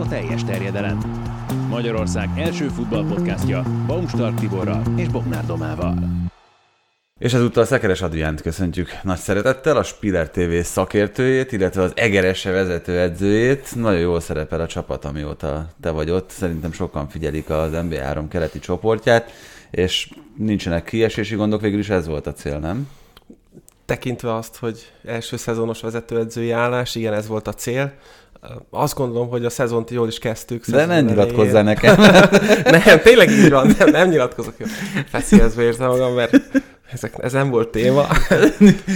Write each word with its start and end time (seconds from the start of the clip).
a 0.00 0.08
teljes 0.08 0.44
terjedelem. 0.44 0.98
Magyarország 1.68 2.28
első 2.36 2.68
futballpodcastja 2.68 3.62
Baumstark 3.86 4.40
Tiborral 4.40 4.82
és 4.96 5.08
Bognár 5.08 5.46
Domával. 5.46 5.94
És 7.18 7.34
ezúttal 7.34 7.64
Szekeres 7.64 8.02
Adriánt 8.02 8.40
köszöntjük 8.40 8.88
nagy 9.02 9.18
szeretettel, 9.18 9.76
a 9.76 9.82
Spiller 9.82 10.30
TV 10.30 10.60
szakértőjét, 10.62 11.52
illetve 11.52 11.82
az 11.82 11.92
Egerese 11.94 12.50
vezetőedzőjét. 12.50 13.74
Nagyon 13.74 14.00
jól 14.00 14.20
szerepel 14.20 14.60
a 14.60 14.66
csapat, 14.66 15.04
amióta 15.04 15.68
te 15.80 15.90
vagy 15.90 16.10
ott. 16.10 16.30
Szerintem 16.30 16.72
sokan 16.72 17.08
figyelik 17.08 17.50
az 17.50 17.70
NBA3 17.72 18.24
keleti 18.28 18.58
csoportját, 18.58 19.32
és 19.70 20.10
nincsenek 20.36 20.84
kiesési 20.84 21.34
gondok, 21.34 21.60
végül 21.60 21.78
is 21.78 21.88
ez 21.88 22.06
volt 22.06 22.26
a 22.26 22.32
cél, 22.32 22.58
nem? 22.58 22.88
tekintve 23.90 24.34
azt, 24.34 24.56
hogy 24.56 24.92
első 25.04 25.36
szezonos 25.36 25.80
vezetőedzői 25.80 26.50
állás, 26.50 26.94
igen, 26.94 27.12
ez 27.12 27.26
volt 27.26 27.46
a 27.46 27.52
cél. 27.52 27.92
Azt 28.70 28.94
gondolom, 28.94 29.28
hogy 29.28 29.44
a 29.44 29.50
szezont 29.50 29.90
jól 29.90 30.08
is 30.08 30.18
kezdtük. 30.18 30.66
De 30.66 30.86
nem 30.86 31.04
nyilatkozzál 31.04 31.62
nekem. 31.62 32.00
nem, 32.84 33.00
tényleg 33.02 33.30
így 33.30 33.50
van, 33.50 33.74
nem, 33.78 33.90
nem 33.90 34.08
nyilatkozok. 34.08 34.54
Feszélyezve 35.06 35.62
érzem 35.62 35.88
magam, 35.88 36.14
mert 36.14 36.40
ezek, 36.92 37.14
ez 37.18 37.32
nem 37.32 37.50
volt 37.50 37.68
téma. 37.68 38.06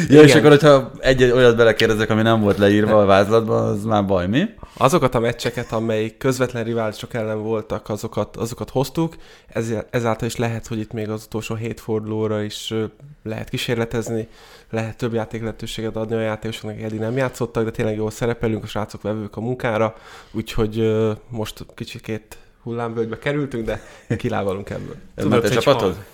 ja, 0.09 0.23
és 0.23 0.35
akkor, 0.35 0.51
hogyha 0.51 0.91
egy 0.99 1.23
olyat 1.23 1.57
belekérdezek, 1.57 2.11
ami 2.11 2.23
nem 2.23 2.41
volt 2.41 2.59
leírva 2.59 3.01
a 3.01 3.07
vázlatban, 3.07 3.69
az 3.69 3.85
már 3.85 4.07
baj, 4.07 4.27
mi? 4.27 4.45
Azokat 4.77 5.15
a 5.15 5.19
meccseket, 5.19 5.73
amelyik 5.73 6.17
közvetlen 6.17 6.65
riválisok 6.65 7.15
ellen 7.15 7.43
voltak, 7.43 7.89
azokat, 7.89 8.37
azokat 8.37 8.71
hoztuk, 8.71 9.17
Ez, 9.47 9.73
ezáltal 9.91 10.29
is 10.29 10.37
lehet, 10.37 10.67
hogy 10.67 10.79
itt 10.79 10.93
még 10.93 11.11
az 11.11 11.25
utolsó 11.25 11.55
hét 11.55 11.81
fordulóra 11.81 12.43
is 12.43 12.75
lehet 13.23 13.49
kísérletezni, 13.49 14.29
lehet 14.71 14.97
több 14.97 15.13
játék 15.13 15.41
lehetőséget 15.41 15.97
adni 15.97 16.15
a 16.15 16.21
játékosoknak, 16.21 16.81
eddig 16.81 16.99
nem 16.99 17.17
játszottak, 17.17 17.65
de 17.65 17.71
tényleg 17.71 17.97
jól 17.97 18.11
szerepelünk, 18.11 18.63
a 18.63 18.67
srácok 18.67 19.03
vevők 19.03 19.37
a 19.37 19.41
munkára, 19.41 19.97
úgyhogy 20.31 20.97
most 21.29 21.67
kicsikét 21.75 22.39
hullámvölgybe 22.63 23.19
kerültünk, 23.19 23.65
de 23.65 23.81
kilávalunk 24.17 24.71
ebből. 24.71 24.97
Tudod, 25.15 25.43
te 25.43 25.49
csapatod? 25.49 26.05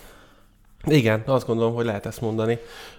Igen, 0.86 1.22
azt 1.26 1.46
gondolom, 1.46 1.74
hogy 1.74 1.84
lehet 1.84 2.06
ezt 2.06 2.20
mondani. 2.20 2.58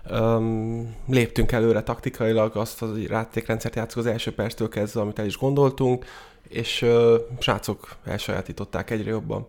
Um, 0.09 0.95
léptünk 1.07 1.51
előre 1.51 1.83
taktikailag, 1.83 2.55
azt 2.55 2.81
az 2.81 2.97
játékrendszert 2.97 3.75
játszunk 3.75 4.05
az 4.05 4.11
első 4.11 4.33
perctől 4.33 4.69
kezdve, 4.69 5.01
amit 5.01 5.19
el 5.19 5.25
is 5.25 5.37
gondoltunk, 5.37 6.05
és 6.47 6.81
uh, 6.81 7.13
srácok 7.39 7.95
elsajátították 8.05 8.89
egyre 8.89 9.09
jobban. 9.09 9.47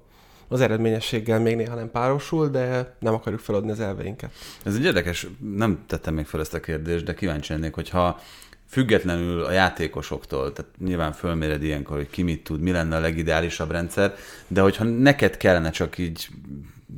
Az 0.49 0.61
eredményességgel 0.61 1.41
még 1.41 1.57
néha 1.57 1.75
nem 1.75 1.91
párosul, 1.91 2.49
de 2.49 2.97
nem 2.99 3.15
akarjuk 3.15 3.41
feladni 3.41 3.71
az 3.71 3.81
elveinket. 3.81 4.31
Ez 4.65 4.75
egy 4.75 4.85
érdekes, 4.85 5.27
nem 5.55 5.85
tettem 5.87 6.15
még 6.15 6.27
fel 6.27 6.41
ezt 6.41 6.55
a 6.55 6.61
kérdést, 6.61 7.05
de 7.05 7.15
kíváncsi 7.15 7.53
lennék, 7.53 7.75
hogyha 7.75 8.21
függetlenül 8.69 9.43
a 9.43 9.53
játékosoktól, 9.53 10.53
tehát 10.53 10.71
nyilván 10.79 11.13
fölméred 11.13 11.63
ilyenkor, 11.63 11.97
hogy 11.97 12.11
ki 12.11 12.23
mit 12.23 12.45
tud, 12.45 12.61
mi 12.61 12.71
lenne 12.71 12.97
a 12.97 13.01
legideálisabb 13.01 13.71
rendszer, 13.71 14.15
de 14.47 14.61
hogyha 14.61 14.85
neked 14.85 15.37
kellene 15.37 15.71
csak 15.71 15.99
így 15.99 16.29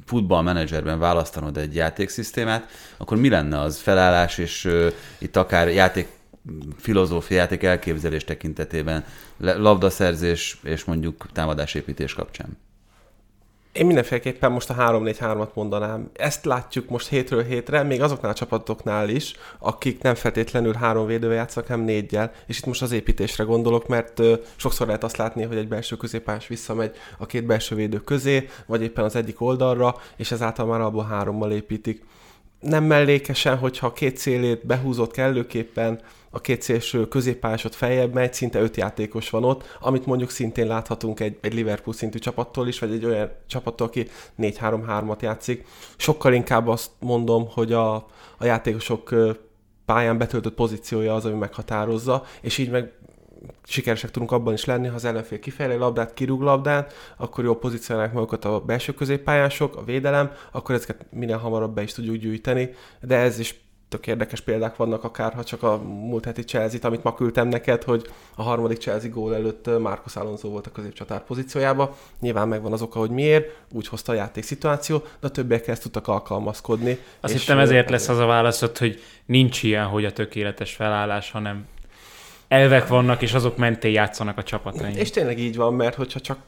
futballmenedzserben 0.04 0.98
választanod 0.98 1.56
egy 1.56 1.74
játékszisztémát, 1.74 2.70
akkor 2.96 3.16
mi 3.16 3.28
lenne 3.28 3.60
az 3.60 3.78
felállás, 3.78 4.38
és 4.38 4.64
uh, 4.64 4.92
itt 5.18 5.36
akár 5.36 5.68
játék 5.68 6.08
filozófia, 6.76 7.36
játék 7.36 7.62
elképzelés 7.62 8.24
tekintetében, 8.24 9.04
labdaszerzés 9.38 10.58
és 10.62 10.84
mondjuk 10.84 11.26
támadásépítés 11.32 12.14
kapcsán? 12.14 12.58
Én 13.74 13.86
mindenféleképpen 13.86 14.52
most 14.52 14.70
a 14.70 14.74
3-4-3-at 14.74 15.52
mondanám. 15.54 16.10
Ezt 16.12 16.44
látjuk 16.44 16.88
most 16.88 17.08
hétről 17.08 17.42
hétre, 17.42 17.82
még 17.82 18.02
azoknál 18.02 18.30
a 18.30 18.34
csapatoknál 18.34 19.08
is, 19.08 19.34
akik 19.58 20.02
nem 20.02 20.14
feltétlenül 20.14 20.72
három 20.72 21.06
védővel 21.06 21.36
játszanak, 21.36 21.68
hanem 21.68 21.84
négyel. 21.84 22.32
És 22.46 22.58
itt 22.58 22.66
most 22.66 22.82
az 22.82 22.92
építésre 22.92 23.44
gondolok, 23.44 23.88
mert 23.88 24.18
ö, 24.18 24.34
sokszor 24.56 24.86
lehet 24.86 25.04
azt 25.04 25.16
látni, 25.16 25.42
hogy 25.42 25.56
egy 25.56 25.68
belső 25.68 25.96
középpás 25.96 26.46
visszamegy 26.46 26.96
a 27.18 27.26
két 27.26 27.46
belső 27.46 27.74
védő 27.74 27.98
közé, 27.98 28.48
vagy 28.66 28.82
éppen 28.82 29.04
az 29.04 29.16
egyik 29.16 29.40
oldalra, 29.40 29.96
és 30.16 30.30
ezáltal 30.30 30.66
már 30.66 30.80
abból 30.80 31.04
hárommal 31.04 31.52
építik. 31.52 32.04
Nem 32.64 32.84
mellékesen, 32.84 33.56
hogyha 33.56 33.86
a 33.86 33.92
két 33.92 34.16
szélét 34.16 34.66
behúzott 34.66 35.10
kellőképpen, 35.10 36.00
a 36.30 36.40
két 36.40 36.62
szélső 36.62 37.08
középpályásot 37.08 37.74
feljebb 37.74 38.12
megy, 38.12 38.34
szinte 38.34 38.60
öt 38.60 38.76
játékos 38.76 39.30
van 39.30 39.44
ott, 39.44 39.78
amit 39.80 40.06
mondjuk 40.06 40.30
szintén 40.30 40.66
láthatunk 40.66 41.20
egy, 41.20 41.38
egy 41.40 41.54
Liverpool 41.54 41.96
szintű 41.96 42.18
csapattól 42.18 42.68
is, 42.68 42.78
vagy 42.78 42.92
egy 42.92 43.04
olyan 43.04 43.30
csapattól, 43.46 43.86
aki 43.86 44.08
4-3-3-at 44.38 45.20
játszik. 45.20 45.66
Sokkal 45.96 46.32
inkább 46.32 46.68
azt 46.68 46.90
mondom, 46.98 47.48
hogy 47.50 47.72
a, 47.72 47.94
a 48.38 48.44
játékosok 48.44 49.14
pályán 49.84 50.18
betöltött 50.18 50.54
pozíciója 50.54 51.14
az, 51.14 51.24
ami 51.24 51.38
meghatározza, 51.38 52.24
és 52.40 52.58
így 52.58 52.70
meg 52.70 52.92
sikeresek 53.64 54.10
tudunk 54.10 54.32
abban 54.32 54.52
is 54.52 54.64
lenni, 54.64 54.88
ha 54.88 54.94
az 54.94 55.04
ellenfél 55.04 55.38
kifejlő 55.38 55.78
labdát, 55.78 56.14
kirúg 56.14 56.40
labdát, 56.40 56.92
akkor 57.16 57.44
jó 57.44 57.54
pozícionálják 57.54 58.12
magukat 58.12 58.44
a 58.44 58.60
belső 58.60 58.92
középpályások, 58.92 59.76
a 59.76 59.84
védelem, 59.84 60.30
akkor 60.52 60.74
ezeket 60.74 61.06
minél 61.10 61.36
hamarabb 61.36 61.74
be 61.74 61.82
is 61.82 61.92
tudjuk 61.92 62.16
gyűjteni, 62.16 62.70
de 63.00 63.16
ez 63.16 63.38
is 63.38 63.64
tök 63.94 64.06
érdekes 64.06 64.40
példák 64.40 64.76
vannak, 64.76 65.04
akár 65.04 65.32
ha 65.32 65.44
csak 65.44 65.62
a 65.62 65.78
múlt 65.82 66.24
heti 66.24 66.42
chelsea 66.42 66.78
amit 66.82 67.02
ma 67.02 67.14
küldtem 67.14 67.48
neked, 67.48 67.82
hogy 67.82 68.06
a 68.36 68.42
harmadik 68.42 68.78
Chelsea 68.78 69.10
gól 69.10 69.34
előtt 69.34 69.78
Marcos 69.78 70.16
Alonso 70.16 70.48
volt 70.48 70.66
a 70.66 70.70
középcsatár 70.70 71.24
pozíciójába. 71.24 71.96
Nyilván 72.20 72.48
megvan 72.48 72.72
az 72.72 72.82
oka, 72.82 72.98
hogy 72.98 73.10
miért, 73.10 73.56
úgy 73.72 73.88
hozta 73.88 74.12
a 74.12 74.14
játék 74.14 74.44
szituáció, 74.44 74.98
de 74.98 75.26
a 75.26 75.30
többiek 75.30 75.68
ezt 75.68 75.82
tudtak 75.82 76.08
alkalmazkodni. 76.08 76.98
Azt 77.20 77.32
hittem 77.32 77.58
ezért 77.58 77.90
lesz 77.90 78.08
az 78.08 78.18
a 78.18 78.26
válaszod, 78.26 78.78
hogy 78.78 79.02
nincs 79.26 79.62
ilyen, 79.62 79.86
hogy 79.86 80.04
a 80.04 80.12
tökéletes 80.12 80.74
felállás, 80.74 81.30
hanem 81.30 81.66
elvek 82.54 82.88
vannak, 82.88 83.22
és 83.22 83.34
azok 83.34 83.56
mentén 83.56 83.92
játszanak 83.92 84.38
a 84.38 84.42
csapatai. 84.42 84.96
És 84.96 85.10
tényleg 85.10 85.38
így 85.38 85.56
van, 85.56 85.74
mert 85.74 85.94
hogyha 85.94 86.20
csak 86.20 86.38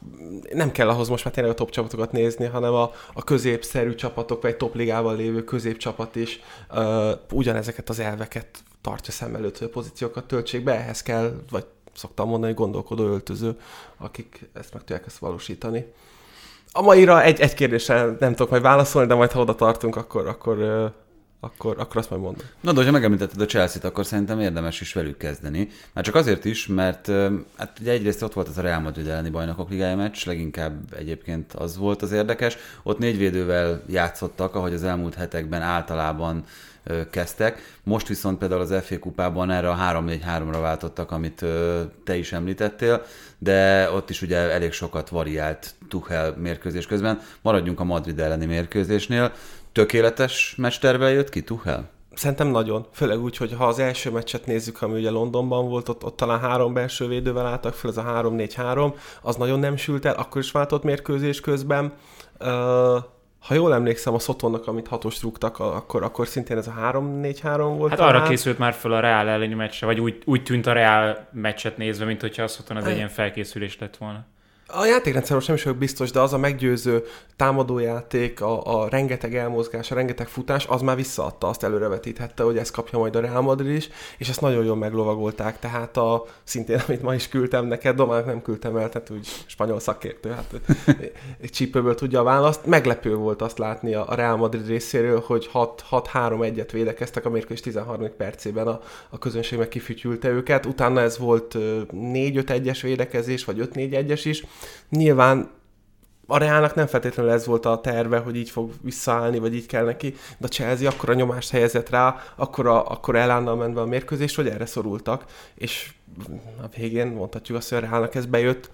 nem 0.53 0.72
kell 0.72 0.89
ahhoz 0.89 1.09
most 1.09 1.25
már 1.25 1.34
tényleg 1.34 1.53
a 1.53 1.56
top 1.56 1.71
csapatokat 1.71 2.12
nézni, 2.12 2.47
hanem 2.47 2.75
a, 2.75 2.91
a 3.15 3.25
középszerű 3.25 3.94
csapatok, 3.94 4.43
vagy 4.43 4.56
top 4.56 4.75
ligával 4.75 5.16
lévő 5.16 5.45
középcsapat 5.45 6.16
is 6.16 6.41
uh, 6.71 7.11
ugyanezeket 7.33 7.89
az 7.89 8.00
elveket 8.00 8.47
tartja 8.81 9.12
szem 9.12 9.34
előtt, 9.34 9.59
hogy 9.59 9.66
a 9.66 9.71
pozíciókat 9.71 10.25
töltsék 10.25 10.65
be, 10.65 10.72
ehhez 10.72 11.03
kell, 11.03 11.33
vagy 11.50 11.65
szoktam 11.95 12.28
mondani, 12.28 12.53
gondolkodó 12.53 13.06
öltöző, 13.06 13.56
akik 13.99 14.49
ezt 14.53 14.72
meg 14.72 14.83
tudják 14.83 15.06
ezt 15.06 15.19
valósítani. 15.19 15.93
A 16.72 16.83
maira 16.83 17.22
egy, 17.22 17.41
egy 17.41 17.55
kérdésre 17.55 18.05
nem 18.19 18.34
tudok 18.34 18.50
majd 18.50 18.62
válaszolni, 18.62 19.09
de 19.09 19.15
majd 19.15 19.33
ha 19.33 19.41
oda 19.41 19.55
tartunk, 19.55 19.97
akkor, 19.97 20.27
akkor 20.27 20.59
akkor, 21.41 21.76
akkor 21.78 21.97
azt 21.97 22.10
majd 22.10 22.22
mondom. 22.22 22.47
Na, 22.60 22.72
de 22.72 22.84
ha 22.84 22.91
megemlítetted 22.91 23.41
a 23.41 23.44
Chelsea-t, 23.44 23.84
akkor 23.84 24.06
szerintem 24.06 24.41
érdemes 24.41 24.80
is 24.80 24.92
velük 24.92 25.16
kezdeni. 25.16 25.69
Már 25.92 26.04
csak 26.04 26.14
azért 26.14 26.44
is, 26.44 26.66
mert 26.66 27.06
hát 27.56 27.78
ugye 27.80 27.91
egyrészt 27.92 28.22
ott 28.22 28.32
volt 28.32 28.48
az 28.48 28.58
a 28.58 28.62
Real 28.62 28.80
Madrid 28.80 29.08
elleni 29.08 29.30
bajnokok 29.30 29.70
ligája 29.70 29.97
meccs, 29.97 30.26
leginkább 30.26 30.94
egyébként 30.97 31.52
az 31.52 31.76
volt 31.76 32.02
az 32.02 32.12
érdekes. 32.12 32.56
Ott 32.82 32.98
négy 32.98 33.19
védővel 33.19 33.82
játszottak, 33.88 34.54
ahogy 34.54 34.72
az 34.72 34.84
elmúlt 34.84 35.14
hetekben 35.14 35.62
általában 35.62 36.44
kezdtek. 37.10 37.78
Most 37.82 38.08
viszont 38.08 38.38
például 38.38 38.60
az 38.60 38.74
FA 38.82 38.98
kupában 38.98 39.50
erre 39.50 39.70
a 39.70 39.76
3-4-3-ra 39.76 40.58
váltottak, 40.60 41.10
amit 41.10 41.44
te 42.04 42.16
is 42.16 42.32
említettél, 42.32 43.02
de 43.38 43.91
ott 43.91 44.10
is 44.10 44.22
ugye 44.22 44.36
elég 44.36 44.72
sokat 44.72 45.08
variált 45.08 45.74
Tuchel 45.88 46.34
mérkőzés 46.36 46.86
közben. 46.86 47.20
Maradjunk 47.42 47.80
a 47.80 47.84
Madrid 47.84 48.20
elleni 48.20 48.47
mérkőzésnél. 48.47 49.32
Tökéletes 49.72 50.54
meccstervel 50.56 51.10
jött 51.10 51.28
ki 51.28 51.42
Tuchel? 51.42 51.91
Szerintem 52.14 52.48
nagyon. 52.48 52.86
Főleg 52.92 53.22
úgy, 53.22 53.36
hogy 53.36 53.53
ha 53.53 53.66
az 53.66 53.78
első 53.78 54.10
meccset 54.10 54.47
nézzük, 54.47 54.82
ami 54.82 54.98
ugye 54.98 55.10
Londonban 55.10 55.68
volt, 55.68 55.88
ott, 55.88 56.04
ott 56.04 56.16
talán 56.16 56.41
három 56.41 56.74
belső 56.74 57.08
védővel 57.08 57.47
álltak 57.47 57.74
fel, 57.74 57.91
ez 57.91 57.97
a 57.97 58.03
3-4-3, 58.03 58.94
az 59.22 59.36
nagyon 59.36 59.58
nem 59.58 59.76
sült 59.76 60.04
el, 60.04 60.14
akkor 60.14 60.41
is 60.41 60.50
váltott 60.50 60.82
mérkőzés 60.82 61.41
közben. 61.41 61.92
Uh, 62.41 62.97
ha 63.47 63.55
jól 63.55 63.75
emlékszem 63.75 64.15
a 64.15 64.19
Szotonnak, 64.19 64.67
amit 64.67 64.87
hatos 64.87 65.23
rúgtak, 65.23 65.59
akkor, 65.59 66.03
akkor 66.03 66.27
szintén 66.27 66.57
ez 66.57 66.67
a 66.67 66.75
3-4-3 66.81 67.75
volt. 67.77 67.91
Hát 67.91 67.99
talán. 67.99 68.15
arra 68.15 68.29
készült 68.29 68.59
már 68.59 68.73
föl 68.73 68.93
a 68.93 69.01
Real 69.01 69.29
elleni 69.29 69.55
meccse, 69.55 69.87
vagy 69.87 70.01
úgy, 70.01 70.23
úgy 70.25 70.43
tűnt 70.43 70.67
a 70.67 70.73
Real 70.73 71.28
meccset 71.33 71.77
nézve, 71.77 72.04
mint 72.04 72.21
hogyha 72.21 72.43
a 72.43 72.48
Szoton 72.48 72.77
az 72.77 72.87
egy 72.87 72.97
ilyen 72.97 73.09
felkészülés 73.09 73.78
lett 73.78 73.97
volna. 73.97 74.25
A 74.68 74.84
játékrendszer 74.84 75.34
most 75.34 75.47
nem 75.47 75.57
is 75.57 75.63
vagyok 75.63 75.78
biztos, 75.78 76.10
de 76.10 76.21
az 76.21 76.33
a 76.33 76.39
meggyőző 76.39 77.04
támadójáték, 77.36 78.41
a, 78.41 78.80
a 78.80 78.89
rengeteg 78.89 79.36
elmozgás, 79.36 79.91
a 79.91 79.95
rengeteg 79.95 80.28
futás, 80.28 80.66
az 80.66 80.80
már 80.80 80.97
visszaadta, 80.97 81.48
azt 81.48 81.63
előrevetíthette, 81.63 82.42
hogy 82.42 82.59
ezt 82.59 82.72
kapja 82.72 82.98
majd 82.98 83.16
a 83.16 83.21
Real 83.21 83.41
Madrid 83.42 83.77
is, 83.77 83.89
és 84.18 84.28
ezt 84.28 84.41
nagyon 84.41 84.65
jól 84.65 84.77
meglovagolták, 84.77 85.59
tehát 85.59 85.97
a, 85.97 86.24
szintén, 86.45 86.80
amit 86.86 87.03
ma 87.03 87.15
is 87.15 87.28
küldtem 87.28 87.66
neked, 87.66 87.97
Domának 87.97 88.27
nem 88.27 88.42
küldtem 88.42 88.77
el, 88.77 88.89
tehát 88.89 89.10
úgy 89.10 89.28
spanyol 89.47 89.80
szakértő, 89.80 90.30
hát 90.30 90.60
egy 91.42 91.51
csípőből 91.51 91.95
tudja 91.95 92.21
a 92.21 92.24
választ. 92.24 92.66
Meglepő 92.66 93.15
volt 93.15 93.42
azt 93.42 93.59
látni 93.59 93.95
a 93.95 94.15
Real 94.15 94.36
Madrid 94.36 94.66
részéről, 94.66 95.22
hogy 95.27 95.51
6-3-1-et 95.53 96.68
védekeztek 96.72 97.24
a 97.24 97.30
mérkőzés 97.30 97.60
13. 97.60 98.16
percében 98.16 98.66
a, 98.66 98.80
a 99.10 99.18
közönség 99.18 99.59
meg 99.59 99.68
kifütyülte 99.68 100.28
őket, 100.28 100.66
utána 100.66 101.01
ez 101.01 101.18
volt 101.18 101.54
4-5-1-es 101.57 102.78
védekezés, 102.83 103.45
vagy 103.45 103.68
5-4-1-es 103.74 104.21
is, 104.24 104.45
Nyilván 104.88 105.50
a 106.26 106.38
Reálnak 106.38 106.74
nem 106.74 106.86
feltétlenül 106.86 107.32
ez 107.32 107.47
volt 107.47 107.66
a 107.66 107.80
terve, 107.80 108.18
hogy 108.18 108.36
így 108.36 108.50
fog 108.50 108.72
visszaállni, 108.80 109.38
vagy 109.38 109.54
így 109.54 109.66
kell 109.66 109.84
neki, 109.84 110.14
de 110.38 110.47
a 110.47 110.48
Chelsea 110.48 110.88
akkora 110.88 111.14
nyomást 111.14 111.50
helyezett 111.50 111.91
rá, 111.91 112.16
akkor, 112.36 112.66
a, 112.66 112.91
akkor 112.91 113.16
elánnal 113.16 113.56
ment 113.56 113.74
be 113.74 113.80
a 113.80 113.86
mérkőzés, 113.86 114.34
hogy 114.34 114.48
erre 114.48 114.66
szorultak, 114.66 115.24
és 115.54 115.92
a 116.62 116.66
végén 116.76 117.06
mondhatjuk 117.06 117.58
azt, 117.58 117.68
hogy 117.68 117.78
a 117.78 117.80
Reálnak 117.80 118.14
ez 118.14 118.26
bejött, 118.26 118.70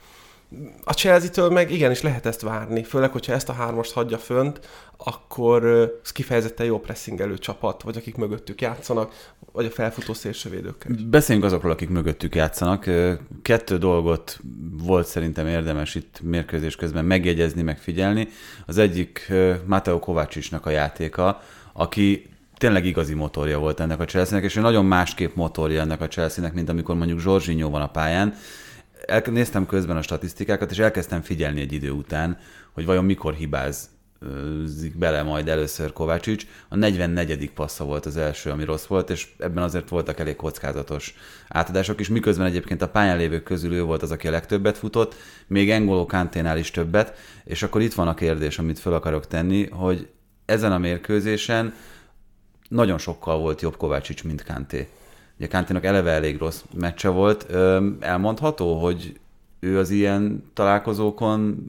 a 0.84 0.92
Chelsea-től 0.92 1.50
meg 1.50 1.70
igenis 1.70 2.02
lehet 2.02 2.26
ezt 2.26 2.40
várni, 2.40 2.82
főleg, 2.82 3.10
hogyha 3.10 3.32
ezt 3.32 3.48
a 3.48 3.52
hármast 3.52 3.92
hagyja 3.92 4.18
fönt, 4.18 4.60
akkor 4.96 5.64
ez 6.04 6.12
kifejezetten 6.12 6.66
jó 6.66 6.80
pressingelő 6.80 7.38
csapat, 7.38 7.82
vagy 7.82 7.96
akik 7.96 8.16
mögöttük 8.16 8.60
játszanak, 8.60 9.12
vagy 9.52 9.64
a 9.64 9.70
felfutó 9.70 10.12
szélsővédőkkel. 10.12 10.96
Beszéljünk 11.06 11.46
azokról, 11.46 11.72
akik 11.72 11.88
mögöttük 11.88 12.34
játszanak. 12.34 12.90
Kettő 13.42 13.78
dolgot 13.78 14.40
volt 14.82 15.06
szerintem 15.06 15.46
érdemes 15.46 15.94
itt 15.94 16.20
mérkőzés 16.22 16.76
közben 16.76 17.04
megjegyezni, 17.04 17.62
megfigyelni. 17.62 18.28
Az 18.66 18.78
egyik 18.78 19.32
Mateo 19.64 19.98
Kovácsisnak 19.98 20.66
a 20.66 20.70
játéka, 20.70 21.40
aki 21.72 22.30
tényleg 22.56 22.84
igazi 22.86 23.14
motorja 23.14 23.58
volt 23.58 23.80
ennek 23.80 24.00
a 24.00 24.04
Chelsea-nek, 24.04 24.44
és 24.44 24.56
ő 24.56 24.60
nagyon 24.60 24.84
másképp 24.84 25.34
motorja 25.34 25.80
ennek 25.80 26.00
a 26.00 26.08
Chelsea-nek, 26.08 26.54
mint 26.54 26.68
amikor 26.68 26.96
mondjuk 26.96 27.22
Jorginho 27.24 27.70
van 27.70 27.82
a 27.82 27.90
pályán 27.90 28.34
néztem 29.30 29.66
közben 29.66 29.96
a 29.96 30.02
statisztikákat, 30.02 30.70
és 30.70 30.78
elkezdtem 30.78 31.20
figyelni 31.22 31.60
egy 31.60 31.72
idő 31.72 31.90
után, 31.90 32.38
hogy 32.72 32.84
vajon 32.84 33.04
mikor 33.04 33.34
hibáz 33.34 33.90
bele 34.94 35.22
majd 35.22 35.48
először 35.48 35.92
Kovácsics. 35.92 36.46
A 36.68 36.76
44. 36.76 37.52
passza 37.52 37.84
volt 37.84 38.06
az 38.06 38.16
első, 38.16 38.50
ami 38.50 38.64
rossz 38.64 38.84
volt, 38.84 39.10
és 39.10 39.28
ebben 39.38 39.62
azért 39.62 39.88
voltak 39.88 40.18
elég 40.18 40.36
kockázatos 40.36 41.14
átadások 41.48 42.00
is, 42.00 42.08
miközben 42.08 42.46
egyébként 42.46 42.82
a 42.82 42.88
pályán 42.88 43.16
lévők 43.16 43.42
közül 43.42 43.72
ő 43.72 43.82
volt 43.82 44.02
az, 44.02 44.10
aki 44.10 44.28
a 44.28 44.30
legtöbbet 44.30 44.78
futott, 44.78 45.14
még 45.46 45.70
Engoló 45.70 46.06
Kanténál 46.06 46.58
is 46.58 46.70
többet, 46.70 47.16
és 47.44 47.62
akkor 47.62 47.80
itt 47.80 47.94
van 47.94 48.08
a 48.08 48.14
kérdés, 48.14 48.58
amit 48.58 48.78
fel 48.78 48.92
akarok 48.92 49.26
tenni, 49.26 49.68
hogy 49.68 50.08
ezen 50.44 50.72
a 50.72 50.78
mérkőzésen 50.78 51.74
nagyon 52.68 52.98
sokkal 52.98 53.38
volt 53.38 53.60
jobb 53.60 53.76
Kovácsics, 53.76 54.24
mint 54.24 54.44
Kanté. 54.44 54.88
Ugye 55.38 55.48
Kantinak 55.48 55.84
eleve 55.84 56.10
elég 56.10 56.38
rossz 56.38 56.62
meccse 56.74 57.08
volt. 57.08 57.46
Elmondható, 58.00 58.80
hogy 58.80 59.20
ő 59.60 59.78
az 59.78 59.90
ilyen 59.90 60.50
találkozókon 60.54 61.66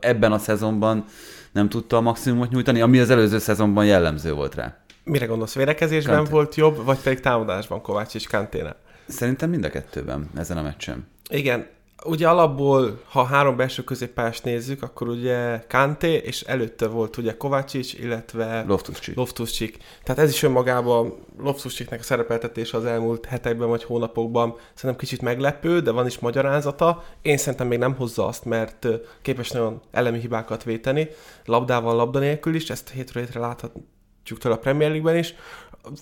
ebben 0.00 0.32
a 0.32 0.38
szezonban 0.38 1.04
nem 1.52 1.68
tudta 1.68 1.96
a 1.96 2.00
maximumot 2.00 2.50
nyújtani, 2.50 2.80
ami 2.80 2.98
az 2.98 3.10
előző 3.10 3.38
szezonban 3.38 3.86
jellemző 3.86 4.32
volt 4.32 4.54
rá. 4.54 4.78
Mire 5.04 5.26
gondolsz, 5.26 5.54
védekezésben 5.54 6.16
Kanté. 6.16 6.30
volt 6.30 6.54
jobb, 6.54 6.84
vagy 6.84 6.98
pedig 6.98 7.20
támadásban 7.20 7.82
Kovács 7.82 8.14
és 8.14 8.26
Kanténe? 8.26 8.76
Szerintem 9.08 9.50
mind 9.50 9.64
a 9.64 9.70
kettőben 9.70 10.30
ezen 10.36 10.56
a 10.56 10.62
meccsen. 10.62 11.06
Igen, 11.30 11.66
ugye 12.04 12.28
alapból, 12.28 13.00
ha 13.08 13.24
három 13.24 13.56
belső 13.56 13.84
középpályás 13.84 14.40
nézzük, 14.40 14.82
akkor 14.82 15.08
ugye 15.08 15.64
Kanté, 15.68 16.12
és 16.12 16.40
előtte 16.40 16.86
volt 16.86 17.16
ugye 17.16 17.36
Kovácsics, 17.36 17.94
illetve 17.94 18.64
Loftus-Cheek. 18.66 19.16
Loftus-Cheek. 19.16 19.76
Tehát 20.02 20.22
ez 20.22 20.30
is 20.30 20.42
önmagában 20.42 21.14
Loftus-Cheeknek 21.38 22.00
a 22.00 22.02
szerepeltetése 22.02 22.76
az 22.76 22.84
elmúlt 22.84 23.24
hetekben 23.24 23.68
vagy 23.68 23.84
hónapokban 23.84 24.56
szerintem 24.74 25.00
kicsit 25.00 25.22
meglepő, 25.22 25.80
de 25.80 25.90
van 25.90 26.06
is 26.06 26.18
magyarázata. 26.18 27.04
Én 27.22 27.36
szerintem 27.36 27.66
még 27.66 27.78
nem 27.78 27.94
hozza 27.94 28.26
azt, 28.26 28.44
mert 28.44 28.86
képes 29.22 29.50
nagyon 29.50 29.80
elemi 29.90 30.18
hibákat 30.18 30.64
véteni, 30.64 31.08
labdával, 31.44 31.96
labda 31.96 32.18
nélkül 32.18 32.54
is, 32.54 32.70
ezt 32.70 32.90
hétről 32.90 33.24
hétre 33.24 33.40
láthatjuk 33.40 34.38
tőle 34.38 34.54
a 34.54 34.58
Premier 34.58 34.90
League-ben 34.90 35.18
is. 35.18 35.34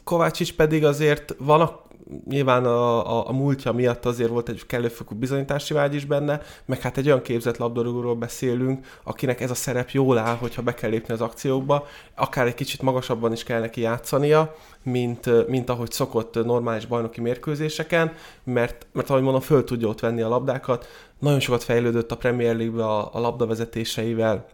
Kovácsics 0.05 0.53
pedig 0.53 0.85
azért 0.85 1.35
van 1.39 1.81
nyilván 2.29 2.65
a, 2.65 3.19
a, 3.19 3.29
a 3.29 3.33
múltja 3.33 3.73
miatt 3.73 4.05
azért 4.07 4.31
volt 4.31 4.49
egy 4.49 4.67
kellőfokú 4.67 5.15
bizonyítási 5.15 5.75
vágy 5.75 5.95
is 5.95 6.05
benne, 6.05 6.41
meg 6.65 6.81
hát 6.81 6.97
egy 6.97 7.07
olyan 7.07 7.23
képzett 7.23 7.57
labdarúgóról 7.57 8.15
beszélünk, 8.15 8.87
akinek 9.03 9.41
ez 9.41 9.51
a 9.51 9.55
szerep 9.55 9.91
jól 9.91 10.19
áll, 10.19 10.37
hogyha 10.37 10.63
be 10.63 10.75
kell 10.75 10.91
lépni 10.91 11.15
az 11.15 11.21
akciókba, 11.21 11.87
akár 12.15 12.47
egy 12.47 12.55
kicsit 12.55 12.83
magasabban 12.83 13.33
is 13.33 13.43
kell 13.43 13.61
neki 13.61 13.81
játszania, 13.81 14.57
mint, 14.83 15.49
mint 15.49 15.69
ahogy 15.69 15.91
szokott 15.91 16.45
normális 16.45 16.87
bajnoki 16.87 17.21
mérkőzéseken, 17.21 18.13
mert, 18.45 18.87
mert 18.93 19.11
ahogy 19.11 19.23
mondom, 19.23 19.41
föl 19.41 19.65
tudja 19.65 19.89
ott 19.89 20.01
venni 20.01 20.23
a 20.23 20.29
labdákat, 20.29 20.87
nagyon 21.19 21.41
sokat 21.41 21.63
fejlődött 21.63 22.13
a 22.13 22.17
Premier 22.17 22.57
League-be 22.57 22.85
a, 22.85 23.15
a 23.15 23.21
labdavezetéseivel, 23.21 24.47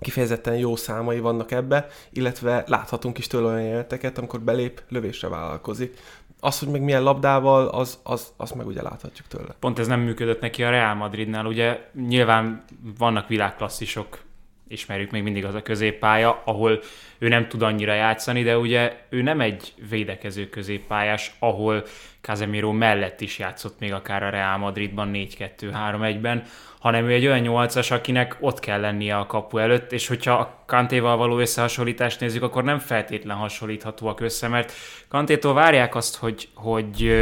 kifejezetten 0.00 0.56
jó 0.56 0.76
számai 0.76 1.18
vannak 1.18 1.50
ebbe, 1.50 1.88
illetve 2.10 2.64
láthatunk 2.66 3.18
is 3.18 3.26
tőle 3.26 3.46
olyan 3.46 3.62
jeleneteket, 3.62 4.18
amikor 4.18 4.40
belép, 4.40 4.82
lövésre 4.88 5.28
vállalkozik. 5.28 5.98
Az, 6.40 6.58
hogy 6.58 6.68
meg 6.68 6.80
milyen 6.80 7.02
labdával, 7.02 7.68
az, 7.68 7.98
az, 8.02 8.32
az 8.36 8.50
meg 8.50 8.66
ugye 8.66 8.82
láthatjuk 8.82 9.26
tőle. 9.28 9.54
Pont 9.60 9.78
ez 9.78 9.86
nem 9.86 10.00
működött 10.00 10.40
neki 10.40 10.64
a 10.64 10.70
Real 10.70 10.94
Madridnál, 10.94 11.46
ugye 11.46 11.80
nyilván 12.08 12.64
vannak 12.98 13.28
világklasszisok, 13.28 14.24
ismerjük 14.68 15.10
még 15.10 15.22
mindig 15.22 15.44
az 15.44 15.54
a 15.54 15.62
középpálya, 15.62 16.42
ahol 16.44 16.82
ő 17.18 17.28
nem 17.28 17.48
tud 17.48 17.62
annyira 17.62 17.94
játszani, 17.94 18.42
de 18.42 18.58
ugye 18.58 19.06
ő 19.08 19.22
nem 19.22 19.40
egy 19.40 19.72
védekező 19.88 20.48
középpályás, 20.48 21.36
ahol 21.38 21.84
Casemiro 22.20 22.72
mellett 22.72 23.20
is 23.20 23.38
játszott 23.38 23.78
még 23.78 23.92
akár 23.92 24.22
a 24.22 24.30
Real 24.30 24.56
Madridban 24.56 25.10
4-2-3-1-ben, 25.12 26.44
hanem 26.86 27.08
ő 27.08 27.12
egy 27.12 27.26
olyan 27.26 27.38
nyolcas, 27.38 27.90
akinek 27.90 28.36
ott 28.40 28.60
kell 28.60 28.80
lennie 28.80 29.16
a 29.16 29.26
kapu 29.26 29.58
előtt, 29.58 29.92
és 29.92 30.06
hogyha 30.06 30.32
a 30.32 30.62
Kantéval 30.66 31.16
való 31.16 31.38
összehasonlítást 31.38 32.20
nézzük, 32.20 32.42
akkor 32.42 32.64
nem 32.64 32.78
feltétlen 32.78 33.36
hasonlíthatóak 33.36 34.20
össze, 34.20 34.48
mert 34.48 34.72
Kantétól 35.08 35.54
várják 35.54 35.94
azt, 35.94 36.16
hogy, 36.16 36.48
hogy 36.54 37.12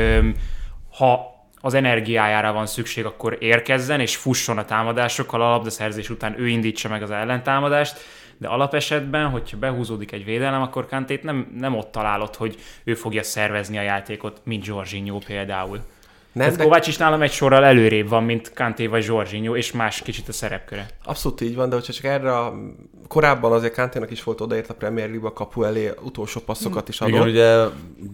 ha 0.98 1.34
az 1.60 1.74
energiájára 1.74 2.52
van 2.52 2.66
szükség, 2.66 3.04
akkor 3.04 3.36
érkezzen 3.40 4.00
és 4.00 4.16
fusson 4.16 4.58
a 4.58 4.64
támadásokkal, 4.64 5.42
a 5.42 5.50
labdaszerzés 5.50 6.10
után 6.10 6.40
ő 6.40 6.48
indítsa 6.48 6.88
meg 6.88 7.02
az 7.02 7.10
ellentámadást, 7.10 7.98
de 8.38 8.48
alapesetben, 8.48 9.28
hogyha 9.28 9.56
behúzódik 9.56 10.12
egy 10.12 10.24
védelem, 10.24 10.62
akkor 10.62 10.86
Kantét 10.86 11.22
nem, 11.22 11.54
nem 11.58 11.76
ott 11.76 11.92
találod, 11.92 12.34
hogy 12.34 12.56
ő 12.84 12.94
fogja 12.94 13.22
szervezni 13.22 13.78
a 13.78 13.82
játékot, 13.82 14.40
mint 14.44 14.66
Jorginho 14.66 15.18
például. 15.18 15.80
Nem, 16.34 16.44
Tehát 16.44 16.58
de... 16.58 16.64
Kovács 16.64 16.86
is 16.86 16.96
nálam 16.96 17.22
egy 17.22 17.32
sorral 17.32 17.64
előrébb 17.64 18.08
van, 18.08 18.24
mint 18.24 18.52
Kanté 18.52 18.86
vagy 18.86 19.02
Zsorzsinyó, 19.02 19.56
és 19.56 19.72
más 19.72 20.02
kicsit 20.02 20.28
a 20.28 20.32
szerepköre. 20.32 20.86
Abszolút 21.04 21.40
így 21.40 21.54
van, 21.54 21.68
de 21.68 21.74
hogyha 21.74 21.92
csak 21.92 22.04
erre 22.04 22.38
a... 22.38 22.54
korábban 23.08 23.52
azért 23.52 23.74
Kanténak 23.74 24.10
is 24.10 24.22
volt 24.22 24.40
odaért 24.40 24.70
a 24.70 24.74
Premier 24.74 25.08
League 25.08 25.28
a 25.28 25.32
kapu 25.32 25.62
elé 25.62 25.90
utolsó 26.02 26.40
passzokat 26.40 26.88
is 26.88 27.00
adott. 27.00 27.14
Igen, 27.14 27.28
ugye 27.28 27.64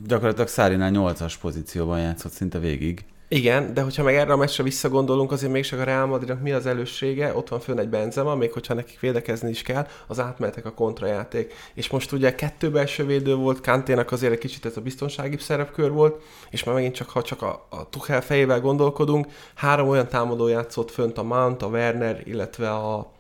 gyakorlatilag 0.07 0.49
Szárinál 0.49 0.91
8-as 0.95 1.35
pozícióban 1.41 2.01
játszott 2.01 2.33
szinte 2.33 2.59
végig. 2.59 3.05
Igen, 3.33 3.75
de 3.75 3.83
hogyha 3.83 4.03
meg 4.03 4.15
erre 4.15 4.33
a 4.33 4.37
meccsre 4.37 4.63
visszagondolunk, 4.63 5.33
azért 5.33 5.53
mégsem 5.53 5.81
a 5.81 5.85
Real 5.85 6.07
Madridnak 6.07 6.43
mi 6.43 6.53
az 6.53 6.67
előssége, 6.67 7.35
ott 7.35 7.49
van 7.49 7.61
fönn 7.61 7.79
egy 7.79 7.89
Benzema, 7.89 8.35
még 8.35 8.53
hogyha 8.53 8.75
nekik 8.75 9.01
védekezni 9.01 9.51
is 9.51 9.63
kell, 9.63 9.87
az 10.07 10.21
átmenetek 10.21 10.67
a 10.67 10.73
kontrajáték. 10.73 11.55
És 11.75 11.91
most 11.91 12.13
ugye 12.13 12.35
kettő 12.35 12.71
belső 12.71 13.07
védő 13.07 13.35
volt, 13.35 13.61
Kanténak 13.61 14.13
azért 14.13 14.33
egy 14.33 14.39
kicsit 14.39 14.67
ez 14.67 14.77
a 14.77 14.81
biztonsági 14.81 15.37
szerepkör 15.39 15.91
volt, 15.91 16.23
és 16.51 16.65
már 16.65 16.75
megint 16.75 16.95
csak, 16.95 17.11
ha 17.11 17.23
csak 17.23 17.43
a, 17.43 17.67
a 17.69 17.89
Tuchel 17.89 18.23
fejével 18.23 18.61
gondolkodunk, 18.61 19.27
három 19.55 19.89
olyan 19.89 20.09
támadó 20.09 20.47
játszott 20.47 20.91
fönt 20.91 21.19
a 21.19 21.23
Mount, 21.23 21.63
a 21.63 21.67
Werner, 21.67 22.23
illetve 22.25 22.71
a 22.71 23.13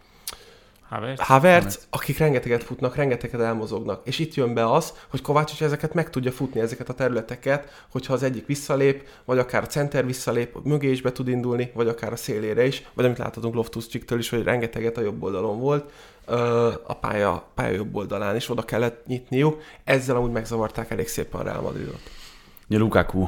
Havertz, 0.90 1.20
Havertz, 1.20 1.86
akik 1.90 2.18
rengeteget 2.18 2.64
futnak, 2.64 2.96
rengeteget 2.96 3.40
elmozognak. 3.40 4.00
És 4.04 4.18
itt 4.18 4.34
jön 4.34 4.54
be 4.54 4.72
az, 4.72 4.92
hogy 5.08 5.22
Kovács 5.22 5.62
ezeket 5.62 5.94
meg 5.94 6.10
tudja 6.10 6.32
futni, 6.32 6.60
ezeket 6.60 6.88
a 6.88 6.94
területeket, 6.94 7.84
hogyha 7.90 8.12
az 8.12 8.22
egyik 8.22 8.46
visszalép, 8.46 9.08
vagy 9.24 9.38
akár 9.38 9.62
a 9.62 9.66
center 9.66 10.06
visszalép, 10.06 10.56
mögé 10.62 10.90
is 10.90 11.02
be 11.02 11.12
tud 11.12 11.28
indulni, 11.28 11.70
vagy 11.74 11.88
akár 11.88 12.12
a 12.12 12.16
szélére 12.16 12.66
is, 12.66 12.82
vagy 12.94 13.04
amit 13.04 13.18
láthatunk 13.18 13.54
loftus 13.54 13.86
is, 14.18 14.28
hogy 14.28 14.42
rengeteget 14.42 14.96
a 14.96 15.00
jobb 15.00 15.22
oldalon 15.22 15.58
volt, 15.58 15.92
a 16.86 16.94
pálya, 16.94 17.44
pálya 17.54 17.74
jobb 17.74 17.94
oldalán 17.94 18.36
is 18.36 18.50
oda 18.50 18.62
kellett 18.62 19.06
nyitniuk. 19.06 19.62
Ezzel 19.84 20.16
amúgy 20.16 20.30
megzavarták 20.30 20.90
elég 20.90 21.08
szépen 21.08 21.40
a 21.40 21.44
Real 21.44 21.60
Madridot. 21.60 22.00
A 22.68 22.76
Lukaku 22.76 23.26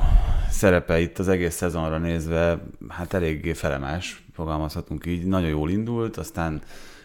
szerepe 0.51 1.01
itt 1.01 1.19
az 1.19 1.29
egész 1.29 1.55
szezonra 1.55 1.99
nézve, 1.99 2.63
hát 2.89 3.15
eléggé 3.15 3.53
felemás, 3.53 4.25
fogalmazhatunk 4.35 5.07
így, 5.07 5.25
nagyon 5.25 5.49
jól 5.49 5.71
indult, 5.71 6.17
aztán 6.17 6.63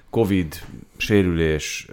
Covid, 0.09 0.61
sérülés, 0.97 1.87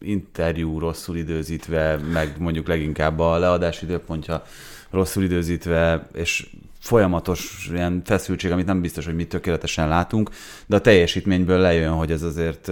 interjú 0.00 0.78
rosszul 0.78 1.16
időzítve, 1.16 1.96
meg 1.96 2.34
mondjuk 2.38 2.66
leginkább 2.66 3.18
a 3.18 3.38
leadás 3.38 3.82
időpontja 3.82 4.42
rosszul 4.90 5.22
időzítve, 5.22 6.08
és 6.14 6.46
folyamatos 6.78 7.68
ilyen 7.72 8.02
feszültség, 8.04 8.50
amit 8.50 8.66
nem 8.66 8.80
biztos, 8.80 9.04
hogy 9.04 9.14
mi 9.14 9.26
tökéletesen 9.26 9.88
látunk, 9.88 10.30
de 10.66 10.76
a 10.76 10.80
teljesítményből 10.80 11.58
lejön, 11.58 11.92
hogy 11.92 12.10
ez 12.10 12.22
azért 12.22 12.68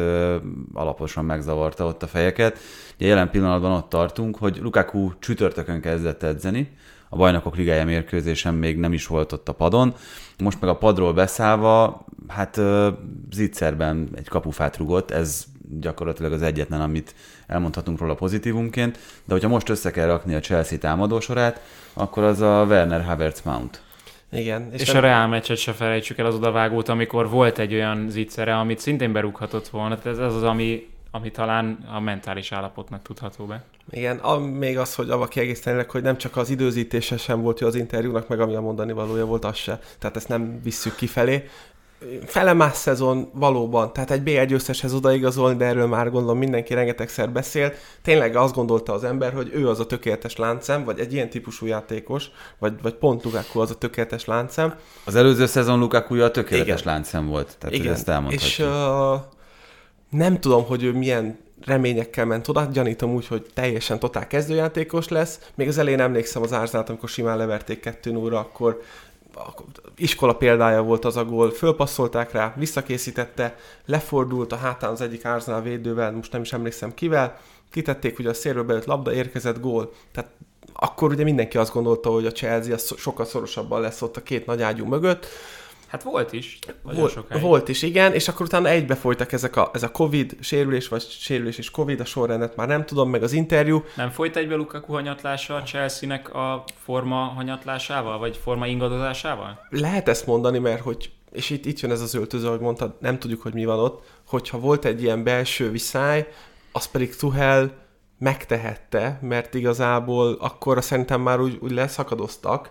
alaposan 0.73 1.25
megzavarta 1.25 1.85
ott 1.85 2.03
a 2.03 2.07
fejeket. 2.07 2.59
Jelen 2.99 3.31
pillanatban 3.31 3.73
ott 3.73 3.89
tartunk, 3.89 4.37
hogy 4.37 4.59
Lukaku 4.63 5.13
csütörtökön 5.19 5.81
kezdett 5.81 6.23
edzeni, 6.23 6.69
a 7.09 7.17
bajnokok 7.17 7.57
ligája 7.57 7.85
mérkőzésen 7.85 8.55
még 8.55 8.79
nem 8.79 8.93
is 8.93 9.07
volt 9.07 9.33
ott 9.33 9.49
a 9.49 9.53
padon. 9.53 9.95
Most 10.41 10.61
meg 10.61 10.71
a 10.71 10.77
padról 10.77 11.13
beszállva, 11.13 12.05
hát 12.29 12.61
zicserben 13.31 14.09
egy 14.15 14.29
kapufát 14.29 14.77
rugott, 14.77 15.11
ez 15.11 15.45
gyakorlatilag 15.81 16.33
az 16.33 16.43
egyetlen, 16.43 16.81
amit 16.81 17.15
elmondhatunk 17.47 17.99
róla 17.99 18.15
pozitívumként, 18.15 18.99
de 19.25 19.33
hogyha 19.33 19.49
most 19.49 19.69
össze 19.69 19.91
kell 19.91 20.07
rakni 20.07 20.35
a 20.35 20.41
Chelsea 20.41 20.79
támadósorát, 20.79 21.61
akkor 21.93 22.23
az 22.23 22.41
a 22.41 22.65
Werner 22.69 23.05
Havertz 23.05 23.43
Mount. 23.43 23.83
Igen. 24.33 24.69
És, 24.73 24.81
és 24.81 24.95
a 24.95 25.01
Real 25.01 25.27
meccset 25.27 25.57
se 25.57 25.73
felejtsük 25.73 26.19
el 26.19 26.27
az 26.27 26.35
odavágót, 26.35 26.89
amikor 26.89 27.29
volt 27.29 27.59
egy 27.59 27.75
olyan 27.75 28.11
zicsere, 28.11 28.59
amit 28.59 28.79
szintén 28.79 29.13
berúghatott 29.13 29.69
volna. 29.69 29.99
Ez, 30.05 30.19
ez 30.19 30.35
az, 30.35 30.43
ami, 30.43 30.90
ami 31.11 31.31
talán 31.31 31.89
a 31.95 32.01
mentális 32.01 32.53
állapotnak 32.53 33.03
tudható 33.03 33.45
be. 33.45 33.63
Igen, 33.91 34.19
a, 34.19 34.39
még 34.39 34.79
az, 34.79 34.95
hogy 34.95 35.11
avval 35.11 35.29
kiegészítenek, 35.29 35.91
hogy 35.91 36.03
nem 36.03 36.19
csak 36.19 36.37
az 36.37 36.51
időzítése 36.51 37.17
sem 37.17 37.43
volt 37.43 37.61
jó 37.61 37.67
az 37.67 37.75
interjúnak, 37.75 38.29
meg 38.29 38.41
ami 38.41 38.55
a 38.55 38.61
mondani 38.61 38.93
valója 38.93 39.27
volt, 39.27 39.45
az 39.45 39.57
se. 39.57 39.81
Tehát 39.99 40.17
ezt 40.17 40.29
nem 40.29 40.61
visszük 40.63 40.95
kifelé 40.95 41.45
fele 42.27 42.53
más 42.53 42.77
szezon 42.77 43.31
valóban, 43.33 43.93
tehát 43.93 44.11
egy 44.11 44.23
BL 44.23 44.43
győzteshez 44.43 44.95
odaigazolni, 44.95 45.57
de 45.57 45.65
erről 45.65 45.87
már 45.87 46.11
gondolom 46.11 46.39
mindenki 46.39 46.75
rengetegszer 46.75 47.31
beszélt. 47.31 47.77
Tényleg 48.03 48.37
azt 48.37 48.55
gondolta 48.55 48.93
az 48.93 49.05
ember, 49.05 49.33
hogy 49.33 49.51
ő 49.55 49.69
az 49.69 49.81
a 49.81 49.87
tökéletes 49.87 50.37
láncem, 50.37 50.85
vagy 50.85 50.99
egy 50.99 51.13
ilyen 51.13 51.31
típusú 51.31 51.67
játékos, 51.67 52.31
vagy, 52.59 52.83
vagy 52.83 52.95
pont 52.95 53.25
Lukaku 53.25 53.61
az 53.61 53.71
a 53.71 53.75
tökéletes 53.75 54.25
láncem. 54.25 54.75
Az 55.05 55.15
előző 55.15 55.47
szezon 55.47 55.79
Lukaku 55.79 56.21
a 56.21 56.31
tökéletes 56.31 56.81
Igen. 56.81 56.93
láncem 56.93 57.27
volt, 57.27 57.57
tehát 57.59 57.77
Igen. 57.77 57.93
ezt 57.93 58.09
elmondhatjuk. 58.09 58.51
És 58.51 58.59
uh, 58.59 59.21
nem 60.11 60.41
tudom, 60.41 60.65
hogy 60.65 60.83
ő 60.83 60.93
milyen 60.93 61.39
reményekkel 61.65 62.25
ment 62.25 62.49
oda, 62.49 62.65
gyanítom 62.73 63.15
úgy, 63.15 63.27
hogy 63.27 63.47
teljesen 63.55 63.99
totál 63.99 64.27
kezdőjátékos 64.27 65.09
lesz. 65.09 65.51
Még 65.55 65.69
az 65.69 65.79
elején 65.79 66.01
emlékszem 66.01 66.43
az 66.43 66.53
Árznát, 66.53 66.89
amikor 66.89 67.09
simán 67.09 67.37
leverték 67.37 67.81
2 67.81 68.11
0 68.11 68.39
akkor 68.39 68.83
iskola 69.97 70.35
példája 70.35 70.83
volt 70.83 71.05
az 71.05 71.17
a 71.17 71.25
gól, 71.25 71.51
fölpasszolták 71.51 72.33
rá, 72.33 72.55
visszakészítette, 72.57 73.57
lefordult 73.87 74.53
a 74.53 74.57
hátán 74.57 74.91
az 74.91 75.01
egyik 75.01 75.25
Arsenal 75.25 75.63
védővel, 75.63 76.13
most 76.13 76.33
nem 76.33 76.43
is 76.43 76.53
emlékszem 76.53 76.95
kivel, 76.95 77.41
kitették, 77.71 78.17
hogy 78.17 78.27
a 78.27 78.35
szélről 78.35 78.65
bejött 78.65 78.85
labda, 78.85 79.13
érkezett 79.13 79.61
gól. 79.61 79.93
Tehát 80.13 80.31
akkor 80.73 81.13
ugye 81.13 81.25
mindenki 81.25 81.59
azt 81.59 81.73
gondolta, 81.73 82.11
hogy 82.11 82.27
a 82.27 82.33
Chelsea 82.33 82.77
sokkal 82.97 83.25
szorosabban 83.25 83.81
lesz 83.81 84.03
ott 84.03 84.17
a 84.17 84.23
két 84.23 84.47
nagy 84.47 84.63
ágyú 84.63 84.87
mögött, 84.87 85.27
Hát 85.91 86.03
volt 86.03 86.33
is. 86.33 86.59
Volt, 86.83 87.41
volt 87.41 87.69
is, 87.69 87.83
igen, 87.83 88.13
és 88.13 88.29
akkor 88.29 88.47
utána 88.47 88.69
egybe 88.69 88.95
folytak 88.95 89.33
ezek 89.33 89.57
a, 89.57 89.71
ez 89.73 89.83
a 89.83 89.91
Covid 89.91 90.37
sérülés, 90.41 90.89
vagy 90.89 91.03
sérülés 91.03 91.59
és 91.59 91.71
Covid, 91.71 92.01
a 92.01 92.05
sorrendet 92.05 92.57
már 92.57 92.69
nem 92.69 92.85
tudom, 92.85 93.11
meg 93.11 93.23
az 93.23 93.33
interjú. 93.33 93.85
Nem 93.97 94.11
folyt 94.11 94.37
egybe 94.37 94.55
Lukaku 94.55 94.93
hanyatlása 94.93 95.55
a 95.55 95.63
Chelsea-nek 95.63 96.35
a 96.35 96.65
forma 96.85 97.17
hanyatlásával, 97.17 98.19
vagy 98.19 98.37
forma 98.37 98.67
ingadozásával? 98.67 99.67
Lehet 99.71 100.09
ezt 100.09 100.27
mondani, 100.27 100.59
mert 100.59 100.81
hogy, 100.81 101.11
és 101.33 101.51
itt, 101.51 101.65
itt 101.65 101.81
jön 101.81 101.91
ez 101.91 102.01
az 102.01 102.15
öltöző, 102.15 102.47
ahogy 102.47 102.61
mondtad, 102.61 102.95
nem 103.01 103.19
tudjuk, 103.19 103.43
hogy 103.43 103.55
mi 103.55 103.65
van 103.65 103.79
ott, 103.79 104.07
hogyha 104.27 104.59
volt 104.59 104.85
egy 104.85 105.03
ilyen 105.03 105.25
belső 105.25 105.71
viszály, 105.71 106.29
az 106.73 106.87
pedig 106.87 107.17
Tuhel 107.17 107.73
megtehette, 108.19 109.19
mert 109.23 109.55
igazából 109.55 110.37
akkor 110.41 110.85
szerintem 110.85 111.21
már 111.21 111.41
úgy, 111.41 111.59
úgy 111.61 111.71
leszakadoztak, 111.71 112.71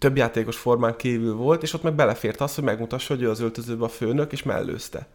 több 0.00 0.16
játékos 0.16 0.56
formán 0.56 0.96
kívül 0.96 1.34
volt, 1.34 1.62
és 1.62 1.72
ott 1.72 1.82
meg 1.82 1.94
belefért 1.94 2.40
az, 2.40 2.54
hogy 2.54 2.64
megmutassa, 2.64 3.14
hogy 3.14 3.22
ő 3.22 3.30
az 3.30 3.40
öltözőben 3.40 3.88
a 3.88 3.88
főnök, 3.88 4.32
és 4.32 4.42
mellőzte. 4.42 5.06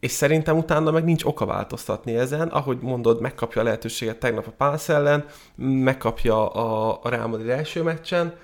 És 0.00 0.10
szerintem 0.10 0.56
utána 0.56 0.90
meg 0.90 1.04
nincs 1.04 1.24
oka 1.24 1.46
változtatni 1.46 2.16
ezen, 2.16 2.48
ahogy 2.48 2.78
mondod, 2.80 3.20
megkapja 3.20 3.60
a 3.60 3.64
lehetőséget 3.64 4.16
tegnap 4.16 4.46
a 4.46 4.50
Pálsz 4.50 4.88
ellen, 4.88 5.24
megkapja 5.56 6.52
a, 6.52 6.98
a 7.02 7.08
Real 7.08 7.26
Madrid 7.26 7.48
első 7.48 7.82
meccsen, 7.82 8.34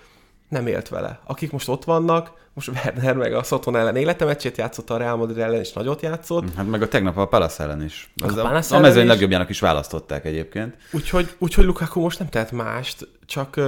nem 0.48 0.66
élt 0.66 0.88
vele. 0.88 1.20
Akik 1.24 1.52
most 1.52 1.68
ott 1.68 1.84
vannak, 1.84 2.30
most 2.54 2.70
Werner 2.84 3.16
meg 3.16 3.34
a 3.34 3.42
Szoton 3.42 3.76
ellen 3.76 3.96
életemeccsét 3.96 4.56
játszott, 4.56 4.90
a 4.90 4.96
Real 4.96 5.16
Madrid 5.16 5.38
ellen 5.38 5.60
is 5.60 5.72
nagyot 5.72 6.02
játszott. 6.02 6.54
Hát 6.54 6.68
meg 6.68 6.82
a 6.82 6.88
tegnap 6.88 7.16
a 7.16 7.26
Palace 7.26 7.62
ellen 7.62 7.82
is. 7.82 8.12
Az 8.22 8.36
a, 8.36 8.54
a, 8.54 8.76
a 8.76 8.78
mezőny 8.78 9.06
legjobbjának 9.06 9.48
is 9.48 9.60
választották 9.60 10.24
egyébként. 10.24 10.76
Úgyhogy, 10.92 11.34
úgyhogy 11.38 11.64
Lukaku 11.64 12.00
most 12.00 12.18
nem 12.18 12.28
tehet 12.28 12.52
mást, 12.52 13.08
csak 13.26 13.60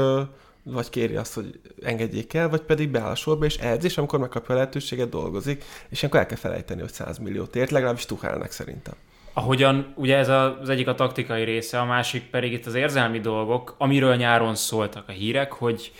vagy 0.64 0.90
kéri 0.90 1.16
azt, 1.16 1.34
hogy 1.34 1.60
engedjék 1.82 2.34
el, 2.34 2.48
vagy 2.48 2.60
pedig 2.60 2.88
beáll 2.88 3.10
a 3.10 3.14
sorba, 3.14 3.44
és 3.44 3.56
edz, 3.56 3.84
és 3.84 3.98
amikor 3.98 4.18
megkapja 4.18 4.54
a 4.54 4.58
lehetőséget, 4.58 5.08
dolgozik, 5.08 5.64
és 5.88 6.02
akkor 6.02 6.20
el 6.20 6.26
kell 6.26 6.36
felejteni, 6.36 6.80
hogy 6.80 6.92
100 6.92 7.18
milliót 7.18 7.56
ért, 7.56 7.70
legalábbis 7.70 8.06
Tuchelnek 8.06 8.50
szerintem. 8.50 8.94
Ahogyan 9.32 9.92
ugye 9.96 10.16
ez 10.16 10.28
az 10.28 10.68
egyik 10.68 10.88
a 10.88 10.94
taktikai 10.94 11.44
része, 11.44 11.80
a 11.80 11.84
másik 11.84 12.22
pedig 12.30 12.52
itt 12.52 12.66
az 12.66 12.74
érzelmi 12.74 13.20
dolgok, 13.20 13.74
amiről 13.78 14.16
nyáron 14.16 14.54
szóltak 14.54 15.08
a 15.08 15.12
hírek, 15.12 15.52
hogy 15.52 15.92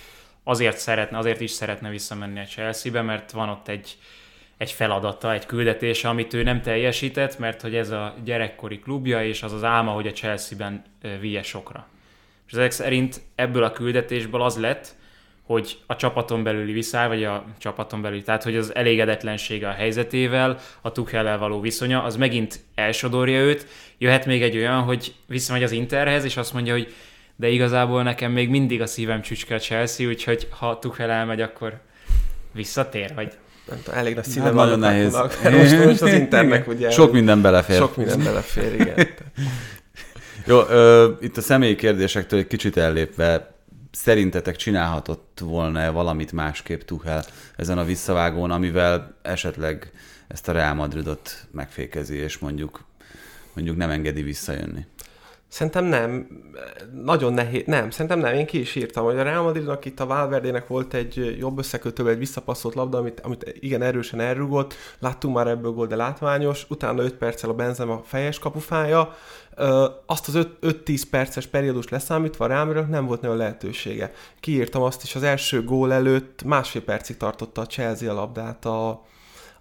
azért 0.45 0.79
szeretne, 0.79 1.19
azért 1.19 1.41
is 1.41 1.51
szeretne 1.51 1.91
visszamenni 1.91 2.41
a 2.41 2.45
Chelsea-be, 2.45 3.03
mert 3.03 3.31
van 3.31 3.49
ott 3.49 3.69
egy, 3.69 3.99
egy 4.57 4.71
feladata, 4.71 5.33
egy 5.33 5.47
küldetése, 5.47 6.09
amit 6.09 6.35
ő 6.35 6.43
nem 6.43 6.63
teljesített, 6.63 7.39
mert 7.39 7.61
hogy 7.61 7.75
ez 7.75 7.91
a 7.91 8.15
gyerekkori 8.25 8.79
klubja, 8.79 9.25
és 9.25 9.43
az 9.43 9.53
az 9.53 9.65
álma, 9.65 9.91
hogy 9.91 10.07
a 10.07 10.13
Chelsea-ben 10.13 10.85
vigye 11.21 11.43
sokra. 11.43 11.87
És 12.47 12.53
ezek 12.53 12.71
szerint 12.71 13.21
ebből 13.35 13.63
a 13.65 13.73
küldetésből 13.73 14.43
az 14.43 14.57
lett, 14.57 14.95
hogy 15.47 15.79
a 15.87 15.97
csapaton 15.97 16.43
belüli 16.43 16.73
viszály, 16.73 17.09
vagy 17.09 17.25
a 17.25 17.45
csapaton 17.59 18.03
belüli, 18.03 18.23
tehát 18.23 18.43
hogy 18.43 18.57
az 18.57 18.75
elégedetlensége 18.75 19.69
a 19.69 19.73
helyzetével, 19.73 20.59
a 20.81 20.93
tuchel 20.93 21.39
való 21.39 21.61
viszonya, 21.61 22.03
az 22.03 22.17
megint 22.17 22.61
elsodorja 22.75 23.41
őt. 23.41 23.67
Jöhet 23.99 24.27
még 24.27 24.43
egy 24.43 24.57
olyan, 24.57 24.83
hogy 24.83 25.15
visszamegy 25.27 25.63
az 25.63 25.73
Interhez, 25.73 26.25
és 26.25 26.37
azt 26.37 26.53
mondja, 26.53 26.73
hogy 26.73 26.95
de 27.37 27.49
igazából 27.49 28.03
nekem 28.03 28.33
még 28.33 28.49
mindig 28.49 28.81
a 28.81 28.87
szívem 28.87 29.23
csücske 29.23 29.55
a 29.55 29.59
Chelsea, 29.59 30.09
úgyhogy 30.09 30.49
ha 30.51 30.79
Tuchel 30.79 31.11
elmegy, 31.11 31.41
akkor 31.41 31.81
visszatér, 32.53 33.15
vagy 33.15 33.33
nem 33.69 33.79
tudom, 33.83 33.99
elég 33.99 34.15
nagy 34.15 34.25
színe 34.25 34.45
hát 34.45 34.55
nagyon 34.55 34.79
nehéz. 34.79 35.13
Most, 35.13 35.85
most 35.85 36.03
az 36.03 36.13
Internek 36.23 36.69
ugye... 36.69 36.91
Sok 36.91 37.13
minden 37.13 37.43
belefér. 37.43 37.77
Sok 37.77 37.97
minden 37.97 38.25
belefér, 38.25 38.75
igen. 38.75 39.07
Jó, 40.47 40.61
ö, 40.69 41.11
itt 41.21 41.37
a 41.37 41.41
személyi 41.41 41.75
kérdésektől 41.75 42.39
egy 42.39 42.47
kicsit 42.47 42.77
ellépve, 42.77 43.55
szerintetek 43.91 44.57
csinálhatott 44.57 45.41
volna-e 45.45 45.91
valamit 45.91 46.33
másképp 46.33 46.81
Tuchel 46.81 47.25
ezen 47.57 47.79
a 47.79 47.85
visszavágón, 47.85 48.51
amivel 48.51 49.17
esetleg 49.23 49.93
ezt 50.29 50.49
a 50.49 50.53
Real 50.53 50.75
Madridot 50.75 51.47
megfékezi, 51.51 52.17
és 52.17 52.39
mondjuk, 52.39 52.85
mondjuk 53.55 53.77
nem 53.77 53.91
engedi 53.91 54.23
visszajönni? 54.23 54.87
Szerintem 55.55 55.85
nem. 55.85 56.27
Nagyon 57.05 57.33
nehéz. 57.33 57.63
Nem, 57.67 57.91
szerintem 57.91 58.19
nem. 58.19 58.35
Én 58.35 58.47
ki 58.47 58.61
is 58.61 58.75
írtam, 58.75 59.05
hogy 59.05 59.19
a 59.19 59.23
Real 59.23 59.43
Madridnak 59.43 59.85
itt 59.85 60.01
a 60.01 60.07
Valverdének 60.07 60.67
volt 60.67 60.95
egy 60.95 61.37
jobb 61.39 61.59
összekötővel 61.59 62.13
egy 62.13 62.19
visszapasszolt 62.19 62.75
labda, 62.75 62.99
amit, 62.99 63.21
amit 63.21 63.55
igen 63.61 63.83
erősen 63.83 64.21
elrugott. 64.21 64.75
Láttunk 64.99 65.35
már 65.35 65.47
ebből 65.47 65.71
gól, 65.71 65.87
de 65.87 65.97
látványos. 65.97 66.67
Utána 66.69 67.03
5 67.03 67.15
perccel 67.15 67.51
a 67.51 67.55
Benzema 67.55 68.03
fejes 68.05 68.39
kapufája. 68.39 69.17
Azt 70.07 70.29
az 70.29 70.49
5-10 70.63 71.03
perces 71.11 71.47
periódus 71.47 71.89
leszámítva 71.89 72.47
Real 72.47 72.87
nem 72.89 73.07
volt 73.07 73.21
nagyon 73.21 73.37
lehetősége. 73.37 74.13
Kiírtam 74.41 74.83
azt 74.83 75.03
is, 75.03 75.15
az 75.15 75.23
első 75.23 75.65
gól 75.65 75.93
előtt 75.93 76.43
másfél 76.43 76.83
percig 76.83 77.17
tartotta 77.17 77.61
a 77.61 77.67
Chelsea 77.67 78.11
a 78.11 78.15
labdát 78.15 78.65
a, 78.65 78.89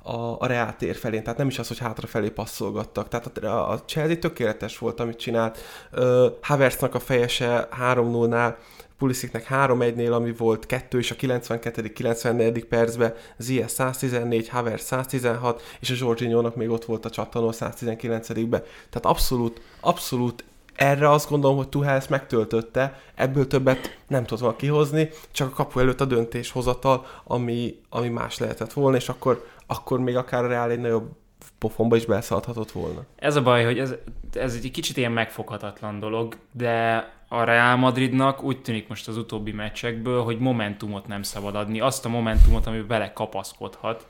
a, 0.03 0.35
a 0.39 0.45
Real 0.45 0.75
tér 0.77 0.95
felé, 0.95 1.21
tehát 1.21 1.37
nem 1.37 1.47
is 1.47 1.59
az, 1.59 1.67
hogy 1.67 1.77
hátrafelé 1.77 2.29
passzolgattak. 2.29 3.07
Tehát 3.07 3.37
a, 3.37 3.69
a 3.69 3.83
Chelsea 3.85 4.17
tökéletes 4.17 4.77
volt, 4.77 4.99
amit 4.99 5.17
csinált. 5.17 5.57
Uh, 5.91 6.95
a 6.95 6.99
fejese 6.99 7.67
3-0-nál, 7.81 8.55
Pulisiknek 9.03 9.47
3-1-nél, 9.49 10.11
ami 10.11 10.33
volt 10.37 10.65
2 10.65 10.97
és 10.97 11.11
a 11.11 11.15
92.-94. 11.15 12.63
percben, 12.69 13.13
Zia 13.37 13.67
114, 13.67 14.49
Havertz 14.49 14.83
116, 14.83 15.61
és 15.79 15.89
a 15.89 15.93
Jorginho-nak 15.97 16.55
még 16.55 16.69
ott 16.69 16.85
volt 16.85 17.05
a 17.05 17.09
csattanó 17.09 17.49
119-be. 17.51 18.59
Tehát 18.59 19.05
abszolút, 19.05 19.61
abszolút 19.79 20.43
erre 20.75 21.09
azt 21.09 21.29
gondolom, 21.29 21.57
hogy 21.57 21.69
Tuchel 21.69 21.95
ezt 21.95 22.09
megtöltötte, 22.09 22.99
ebből 23.15 23.47
többet 23.47 23.97
nem 24.07 24.23
tudott 24.23 24.39
volna 24.39 24.55
kihozni, 24.55 25.09
csak 25.31 25.51
a 25.51 25.53
kapu 25.55 25.79
előtt 25.79 26.01
a 26.01 26.05
döntéshozatal, 26.05 27.05
ami, 27.23 27.79
ami 27.89 28.09
más 28.09 28.37
lehetett 28.37 28.73
volna, 28.73 28.97
és 28.97 29.09
akkor 29.09 29.45
akkor 29.67 29.99
még 29.99 30.15
akár 30.15 30.43
a 30.43 30.47
Real 30.47 30.71
egy 30.71 30.79
nagyobb 30.79 31.11
pofonba 31.57 31.95
is 31.95 32.05
belszállhatott 32.05 32.71
volna. 32.71 33.03
Ez 33.15 33.35
a 33.35 33.41
baj, 33.41 33.63
hogy 33.63 33.79
ez, 33.79 33.93
ez 34.33 34.53
egy 34.63 34.71
kicsit 34.71 34.97
ilyen 34.97 35.11
megfoghatatlan 35.11 35.99
dolog, 35.99 36.37
de 36.51 37.07
a 37.33 37.43
Real 37.43 37.75
Madridnak 37.75 38.43
úgy 38.43 38.61
tűnik 38.61 38.87
most 38.87 39.07
az 39.07 39.17
utóbbi 39.17 39.51
meccsekből, 39.51 40.23
hogy 40.23 40.39
momentumot 40.39 41.07
nem 41.07 41.23
szabad 41.23 41.55
adni, 41.55 41.79
azt 41.79 42.05
a 42.05 42.09
momentumot, 42.09 42.65
amiben 42.65 42.87
bele 42.87 43.13
kapaszkodhat, 43.13 44.07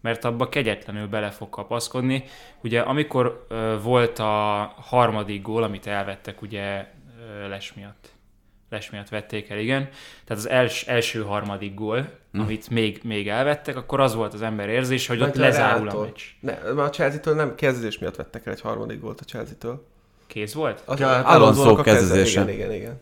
mert 0.00 0.24
abba 0.24 0.48
kegyetlenül 0.48 1.06
bele 1.06 1.30
fog 1.30 1.48
kapaszkodni. 1.48 2.24
Ugye 2.62 2.80
amikor 2.80 3.46
ö, 3.48 3.76
volt 3.82 4.18
a 4.18 4.24
harmadik 4.76 5.42
gól, 5.42 5.62
amit 5.62 5.86
elvettek 5.86 6.42
ugye 6.42 6.86
ö, 7.42 7.48
Les 7.48 7.72
miatt, 7.74 8.08
Les 8.68 8.90
miatt 8.90 9.08
vették 9.08 9.50
el, 9.50 9.58
igen. 9.58 9.82
Tehát 10.24 10.42
az 10.42 10.48
els, 10.48 10.86
első 10.86 11.22
harmadik 11.22 11.74
gól, 11.74 12.08
hm. 12.32 12.40
amit 12.40 12.70
még, 12.70 13.00
még 13.04 13.28
elvettek, 13.28 13.76
akkor 13.76 14.00
az 14.00 14.14
volt 14.14 14.34
az 14.34 14.42
ember 14.42 14.68
érzés, 14.68 15.06
hogy 15.06 15.22
ott 15.22 15.34
lezárul 15.34 15.88
a 15.88 16.00
meccs. 16.00 16.22
Ne, 16.40 16.52
a 16.82 16.90
Chelsea-től 16.90 17.34
nem 17.34 17.54
kezdés 17.54 17.98
miatt 17.98 18.16
vettek 18.16 18.46
el 18.46 18.52
egy 18.52 18.60
harmadik 18.60 19.00
gólt 19.00 19.20
a 19.20 19.24
Chelsea-től. 19.24 19.89
Kéz 20.30 20.54
volt? 20.54 20.82
A, 20.86 20.94
ja, 20.98 21.08
Alonso 21.08 21.74
kezdése. 21.74 22.42
Igen, 22.42 22.54
igen, 22.54 22.72
igen. 22.72 22.98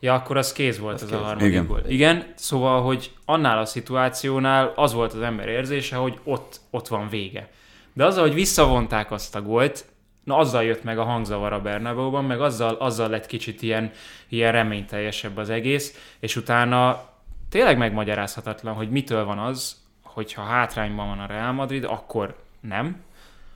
Ja, 0.00 0.14
akkor 0.14 0.36
az 0.36 0.52
kéz 0.52 0.78
volt 0.78 0.94
az, 0.94 1.02
az 1.02 1.08
kéz. 1.08 1.18
a 1.18 1.22
harmadik 1.22 1.48
igen. 1.48 1.66
gól. 1.66 1.82
Igen, 1.86 2.32
szóval, 2.34 2.82
hogy 2.82 3.12
annál 3.24 3.58
a 3.58 3.64
szituációnál 3.64 4.72
az 4.76 4.92
volt 4.92 5.12
az 5.12 5.20
ember 5.20 5.48
érzése, 5.48 5.96
hogy 5.96 6.18
ott, 6.24 6.60
ott 6.70 6.88
van 6.88 7.08
vége. 7.08 7.48
De 7.92 8.04
azzal, 8.04 8.22
hogy 8.22 8.34
visszavonták 8.34 9.10
azt 9.10 9.34
a 9.34 9.42
gólt, 9.42 9.84
Na 10.24 10.36
azzal 10.36 10.64
jött 10.64 10.84
meg 10.84 10.98
a 10.98 11.04
hangzavar 11.04 11.52
a 11.52 11.60
Bernabeu-ban, 11.60 12.24
meg 12.24 12.40
azzal, 12.40 12.74
azzal 12.74 13.08
lett 13.08 13.26
kicsit 13.26 13.62
ilyen, 13.62 13.90
ilyen 14.28 14.52
reményteljesebb 14.52 15.36
az 15.36 15.50
egész, 15.50 16.14
és 16.20 16.36
utána 16.36 17.08
tényleg 17.48 17.78
megmagyarázhatatlan, 17.78 18.74
hogy 18.74 18.90
mitől 18.90 19.24
van 19.24 19.38
az, 19.38 19.76
hogyha 20.02 20.42
hátrányban 20.42 21.08
van 21.08 21.18
a 21.18 21.26
Real 21.26 21.52
Madrid, 21.52 21.84
akkor 21.84 22.36
nem, 22.60 23.02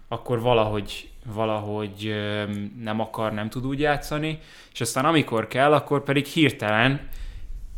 akkor 0.09 0.41
valahogy, 0.41 1.11
valahogy 1.33 2.15
nem 2.83 3.01
akar, 3.01 3.33
nem 3.33 3.49
tud 3.49 3.67
úgy 3.67 3.81
játszani, 3.81 4.39
és 4.73 4.81
aztán 4.81 5.05
amikor 5.05 5.49
kell, 5.49 5.73
akkor 5.73 6.03
pedig 6.03 6.25
hirtelen 6.25 7.09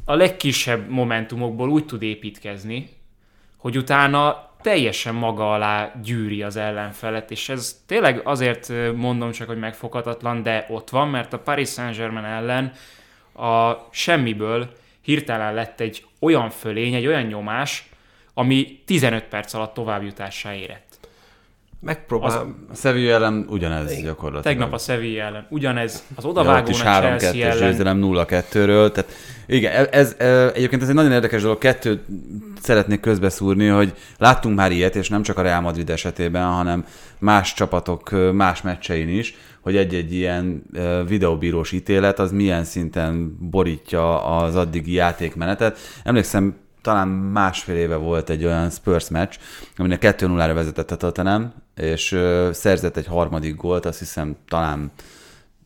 a 0.05 0.15
legkisebb 0.15 0.89
momentumokból 0.89 1.71
úgy 1.71 1.87
tud 1.87 2.03
építkezni, 2.03 2.89
hogy 3.57 3.77
utána 3.77 4.49
teljesen 4.63 5.15
maga 5.15 5.53
alá 5.53 5.93
gyűri 6.03 6.43
az 6.43 6.57
ellenfelet, 6.57 7.31
és 7.31 7.49
ez 7.49 7.83
tényleg 7.87 8.21
azért 8.25 8.73
mondom 8.95 9.31
csak, 9.31 9.47
hogy 9.47 9.59
megfoghatatlan, 9.59 10.43
de 10.43 10.67
ott 10.69 10.91
van, 10.91 11.09
mert 11.09 11.33
a 11.33 11.39
Paris 11.39 11.69
Saint-Germain 11.69 12.25
ellen 12.25 12.73
a 13.35 13.77
semmiből 13.91 14.73
hirtelen 15.01 15.55
lett 15.55 15.81
egy 15.81 16.05
olyan 16.19 16.51
fölény, 16.51 16.95
egy 16.95 17.07
olyan 17.07 17.23
nyomás, 17.23 17.89
ami 18.35 18.83
15 18.85 19.25
perc 19.25 19.55
alatt 19.55 19.75
továbbjutásra 19.75 20.53
érett. 20.53 20.90
Megpróbálom. 21.81 22.57
Az, 22.71 22.79
a 22.79 22.81
Sevilla 22.81 23.15
ellen 23.15 23.47
ugyanez 23.49 23.91
Igen. 23.91 24.05
gyakorlatilag. 24.05 24.45
Tegnap 24.45 24.73
a 24.73 24.79
Sevilla 24.79 25.23
ellen 25.23 25.47
ugyanez. 25.51 26.05
Az 26.15 26.25
odavágón 26.25 26.75
ja, 26.85 26.97
a 26.97 27.01
Chelsea 27.01 27.47
ellen. 27.47 27.71
győzelem 27.71 28.01
0-2-ről. 28.03 28.93
Tehát 28.93 29.11
igen, 29.47 29.87
ez, 29.91 30.15
ez, 30.19 30.51
egyébként 30.55 30.83
ez 30.83 30.89
egy 30.89 30.95
nagyon 30.95 31.13
érdekes 31.13 31.43
dolog. 31.43 31.59
Kettőt 31.59 32.05
szeretnék 32.61 33.01
közbeszúrni, 33.01 33.67
hogy 33.67 33.95
láttunk 34.19 34.57
már 34.57 34.73
ilyet, 34.73 34.97
és 34.97 35.09
nem 35.09 35.23
csak 35.23 35.39
a 35.39 35.43
Real 35.43 35.61
Madrid 35.61 35.91
esetében, 35.91 36.47
hanem 36.47 36.85
más 37.19 37.55
csapatok 37.55 38.33
más 38.33 38.63
meccsein 38.63 39.09
is, 39.09 39.35
hogy 39.61 39.77
egy-egy 39.77 40.15
ilyen 40.15 40.63
videóbírós 41.07 41.73
ítélet 41.73 42.19
az 42.19 42.33
milyen 42.33 42.65
szinten 42.65 43.37
borítja 43.51 44.25
az 44.25 44.57
addigi 44.57 44.93
játékmenetet. 44.93 45.79
Emlékszem, 46.05 46.57
talán 46.83 47.09
másfél 47.09 47.77
éve 47.77 47.97
volt 47.97 48.31
egy 48.31 48.45
olyan 48.45 48.71
Spurs 48.71 49.09
meccs, 49.09 49.35
aminek 49.77 50.03
2-0-ra 50.19 50.51
vezetett 50.55 50.91
a 50.91 50.97
Tottenham, 50.97 51.53
és 51.75 52.13
ö, 52.13 52.51
szerzett 52.53 52.97
egy 52.97 53.07
harmadik 53.07 53.57
gólt, 53.57 53.87
azt 53.87 53.99
hiszem 53.99 54.37
talán 54.49 54.93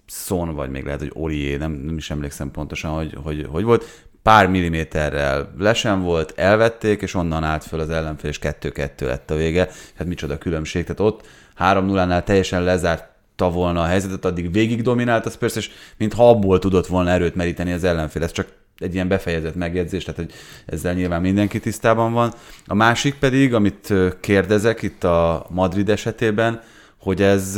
Son, 0.06 0.54
vagy 0.54 0.71
még 0.71 0.85
lehet, 0.85 1.00
hogy 1.00 1.11
Olié, 1.14 1.56
nem, 1.56 1.73
nem 1.73 1.97
is 1.97 2.11
emlékszem 2.11 2.50
pontosan, 2.50 2.90
hogy, 2.90 3.16
hogy, 3.23 3.47
hogy 3.50 3.64
volt. 3.64 4.06
Pár 4.23 4.49
milliméterrel 4.49 5.52
lesen 5.59 6.02
volt, 6.02 6.33
elvették, 6.37 7.02
és 7.02 7.14
onnan 7.14 7.44
állt 7.44 7.64
föl 7.64 7.80
az 7.80 7.90
ellenfél, 7.90 8.30
és 8.30 8.38
2-2 8.42 9.00
lett 9.00 9.30
a 9.30 9.35
vége. 9.35 9.68
Hát 9.94 10.06
micsoda 10.06 10.38
különbség. 10.38 10.83
Tehát 10.83 11.00
ott 11.00 11.26
3-0-nál 11.59 12.25
teljesen 12.25 12.62
lezárta 12.62 13.50
volna 13.50 13.83
a 13.83 13.87
helyzetet, 13.87 14.25
addig 14.25 14.52
végig 14.52 14.83
dominált 14.83 15.26
a 15.26 15.30
Spurs, 15.30 15.56
és 15.56 15.71
mintha 15.97 16.28
abból 16.28 16.59
tudott 16.59 16.87
volna 16.87 17.11
erőt 17.11 17.35
meríteni 17.35 17.73
az 17.73 17.85
ellenfél. 17.85 18.23
Ez 18.23 18.33
csak 18.33 18.49
egy 18.78 18.95
ilyen 18.95 19.09
befejezett 19.09 19.54
megjegyzés, 19.54 20.04
tehát 20.04 20.21
hogy 20.21 20.33
ezzel 20.66 20.95
nyilván 20.95 21.21
mindenki 21.21 21.61
tisztában 21.61 22.12
van. 22.12 22.33
A 22.66 22.75
másik 22.75 23.14
pedig, 23.14 23.54
amit 23.54 23.93
kérdezek 24.21 24.83
itt 24.83 25.04
a 25.04 25.47
Madrid 25.50 25.88
esetében, 25.88 26.62
hogy 26.99 27.23
ez, 27.23 27.57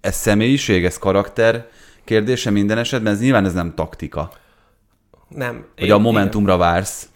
ez 0.00 0.16
személyiség, 0.16 0.84
ez 0.84 0.98
karakter 0.98 1.68
kérdése 2.04 2.50
minden 2.50 2.78
esetben, 2.78 3.12
ez 3.12 3.20
nyilván 3.20 3.44
ez 3.44 3.52
nem 3.52 3.74
taktika. 3.74 4.30
Nem. 5.28 5.66
Hogy 5.76 5.86
én, 5.86 5.92
a 5.92 5.98
momentumra 5.98 6.54
igen. 6.54 6.66
vársz. 6.66 7.08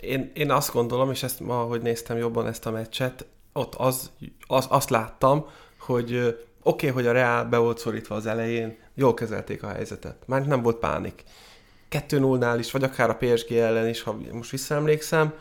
Én, 0.00 0.30
én 0.34 0.50
azt 0.50 0.72
gondolom, 0.72 1.10
és 1.10 1.22
ezt 1.22 1.40
ma, 1.40 1.54
hogy 1.54 1.82
néztem 1.82 2.16
jobban 2.16 2.46
ezt 2.46 2.66
a 2.66 2.70
meccset, 2.70 3.26
ott 3.52 3.74
az, 3.74 4.10
az, 4.46 4.66
azt 4.68 4.90
láttam, 4.90 5.46
hogy 5.78 6.16
oké, 6.62 6.88
okay, 6.88 6.90
hogy 6.90 7.06
a 7.06 7.12
Real 7.12 7.44
be 7.44 7.56
volt 7.56 7.78
szorítva 7.78 8.14
az 8.14 8.26
elején, 8.26 8.76
jól 8.94 9.14
kezelték 9.14 9.62
a 9.62 9.68
helyzetet. 9.68 10.16
Már 10.26 10.46
nem 10.46 10.62
volt 10.62 10.76
pánik. 10.76 11.22
2-0-nál 11.92 12.56
is, 12.58 12.70
vagy 12.70 12.82
akár 12.82 13.10
a 13.10 13.16
PSG 13.16 13.52
ellen 13.52 13.88
is, 13.88 14.02
ha 14.02 14.16
most 14.32 14.50
visszaemlékszem, 14.50 15.32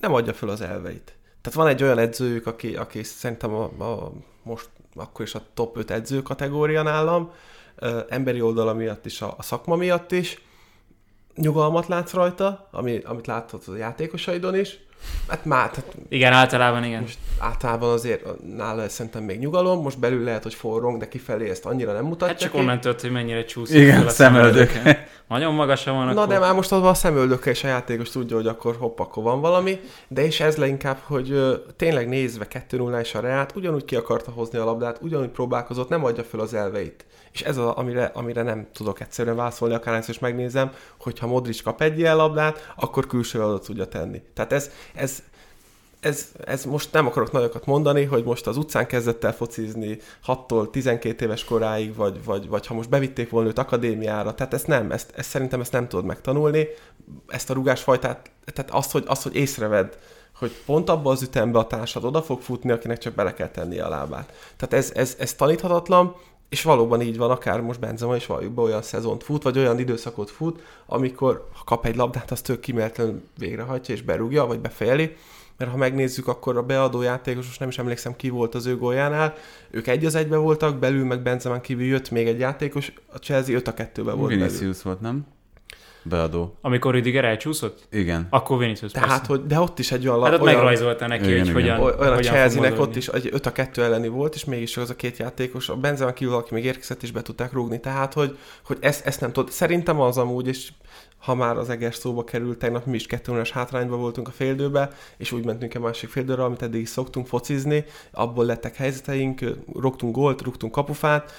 nem 0.00 0.14
adja 0.14 0.32
föl 0.32 0.48
az 0.48 0.60
elveit. 0.60 1.14
Tehát 1.40 1.58
van 1.58 1.66
egy 1.66 1.82
olyan 1.82 1.98
edzőjük, 1.98 2.46
aki, 2.46 2.76
aki 2.76 3.02
szerintem 3.02 3.54
a, 3.54 3.62
a, 3.64 4.12
most 4.42 4.68
akkor 4.94 5.24
is 5.24 5.34
a 5.34 5.42
top 5.54 5.76
5 5.76 5.90
edző 5.90 6.22
kategória 6.22 6.82
nálam, 6.82 7.32
emberi 8.08 8.40
oldala 8.40 8.74
miatt 8.74 9.06
is, 9.06 9.22
a, 9.22 9.34
a 9.38 9.42
szakma 9.42 9.76
miatt 9.76 10.12
is, 10.12 10.42
nyugalmat 11.34 11.86
látsz 11.86 12.12
rajta, 12.12 12.68
ami, 12.70 12.98
amit 12.98 13.26
láthatod 13.26 13.74
a 13.74 13.78
játékosaidon 13.78 14.54
is, 14.54 14.85
Hát 15.28 15.44
már, 15.44 15.70
tehát 15.70 15.94
igen, 16.08 16.32
általában 16.32 16.84
igen. 16.84 17.00
Most 17.00 17.18
általában 17.38 17.92
azért 17.92 18.24
nála 18.56 18.88
szerintem 18.88 19.22
még 19.22 19.38
nyugalom, 19.38 19.82
most 19.82 19.98
belül 19.98 20.24
lehet, 20.24 20.42
hogy 20.42 20.54
forrong, 20.54 20.98
de 20.98 21.08
kifelé 21.08 21.50
ezt 21.50 21.64
annyira 21.66 21.92
nem 21.92 22.04
mutatja 22.04 22.26
Hát 22.26 22.38
csak 22.38 22.50
ki. 22.52 22.58
onnan 22.58 22.80
tört, 22.80 23.00
hogy 23.00 23.10
mennyire 23.10 23.44
csúszik. 23.44 23.76
Igen, 23.76 24.08
szemöldök. 24.08 24.72
Nagyon 25.28 25.54
magasan 25.54 25.94
van 25.94 26.04
Na 26.04 26.10
akkor. 26.10 26.26
de 26.26 26.38
már 26.38 26.54
most 26.54 26.72
az 26.72 26.82
a 26.84 26.94
szemöldökkel 26.94 27.52
és 27.52 27.64
a 27.64 27.68
játékos 27.68 28.10
tudja, 28.10 28.36
hogy 28.36 28.46
akkor 28.46 28.76
hopp, 28.78 28.98
akkor 28.98 29.22
van 29.22 29.40
valami, 29.40 29.80
de 30.08 30.24
és 30.24 30.40
ez 30.40 30.58
inkább, 30.58 30.98
hogy 31.02 31.30
ö, 31.30 31.54
tényleg 31.76 32.08
nézve 32.08 32.48
2 32.48 32.76
0 32.76 33.00
és 33.00 33.14
a 33.14 33.20
Reát, 33.20 33.52
ugyanúgy 33.56 33.84
ki 33.84 33.96
akarta 33.96 34.30
hozni 34.30 34.58
a 34.58 34.64
labdát, 34.64 34.98
ugyanúgy 35.02 35.28
próbálkozott, 35.28 35.88
nem 35.88 36.04
adja 36.04 36.22
fel 36.24 36.40
az 36.40 36.54
elveit. 36.54 37.04
És 37.36 37.42
ez 37.42 37.56
az, 37.56 37.72
amire, 37.74 38.10
amire 38.14 38.42
nem 38.42 38.66
tudok 38.72 39.00
egyszerűen 39.00 39.36
válaszolni, 39.36 39.74
akár 39.74 39.94
ezt 39.94 40.08
is 40.08 40.18
megnézem, 40.18 40.72
hogyha 41.00 41.26
Modric 41.26 41.60
kap 41.60 41.80
egy 41.80 41.98
ilyen 41.98 42.16
labdát, 42.16 42.72
akkor 42.76 43.06
külső 43.06 43.42
adat 43.42 43.64
tudja 43.64 43.86
tenni. 43.86 44.22
Tehát 44.34 44.52
ez, 44.52 44.70
ez, 44.94 45.22
ez, 46.00 46.28
ez 46.44 46.64
most 46.64 46.92
nem 46.92 47.06
akarok 47.06 47.32
nagyokat 47.32 47.66
mondani, 47.66 48.04
hogy 48.04 48.24
most 48.24 48.46
az 48.46 48.56
utcán 48.56 48.86
kezdett 48.86 49.24
el 49.24 49.34
focizni 49.34 49.98
6-tól 50.26 50.70
12 50.70 51.24
éves 51.24 51.44
koráig, 51.44 51.94
vagy, 51.94 52.24
vagy, 52.24 52.48
vagy 52.48 52.66
ha 52.66 52.74
most 52.74 52.88
bevitték 52.88 53.30
volna 53.30 53.48
őt 53.48 53.58
akadémiára, 53.58 54.34
tehát 54.34 54.54
ezt 54.54 54.66
nem, 54.66 54.90
ezt, 54.90 55.12
ezt 55.16 55.28
szerintem 55.28 55.60
ezt 55.60 55.72
nem 55.72 55.88
tudod 55.88 56.04
megtanulni, 56.04 56.66
ezt 57.26 57.50
a 57.50 57.54
rugásfajtát, 57.54 58.30
tehát 58.52 58.70
azt, 58.70 58.90
hogy, 58.90 59.04
azt, 59.06 59.22
hogy 59.22 59.34
észrevedd, 59.34 59.92
hogy 60.38 60.52
pont 60.66 60.88
abban 60.88 61.12
az 61.12 61.22
ütemben 61.22 61.62
a 61.62 61.66
társad 61.66 62.04
oda 62.04 62.22
fog 62.22 62.40
futni, 62.40 62.70
akinek 62.70 62.98
csak 62.98 63.14
bele 63.14 63.34
kell 63.34 63.48
tenni 63.48 63.78
a 63.78 63.88
lábát. 63.88 64.32
Tehát 64.56 64.84
ez, 64.84 64.92
ez, 64.94 65.16
ez 65.18 65.34
taníthatatlan, 65.34 66.14
és 66.48 66.62
valóban 66.62 67.00
így 67.00 67.16
van, 67.16 67.30
akár 67.30 67.60
most 67.60 67.80
Benzema 67.80 68.16
is 68.16 68.26
valójában 68.26 68.64
olyan 68.64 68.82
szezont 68.82 69.22
fut, 69.22 69.42
vagy 69.42 69.58
olyan 69.58 69.78
időszakot 69.78 70.30
fut, 70.30 70.62
amikor 70.86 71.48
ha 71.52 71.64
kap 71.64 71.86
egy 71.86 71.96
labdát, 71.96 72.30
azt 72.30 72.44
tök 72.44 72.60
kimeletlenül 72.60 73.22
végrehajtja 73.38 73.94
és 73.94 74.02
berúgja, 74.02 74.46
vagy 74.46 74.60
befejeli, 74.60 75.16
mert 75.56 75.70
ha 75.70 75.76
megnézzük, 75.76 76.28
akkor 76.28 76.56
a 76.56 76.62
beadó 76.62 77.02
játékos, 77.02 77.46
most 77.46 77.60
nem 77.60 77.68
is 77.68 77.78
emlékszem 77.78 78.16
ki 78.16 78.28
volt 78.28 78.54
az 78.54 78.66
ő 78.66 78.76
góljánál, 78.76 79.34
ők 79.70 79.86
egy 79.86 80.04
az 80.04 80.14
egybe 80.14 80.36
voltak, 80.36 80.78
belül 80.78 81.04
meg 81.04 81.22
Benzemán 81.22 81.60
kívül 81.60 81.84
jött 81.84 82.10
még 82.10 82.26
egy 82.26 82.38
játékos, 82.38 82.92
a 83.12 83.16
Chelsea 83.16 83.54
5 83.54 83.68
a 83.68 83.74
2-be 83.74 84.12
volt 84.12 84.30
Vinicius 84.30 84.60
belül. 84.60 84.74
volt, 84.82 85.00
nem? 85.00 85.26
Beadó. 86.08 86.56
Amikor 86.60 86.94
Rüdiger 86.94 87.24
elcsúszott? 87.24 87.86
Igen. 87.90 88.26
Akkor 88.30 88.58
Vinicius 88.58 88.92
Tehát, 88.92 89.08
persze. 89.08 89.24
hogy, 89.26 89.46
de 89.46 89.60
ott 89.60 89.78
is 89.78 89.92
egy 89.92 90.08
olyan... 90.08 90.22
Hát 90.22 90.34
ott 90.34 90.40
olyan, 90.40 90.54
megrajzolta 90.54 91.06
neki, 91.06 91.30
igen, 91.30 91.52
hogy 91.52 91.62
igen. 91.62 91.76
hogyan 91.78 92.00
Olyan 92.00 92.12
a 92.12 92.18
chelsea 92.18 92.80
ott 92.80 92.96
is 92.96 93.08
egy 93.08 93.28
5 93.32 93.46
a 93.46 93.52
2 93.52 93.82
elleni 93.82 94.08
volt, 94.08 94.34
és 94.34 94.44
mégis 94.44 94.76
az 94.76 94.90
a 94.90 94.96
két 94.96 95.16
játékos, 95.16 95.68
a 95.68 95.76
Benzema 95.76 96.12
kívül, 96.12 96.34
aki 96.34 96.54
még 96.54 96.64
érkezett, 96.64 97.02
is 97.02 97.10
be 97.10 97.22
tudták 97.22 97.52
rúgni. 97.52 97.80
Tehát, 97.80 98.12
hogy, 98.12 98.38
hogy 98.64 98.78
ezt, 98.80 99.06
ezt 99.06 99.20
nem 99.20 99.32
tud. 99.32 99.50
Szerintem 99.50 100.00
az 100.00 100.18
amúgy, 100.18 100.46
és 100.46 100.68
ha 101.26 101.34
már 101.34 101.56
az 101.56 101.70
eges 101.70 101.94
szóba 101.94 102.24
került, 102.24 102.58
tegnap 102.58 102.84
mi 102.84 102.94
is 102.94 103.06
kettőnös 103.06 103.50
hátrányba 103.50 103.96
voltunk 103.96 104.28
a 104.28 104.30
féldőbe, 104.30 104.90
és 105.16 105.32
úgy 105.32 105.44
mentünk 105.44 105.74
a 105.74 105.80
másik 105.80 106.08
féldőre, 106.08 106.44
amit 106.44 106.62
eddig 106.62 106.80
is 106.80 106.88
szoktunk 106.88 107.26
focizni, 107.26 107.84
abból 108.10 108.44
lettek 108.44 108.76
helyzeteink, 108.76 109.40
rúgtunk 109.74 110.14
gólt, 110.14 110.42
rúgtunk 110.42 110.72
kapufát, 110.72 111.32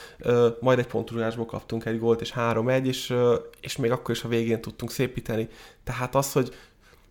majd 0.59 0.79
egy 0.79 0.87
pontrugásból 0.87 1.45
kaptunk 1.45 1.85
egy 1.85 1.99
gólt, 1.99 2.21
és 2.21 2.31
három-egy, 2.31 2.87
és, 2.87 3.13
és 3.61 3.77
még 3.77 3.91
akkor 3.91 4.15
is 4.15 4.23
a 4.23 4.27
végén 4.27 4.61
tudtunk 4.61 4.91
szépíteni. 4.91 5.47
Tehát 5.83 6.15
az, 6.15 6.31
hogy 6.31 6.55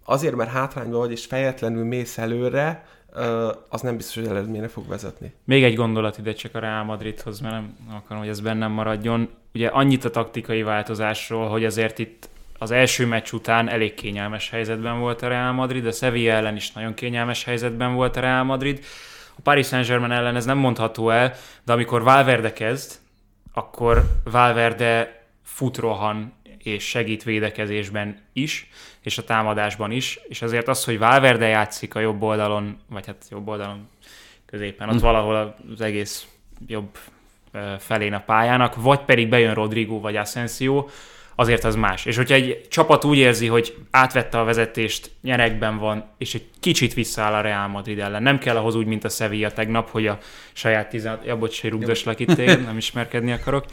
azért, 0.05 0.35
mert 0.35 0.51
hátrányban 0.51 0.99
vagy, 0.99 1.13
és 1.13 1.27
fejetlenül 1.27 1.85
mész 1.85 2.19
előre, 2.19 2.87
az 3.69 3.81
nem 3.81 3.97
biztos, 3.97 4.15
hogy 4.15 4.27
eredményre 4.31 4.69
fog 4.69 4.89
vezetni. 4.89 5.33
Még 5.45 5.65
egy 5.65 5.75
gondolat 5.75 6.19
ide 6.19 6.33
csak 6.33 6.55
a 6.55 6.59
Real 6.59 6.85
Madridhoz, 6.85 7.41
mert 7.41 7.55
nem 7.55 7.77
akarom, 7.91 8.23
hogy 8.23 8.31
ez 8.31 8.41
bennem 8.41 8.73
maradjon. 8.73 9.29
Ugye 9.55 9.69
annyit 9.69 10.05
a 10.05 10.11
taktikai 10.11 10.63
változásról, 10.63 11.49
hogy 11.49 11.65
azért 11.65 11.99
itt 11.99 12.29
az 12.59 12.71
első 12.71 13.07
meccs 13.07 13.33
után 13.33 13.69
elég 13.69 13.95
kényelmes 13.95 14.51
helyzetben 14.51 14.99
volt 14.99 15.23
a 15.23 15.29
Real 15.29 15.53
Madrid, 15.53 15.87
a 15.87 15.93
Sevilla 15.93 16.33
ellen 16.33 16.57
is 16.57 16.73
nagyon 16.73 16.95
kényelmes 16.95 17.45
helyzetben 17.45 17.95
volt 17.95 18.17
a 18.17 18.21
Real 18.21 18.45
Madrid. 18.45 18.85
A 19.37 19.41
Paris 19.43 19.67
Saint-Germain 19.67 20.11
ellen 20.11 20.37
ez 20.37 20.45
nem 20.45 20.59
mondható 20.59 21.11
el, 21.11 21.35
de 21.65 21.73
amikor 21.73 22.03
Valverde 22.03 22.53
kezd, 22.53 22.93
akkor 23.53 24.03
Valverde 24.25 25.25
fut 25.45 25.77
rohan 25.77 26.33
és 26.59 26.85
segít 26.85 27.23
védekezésben 27.23 28.19
is, 28.33 28.71
és 29.03 29.19
a 29.19 29.25
támadásban 29.25 29.91
is, 29.91 30.21
és 30.29 30.43
azért 30.43 30.69
az, 30.69 30.85
hogy 30.85 30.99
Valverde 30.99 31.47
játszik 31.47 31.95
a 31.95 32.01
jobb 32.01 32.23
oldalon, 32.23 32.79
vagy 32.89 33.07
hát 33.07 33.27
jobb 33.31 33.49
oldalon 33.49 33.89
középen, 34.47 34.89
ott 34.89 34.95
hm. 34.95 35.05
valahol 35.05 35.57
az 35.73 35.81
egész 35.81 36.27
jobb 36.67 36.99
felén 37.79 38.13
a 38.13 38.21
pályának, 38.21 38.75
vagy 38.75 39.01
pedig 39.01 39.29
bejön 39.29 39.55
Rodrigo 39.55 40.01
vagy 40.01 40.17
Asensio, 40.17 40.87
azért 41.37 41.65
az 41.65 41.75
más. 41.75 42.05
És 42.05 42.17
hogyha 42.17 42.35
egy 42.35 42.69
csapat 42.69 43.05
úgy 43.05 43.19
érzi, 43.19 43.47
hogy 43.47 43.75
átvette 43.91 44.39
a 44.39 44.45
vezetést, 44.45 45.11
nyerekben 45.23 45.79
van, 45.79 46.05
és 46.19 46.35
egy 46.35 46.45
kicsit 46.61 46.95
visszaáll 46.95 47.33
a 47.33 47.41
Real 47.41 47.69
Madrid 47.69 47.99
ellen, 47.99 48.23
nem 48.23 48.39
kell 48.39 48.57
ahhoz 48.57 48.75
úgy, 48.75 48.87
mint 48.87 49.05
a 49.05 49.09
Sevilla 49.09 49.51
tegnap, 49.51 49.91
hogy 49.91 50.07
a 50.07 50.19
saját 50.53 50.89
16... 50.89 51.27
Ja, 51.27 51.37
bocs, 51.37 51.61
hogy 51.61 51.71
rugdoslak 51.71 52.21
itt 52.21 52.35
téged, 52.35 52.65
nem 52.65 52.77
ismerkedni 52.77 53.33
akarok. 53.33 53.65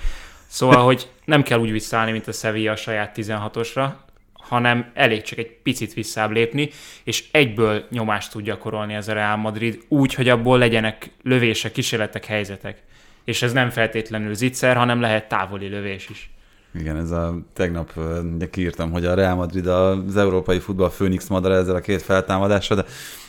Szóval, 0.47 0.83
hogy 0.83 1.07
nem 1.25 1.43
kell 1.43 1.59
úgy 1.59 1.71
visszaállni, 1.71 2.11
mint 2.11 2.27
a 2.27 2.31
Sevilla 2.31 2.71
a 2.71 2.75
saját 2.75 3.15
16-osra, 3.19 3.89
hanem 4.33 4.91
elég 4.93 5.21
csak 5.21 5.37
egy 5.37 5.51
picit 5.63 5.93
visszább 5.93 6.31
lépni, 6.31 6.69
és 7.03 7.23
egyből 7.31 7.85
nyomást 7.89 8.31
tud 8.31 8.43
gyakorolni 8.43 8.93
ez 8.93 9.07
a 9.07 9.13
Real 9.13 9.35
Madrid, 9.35 9.83
úgy, 9.87 10.13
hogy 10.13 10.29
abból 10.29 10.57
legyenek 10.57 11.09
lövések, 11.23 11.71
kísérletek, 11.71 12.25
helyzetek. 12.25 12.77
És 13.23 13.41
ez 13.41 13.53
nem 13.53 13.69
feltétlenül 13.69 14.33
zicser, 14.33 14.75
hanem 14.75 15.01
lehet 15.01 15.27
távoli 15.27 15.67
lövés 15.67 16.09
is. 16.09 16.29
Igen, 16.79 16.97
ez 16.97 17.11
a 17.11 17.37
tegnap 17.53 17.91
ugye 18.35 18.49
kiírtam, 18.49 18.91
hogy 18.91 19.05
a 19.05 19.13
Real 19.13 19.35
Madrid 19.35 19.67
az 19.67 20.17
európai 20.17 20.59
futball 20.59 20.89
főnix 20.89 21.27
madara 21.27 21.55
ezzel 21.55 21.75
a 21.75 21.79
két 21.79 22.01
feltámadással, 22.01 22.77
de 22.77 22.85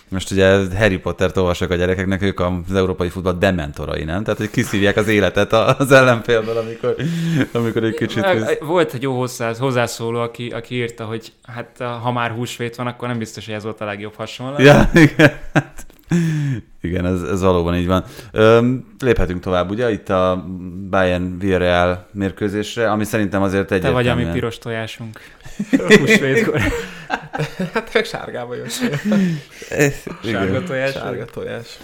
most 0.08 0.30
ugye 0.30 0.76
Harry 0.76 0.98
Potter 0.98 1.30
olvasok 1.34 1.70
a 1.70 1.74
gyerekeknek, 1.74 2.22
ők 2.22 2.40
az 2.40 2.74
európai 2.74 3.08
futball 3.08 3.36
dementorai, 3.38 4.04
nem? 4.04 4.24
Tehát, 4.24 4.38
hogy 4.38 4.50
kiszívják 4.50 4.96
az 4.96 5.08
életet 5.08 5.52
az 5.52 5.92
ellenfélből, 5.92 6.56
amikor, 6.56 6.96
amikor 7.52 7.84
egy 7.84 7.94
kicsit... 7.94 8.24
Volt 8.60 8.94
egy 8.94 9.02
jó 9.02 9.26
hozzászóló, 9.58 10.20
aki, 10.20 10.48
aki 10.48 10.74
írta, 10.74 11.04
hogy 11.04 11.32
hát 11.42 11.76
ha 12.02 12.12
már 12.12 12.30
húsvét 12.30 12.76
van, 12.76 12.86
akkor 12.86 13.08
nem 13.08 13.18
biztos, 13.18 13.46
hogy 13.46 13.54
ez 13.54 13.62
volt 13.62 13.80
a 13.80 13.84
legjobb 13.84 14.14
hasonló. 14.14 14.54
Ja, 14.58 14.90
igen. 14.94 15.32
Igen, 16.82 17.06
ez, 17.06 17.22
ez 17.22 17.40
valóban 17.40 17.76
így 17.76 17.86
van. 17.86 18.04
Öm, 18.32 18.94
léphetünk 18.98 19.40
tovább, 19.40 19.70
ugye, 19.70 19.92
itt 19.92 20.08
a 20.08 20.46
Bayern 20.90 21.38
Villarreal 21.38 22.06
mérkőzésre, 22.12 22.90
ami 22.90 23.04
szerintem 23.04 23.42
azért 23.42 23.72
egy. 23.72 23.80
Te 23.80 23.90
vagy 23.90 24.08
a 24.08 24.14
mi 24.14 24.24
piros 24.32 24.58
tojásunk. 24.58 25.20
Húsvétkor. 25.98 26.60
hát 27.72 27.90
meg 27.94 28.04
sárgába 28.04 28.54
jön. 28.54 28.68
Sárga 30.22 30.62
tojás. 30.62 30.92
Sárga 30.92 31.24
tojás. 31.24 31.78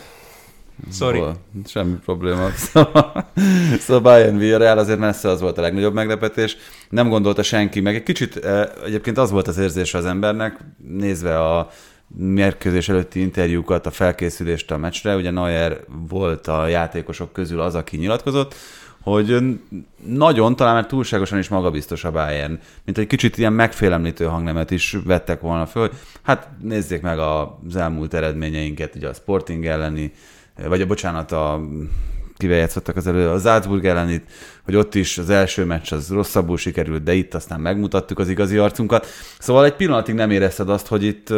Sorry. 0.93 1.19
Szóval, 1.19 1.37
semmi 1.67 1.97
probléma. 2.05 2.49
Szóval, 2.73 3.31
szóval 3.79 4.01
Bayern 4.03 4.39
Villarreal 4.39 4.79
azért 4.79 4.99
messze 4.99 5.29
az 5.29 5.41
volt 5.41 5.59
a 5.59 5.61
legnagyobb 5.61 5.95
meglepetés. 5.95 6.57
Nem 6.89 7.09
gondolta 7.09 7.43
senki, 7.43 7.81
meg 7.81 7.95
egy 7.95 8.03
kicsit 8.03 8.37
eh, 8.37 8.69
egyébként 8.85 9.19
az 9.19 9.31
volt 9.31 9.49
az 9.49 9.59
érzése 9.59 9.99
az 9.99 10.05
embernek, 10.05 10.59
nézve 10.89 11.41
a 11.41 11.71
mérkőzés 12.17 12.89
előtti 12.89 13.21
interjúkat, 13.21 13.87
a 13.87 13.91
felkészülést 13.91 14.71
a 14.71 14.77
meccsre. 14.77 15.17
Ugye 15.17 15.31
Neuer 15.31 15.81
volt 16.09 16.47
a 16.47 16.67
játékosok 16.67 17.33
közül 17.33 17.61
az, 17.61 17.75
aki 17.75 17.97
nyilatkozott, 17.97 18.55
hogy 19.03 19.59
nagyon, 20.05 20.57
talán 20.57 20.75
már 20.75 20.87
túlságosan 20.87 21.39
is 21.39 21.49
magabiztos 21.49 22.05
a 22.05 22.11
Bayern, 22.11 22.59
mint 22.85 22.99
egy 22.99 23.07
kicsit 23.07 23.39
ilyen 23.39 23.53
megfélemlítő 23.53 24.25
hangnemet 24.25 24.71
is 24.71 24.97
vettek 25.05 25.41
volna 25.41 25.67
föl. 25.67 25.91
Hát 26.23 26.49
nézzék 26.63 27.03
meg 27.03 27.19
az 27.19 27.77
elmúlt 27.77 28.15
eredményeinket, 28.15 28.95
ugye 28.95 29.09
a 29.09 29.15
Sporting 29.15 29.67
elleni, 29.67 30.13
vagy 30.67 30.81
a 30.81 30.87
bocsánat, 30.87 31.33
a 31.33 31.61
kivel 32.37 32.59
játszottak 32.59 32.97
az 32.97 33.07
elő, 33.07 33.29
a 33.29 33.39
Salzburg 33.39 33.85
ellen 33.85 34.23
hogy 34.65 34.77
ott 34.77 34.95
is 34.95 35.19
az 35.19 35.31
első 35.31 35.65
meccs 35.65 35.93
az 35.93 36.11
rosszabbul 36.11 36.57
sikerült, 36.57 37.03
de 37.03 37.15
itt 37.15 37.35
aztán 37.35 37.61
megmutattuk 37.61 38.19
az 38.19 38.29
igazi 38.29 38.57
arcunkat. 38.57 39.07
Szóval 39.39 39.65
egy 39.65 39.75
pillanatig 39.75 40.15
nem 40.15 40.31
érezted 40.31 40.69
azt, 40.69 40.87
hogy 40.87 41.05
itt 41.05 41.29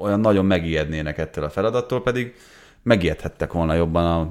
olyan 0.00 0.20
nagyon 0.20 0.44
megijednének 0.44 1.18
ettől 1.18 1.44
a 1.44 1.50
feladattól, 1.50 2.02
pedig 2.02 2.34
megijedhettek 2.82 3.52
volna 3.52 3.74
jobban 3.74 4.06
a 4.06 4.30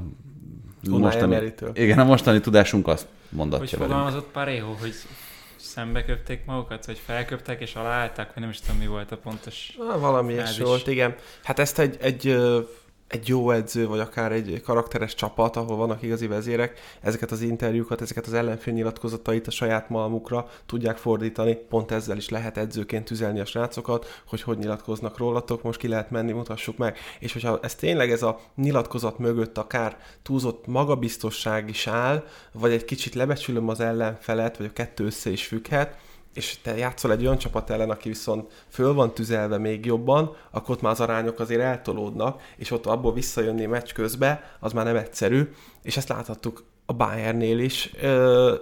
mostani, 0.98 1.54
igen, 1.74 2.00
a 2.00 2.04
mostani 2.04 2.40
tudásunk 2.40 2.88
azt 2.88 3.08
mondatja 3.30 3.60
Hogy 3.60 3.78
velünk. 3.78 3.92
fogalmazott 3.92 4.32
Parejo, 4.32 4.76
hogy 4.80 4.94
szembe 5.56 6.06
köpték 6.06 6.46
magukat, 6.46 6.86
vagy 6.86 7.02
felköptek 7.06 7.62
és 7.62 7.76
aláállták, 7.76 8.34
vagy 8.34 8.42
nem 8.44 8.50
is 8.50 8.60
tudom, 8.60 8.78
mi 8.78 8.88
volt 8.88 9.12
a 9.12 9.18
pontos... 9.18 9.76
Na, 9.78 10.00
valami 10.00 10.34
is 10.34 10.60
volt, 10.60 10.88
igen. 10.88 11.16
Hát 11.44 11.60
ezt 11.60 11.80
egy, 11.80 11.98
egy 12.02 12.38
egy 13.10 13.28
jó 13.28 13.52
edző, 13.52 13.88
vagy 13.88 14.00
akár 14.00 14.32
egy 14.32 14.62
karakteres 14.62 15.16
csapat, 15.16 15.56
ahol 15.56 15.76
vannak 15.76 16.02
igazi 16.02 16.28
vezérek, 16.28 16.80
ezeket 17.02 17.32
az 17.32 17.42
interjúkat, 17.42 18.02
ezeket 18.02 18.26
az 18.26 18.34
ellenfél 18.34 18.74
nyilatkozatait 18.74 19.48
a 19.48 19.52
saját 19.52 19.90
malmukra 19.90 20.48
tudják 20.66 20.98
fordítani, 20.98 21.56
pont 21.56 21.92
ezzel 21.92 22.18
is 22.18 22.30
lehet 22.30 22.58
edzőként 22.58 23.06
tüzelni 23.06 23.40
a 23.40 23.46
srácokat, 23.46 24.22
hogy 24.28 24.42
hogy 24.42 24.58
nyilatkoznak 24.58 25.18
rólatok, 25.18 25.64
most 25.64 25.80
ki 25.80 25.88
lehet 25.88 26.12
menni, 26.12 26.32
mutassuk 26.32 26.78
meg. 26.78 26.98
És 27.20 27.34
hogyha 27.34 27.60
ez 27.62 27.76
tényleg 27.76 28.12
ez 28.12 28.24
a 28.24 28.40
nyilatkozat 28.56 29.18
mögött 29.18 29.58
akár 29.58 29.98
túlzott 30.22 30.68
magabiztosság 30.68 31.70
is 31.70 31.88
áll, 31.88 32.24
vagy 32.52 32.72
egy 32.72 32.86
kicsit 32.86 33.16
lebecsülöm 33.16 33.70
az 33.70 33.80
ellenfelet, 33.80 34.58
vagy 34.58 34.66
a 34.66 34.74
kettő 34.74 35.06
össze 35.06 35.30
is 35.30 35.48
függhet, 35.48 35.98
és 36.34 36.58
te 36.62 36.78
játszol 36.78 37.12
egy 37.12 37.26
olyan 37.26 37.38
csapat 37.38 37.70
ellen, 37.70 37.90
aki 37.90 38.10
viszont 38.10 38.66
föl 38.70 38.94
van 38.94 39.14
tüzelve 39.14 39.58
még 39.58 39.86
jobban, 39.86 40.36
akkor 40.52 40.76
ott 40.76 40.82
már 40.82 40.92
az 40.92 41.02
arányok 41.02 41.40
azért 41.40 41.62
eltolódnak, 41.62 42.42
és 42.58 42.72
ott 42.72 42.86
abból 42.86 43.14
visszajönni 43.14 43.66
meccs 43.66 43.94
közbe, 43.94 44.58
az 44.60 44.74
már 44.74 44.86
nem 44.86 44.96
egyszerű, 44.96 45.50
és 45.84 45.98
ezt 45.98 46.10
láthattuk 46.10 46.64
a 46.86 46.94
Bayernnél 46.94 47.60
is. 47.60 47.94
Ö, 48.02 48.56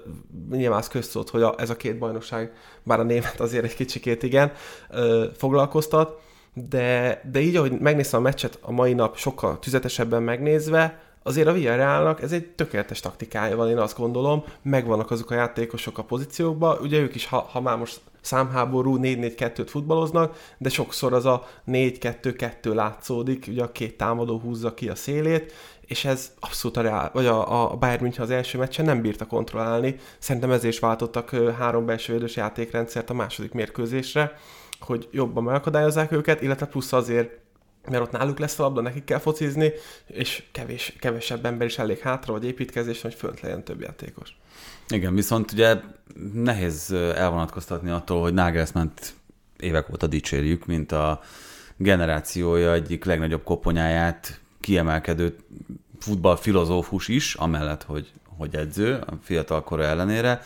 nyilván 0.51 0.79
az 0.79 0.87
közszót, 0.87 1.29
hogy 1.29 1.41
a, 1.41 1.55
ez 1.57 1.69
a 1.69 1.75
két 1.75 1.97
bajnokság, 1.97 2.53
bár 2.83 2.99
a 2.99 3.03
német 3.03 3.39
azért 3.39 3.63
egy 3.63 3.75
kicsikét 3.75 4.23
igen, 4.23 4.51
ö, 4.89 5.25
foglalkoztat, 5.37 6.19
de, 6.53 7.21
de 7.31 7.39
így, 7.39 7.55
ahogy 7.55 7.79
megnéztem 7.79 8.19
a 8.19 8.23
meccset 8.23 8.59
a 8.61 8.71
mai 8.71 8.93
nap 8.93 9.17
sokkal 9.17 9.59
tüzetesebben 9.59 10.23
megnézve, 10.23 11.06
azért 11.27 11.47
a 11.47 11.51
Villarrealnak 11.51 12.21
ez 12.21 12.31
egy 12.31 12.47
tökéletes 12.47 12.99
taktikája 12.99 13.55
van, 13.55 13.69
én 13.69 13.77
azt 13.77 13.97
gondolom, 13.97 14.43
megvannak 14.61 15.11
azok 15.11 15.31
a 15.31 15.35
játékosok 15.35 15.97
a 15.97 16.03
pozíciókban, 16.03 16.77
ugye 16.81 16.99
ők 16.99 17.15
is, 17.15 17.25
ha, 17.25 17.47
ha 17.51 17.61
már 17.61 17.77
most 17.77 18.01
számháború 18.21 18.97
4-4-2-t 19.01 19.67
futballoznak, 19.67 20.53
de 20.57 20.69
sokszor 20.69 21.13
az 21.13 21.25
a 21.25 21.47
4-2-2 21.67 22.73
látszódik, 22.73 23.45
ugye 23.47 23.63
a 23.63 23.71
két 23.71 23.97
támadó 23.97 24.39
húzza 24.39 24.73
ki 24.73 24.89
a 24.89 24.95
szélét, 24.95 25.53
és 25.81 26.05
ez 26.05 26.31
abszolút 26.39 26.77
a, 26.77 26.81
Real, 26.81 27.09
vagy 27.13 27.25
a, 27.25 27.71
a 27.71 27.75
Bayern 27.75 28.01
München 28.01 28.23
az 28.23 28.31
első 28.31 28.57
meccsen 28.57 28.85
nem 28.85 29.01
bírta 29.01 29.25
kontrollálni. 29.25 29.95
Szerintem 30.17 30.51
ezért 30.51 30.73
is 30.73 30.79
váltottak 30.79 31.29
három 31.57 31.85
belső 31.85 32.13
védős 32.13 32.35
játékrendszert 32.35 33.09
a 33.09 33.13
második 33.13 33.51
mérkőzésre, 33.51 34.37
hogy 34.79 35.07
jobban 35.11 35.43
megakadályozzák 35.43 36.11
őket, 36.11 36.41
illetve 36.41 36.65
plusz 36.65 36.93
azért 36.93 37.46
mert 37.89 38.03
ott 38.03 38.11
náluk 38.11 38.39
lesz 38.39 38.59
a 38.59 38.63
labda, 38.63 38.81
nekik 38.81 39.03
kell 39.03 39.19
focizni, 39.19 39.71
és 40.07 40.43
kevés, 40.51 40.95
kevesebb 40.99 41.45
ember 41.45 41.67
is 41.67 41.77
elég 41.77 41.99
hátra, 41.99 42.33
vagy 42.33 42.45
építkezés, 42.45 43.01
hogy 43.01 43.13
fönt 43.13 43.41
legyen 43.41 43.63
több 43.63 43.81
játékos. 43.81 44.37
Igen, 44.89 45.15
viszont 45.15 45.51
ugye 45.51 45.75
nehéz 46.33 46.91
elvonatkoztatni 47.15 47.89
attól, 47.89 48.21
hogy 48.21 48.33
nagelsmann 48.33 48.91
évek 49.59 49.89
óta 49.89 50.07
dicsérjük, 50.07 50.65
mint 50.65 50.91
a 50.91 51.21
generációja 51.77 52.73
egyik 52.73 53.05
legnagyobb 53.05 53.43
koponyáját 53.43 54.39
kiemelkedő 54.61 55.35
futballfilozófus 55.99 57.07
is, 57.07 57.33
amellett, 57.33 57.83
hogy, 57.83 58.11
hogy 58.37 58.55
edző, 58.55 58.93
a 58.93 59.13
fiatal 59.23 59.63
kora 59.63 59.83
ellenére. 59.83 60.41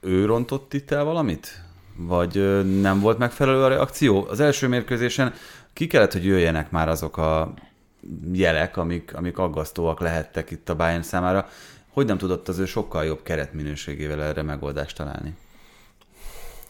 Ő 0.00 0.24
rontott 0.24 0.74
itt 0.74 0.90
el 0.90 1.04
valamit? 1.04 1.62
Vagy 1.96 2.62
nem 2.80 3.00
volt 3.00 3.18
megfelelő 3.18 3.62
a 3.62 3.68
reakció? 3.68 4.26
Az 4.28 4.40
első 4.40 4.68
mérkőzésen 4.68 5.34
ki 5.72 5.86
kellett, 5.86 6.12
hogy 6.12 6.24
jöjjenek 6.24 6.70
már 6.70 6.88
azok 6.88 7.16
a 7.16 7.54
jelek, 8.32 8.76
amik, 8.76 9.14
amik 9.16 9.38
aggasztóak 9.38 10.00
lehettek 10.00 10.50
itt 10.50 10.68
a 10.68 10.76
Bayern 10.76 11.02
számára. 11.02 11.48
Hogy 11.92 12.06
nem 12.06 12.18
tudott 12.18 12.48
az 12.48 12.58
ő 12.58 12.64
sokkal 12.64 13.04
jobb 13.04 13.22
keretminőségével 13.22 14.22
erre 14.22 14.42
megoldást 14.42 14.96
találni? 14.96 15.36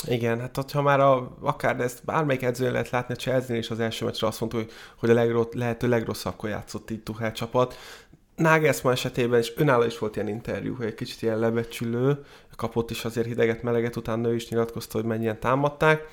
Igen, 0.07 0.41
hát 0.41 0.57
hogyha 0.57 0.83
már 0.83 1.01
a, 1.01 1.37
akár 1.41 1.77
de 1.77 1.83
ezt 1.83 2.05
bármelyik 2.05 2.43
edzőn 2.43 2.73
lehet 2.73 2.91
látni, 2.91 3.15
a 3.15 3.17
chelsea 3.17 3.57
is 3.57 3.71
az 3.71 3.81
első 3.81 4.05
meccsre 4.05 4.27
azt 4.27 4.41
mondta, 4.41 4.59
hogy, 4.59 4.71
hogy 4.97 5.11
a 5.11 5.15
legrossz, 5.15 5.53
lehető 5.53 5.89
legrosszabbkor 5.89 6.49
játszott 6.49 6.91
itt 6.91 7.05
Tuchel 7.05 7.33
csapat. 7.33 7.79
Nagelsmann 8.37 8.93
esetében 8.93 9.41
is 9.41 9.53
önálló 9.57 9.83
is 9.83 9.99
volt 9.99 10.17
ilyen 10.17 10.29
interjú, 10.29 10.75
hogy 10.75 10.87
egy 10.87 10.95
kicsit 10.95 11.23
ilyen 11.23 11.39
lebecsülő, 11.39 12.25
kapott 12.57 12.91
is 12.91 13.05
azért 13.05 13.27
hideget, 13.27 13.63
meleget, 13.63 13.97
utána 13.97 14.29
ő 14.29 14.35
is 14.35 14.49
nyilatkozta, 14.49 14.99
hogy 14.99 15.07
mennyien 15.07 15.41
támadták 15.41 16.09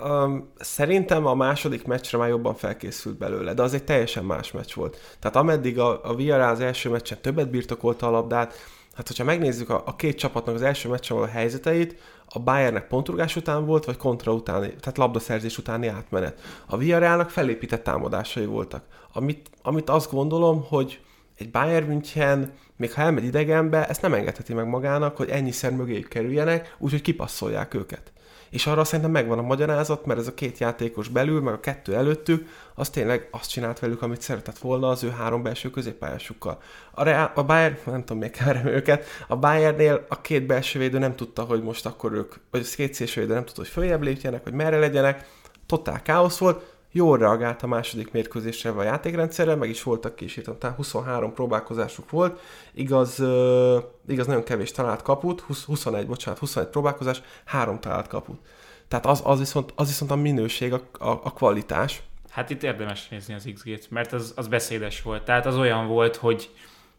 Um, 0.00 0.52
szerintem 0.58 1.26
a 1.26 1.34
második 1.34 1.84
meccsre 1.86 2.18
már 2.18 2.28
jobban 2.28 2.54
felkészült 2.54 3.18
belőle, 3.18 3.54
de 3.54 3.62
az 3.62 3.74
egy 3.74 3.84
teljesen 3.84 4.24
más 4.24 4.52
meccs 4.52 4.74
volt. 4.74 5.16
Tehát 5.18 5.36
ameddig 5.36 5.78
a, 5.78 6.00
a 6.04 6.14
Villarreal 6.14 6.50
az 6.50 6.60
első 6.60 6.90
meccsen 6.90 7.18
többet 7.20 7.50
birtokolta 7.50 8.06
a 8.06 8.10
labdát, 8.10 8.54
hát 8.94 9.08
hogyha 9.08 9.24
megnézzük 9.24 9.70
a, 9.70 9.82
a 9.86 9.96
két 9.96 10.18
csapatnak 10.18 10.54
az 10.54 10.62
első 10.62 10.88
meccsen 10.88 11.16
a 11.16 11.26
helyzeteit, 11.26 11.96
a 12.26 12.38
Bayernnek 12.38 12.88
pontrugás 12.88 13.36
után 13.36 13.66
volt, 13.66 13.84
vagy 13.84 13.96
kontra 13.96 14.32
utáni, 14.32 14.66
tehát 14.66 14.96
labdaszerzés 14.96 15.58
utáni 15.58 15.86
átmenet. 15.86 16.40
A 16.66 16.76
Villarrealnak 16.76 17.30
felépített 17.30 17.82
támadásai 17.84 18.46
voltak. 18.46 18.84
Amit, 19.12 19.50
amit 19.62 19.90
azt 19.90 20.10
gondolom, 20.10 20.64
hogy 20.68 21.00
egy 21.36 21.50
Bayern 21.50 21.86
München, 21.86 22.52
még 22.76 22.92
ha 22.92 23.02
elmegy 23.02 23.24
idegenbe, 23.24 23.88
ezt 23.88 24.02
nem 24.02 24.14
engedheti 24.14 24.54
meg 24.54 24.66
magának, 24.66 25.16
hogy 25.16 25.28
ennyiszer 25.28 25.72
mögéjük 25.72 26.08
kerüljenek, 26.08 26.76
úgyhogy 26.78 27.02
kipasszolják 27.02 27.74
őket 27.74 28.12
és 28.52 28.66
arra 28.66 28.84
szerintem 28.84 29.10
megvan 29.10 29.38
a 29.38 29.42
magyarázat, 29.42 30.06
mert 30.06 30.18
ez 30.20 30.26
a 30.26 30.34
két 30.34 30.58
játékos 30.58 31.08
belül, 31.08 31.40
meg 31.40 31.54
a 31.54 31.60
kettő 31.60 31.94
előttük, 31.94 32.48
az 32.74 32.90
tényleg 32.90 33.28
azt 33.30 33.50
csinált 33.50 33.78
velük, 33.78 34.02
amit 34.02 34.20
szeretett 34.20 34.58
volna 34.58 34.88
az 34.88 35.04
ő 35.04 35.10
három 35.10 35.42
belső 35.42 35.70
középpályásukkal. 35.70 36.58
A, 36.90 37.02
Real, 37.02 37.32
a 37.34 37.42
Bayern, 37.42 37.76
nem 37.84 38.00
tudom, 38.00 38.18
miért 38.18 38.36
keverem 38.36 38.66
őket, 38.66 39.04
a 39.28 39.36
Bayernnél 39.36 40.06
a 40.08 40.20
két 40.20 40.46
belső 40.46 40.78
védő 40.78 40.98
nem 40.98 41.16
tudta, 41.16 41.42
hogy 41.42 41.62
most 41.62 41.86
akkor 41.86 42.12
ők, 42.12 42.34
vagy 42.50 42.60
a 42.72 42.74
két 42.76 42.94
szélső 42.94 43.20
védő 43.20 43.34
nem 43.34 43.44
tudta, 43.44 43.60
hogy 43.60 43.70
följebb 43.70 44.02
lépjenek, 44.02 44.44
vagy 44.44 44.52
merre 44.52 44.78
legyenek, 44.78 45.28
totál 45.66 46.02
káosz 46.02 46.38
volt, 46.38 46.71
jól 46.92 47.18
reagált 47.18 47.62
a 47.62 47.66
második 47.66 48.12
mérkőzésre 48.12 48.70
a 48.70 48.82
játékrendszerre, 48.82 49.54
meg 49.54 49.68
is 49.68 49.82
voltak 49.82 50.14
kísérletek, 50.14 50.60
tehát 50.60 50.76
23 50.76 51.32
próbálkozásuk 51.34 52.10
volt, 52.10 52.40
igaz, 52.72 53.22
igaz 54.08 54.26
nagyon 54.26 54.44
kevés 54.44 54.70
talált 54.70 55.02
kaput, 55.02 55.40
20, 55.40 55.64
21, 55.64 56.06
bocsánat, 56.06 56.38
21 56.38 56.68
próbálkozás, 56.68 57.22
három 57.44 57.80
talált 57.80 58.08
kaput. 58.08 58.40
Tehát 58.88 59.06
az, 59.06 59.20
az, 59.24 59.38
viszont, 59.38 59.72
az 59.76 59.86
viszont 59.86 60.10
a 60.10 60.16
minőség, 60.16 60.72
a, 60.72 60.82
a, 60.98 61.08
a 61.08 61.32
kvalitás. 61.32 62.02
Hát 62.30 62.50
itt 62.50 62.62
érdemes 62.62 63.08
nézni 63.08 63.34
az 63.34 63.48
XG-t, 63.54 63.90
mert 63.90 64.12
az, 64.12 64.32
az 64.36 64.48
beszédes 64.48 65.02
volt. 65.02 65.24
Tehát 65.24 65.46
az 65.46 65.56
olyan 65.56 65.86
volt, 65.86 66.16
hogy 66.16 66.50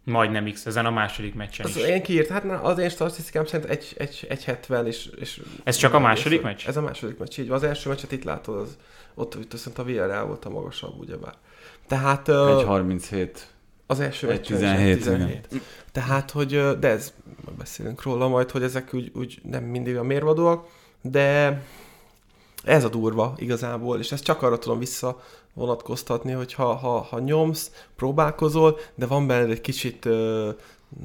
majdnem 0.04 0.52
X 0.52 0.66
ezen 0.66 0.86
a 0.86 0.92
második 0.92 1.34
meccsen 1.36 1.66
Az 1.66 1.76
is. 1.78 1.84
én 1.84 2.04
kiírt, 2.04 2.28
hát 2.28 2.44
na, 2.44 2.62
az 2.62 2.78
én 2.78 2.90
statisztikám 2.90 3.46
szerint 3.46 3.70
egy, 3.70 3.94
egy, 3.98 4.26
egy 4.30 4.44
70 4.44 4.88
és, 4.88 5.10
és... 5.20 5.42
Ez 5.64 5.76
csak 5.76 5.94
a 5.94 6.00
második 6.00 6.42
meccs? 6.42 6.68
Ez 6.68 6.78
a 6.78 6.82
második 6.82 7.18
meccs, 7.18 7.40
így 7.40 7.48
van. 7.48 7.58
Az 7.58 7.64
első 7.64 7.90
meccset 7.90 8.12
itt 8.12 8.24
látod, 8.24 8.56
az, 8.60 8.78
ott 9.14 9.38
viszont 9.52 9.78
a 9.80 9.84
VRL 9.84 10.26
volt 10.26 10.46
a 10.46 10.50
magasabb, 10.50 11.00
ugyebár. 11.00 11.34
Tehát... 11.88 12.28
ö, 12.28 12.58
Egy 12.58 12.64
37. 12.66 13.48
Az 13.88 14.00
első 14.00 14.34
is 14.34 14.40
17, 14.48 14.98
17. 14.98 15.48
Tehát, 15.92 16.32
hogy, 16.32 16.80
de 16.80 16.88
ez, 16.88 17.14
beszélünk 17.58 18.04
róla 18.04 18.28
majd, 18.28 18.52
hogy 18.52 18.64
ezek 18.64 18.94
úgy, 18.94 19.12
úgy 19.16 19.40
nem 19.44 19.64
mindig 19.64 19.98
a 19.98 20.04
mérvadóak, 20.04 20.68
de 21.02 21.62
ez 22.64 22.84
a 22.84 22.90
durva 22.90 23.34
igazából, 23.38 24.00
és 24.00 24.12
ezt 24.12 24.24
csak 24.24 24.42
arra 24.42 24.58
tudom 24.58 24.80
visszavonatkoztatni, 25.54 26.32
hogy 26.32 26.54
ha, 26.54 26.74
ha, 26.74 27.02
ha 27.02 27.20
nyomsz, 27.20 27.72
próbálkozol, 27.96 28.80
de 28.96 29.06
van 29.06 29.28
benned 29.28 29.50
egy 29.50 29.62
kicsit, 29.62 30.06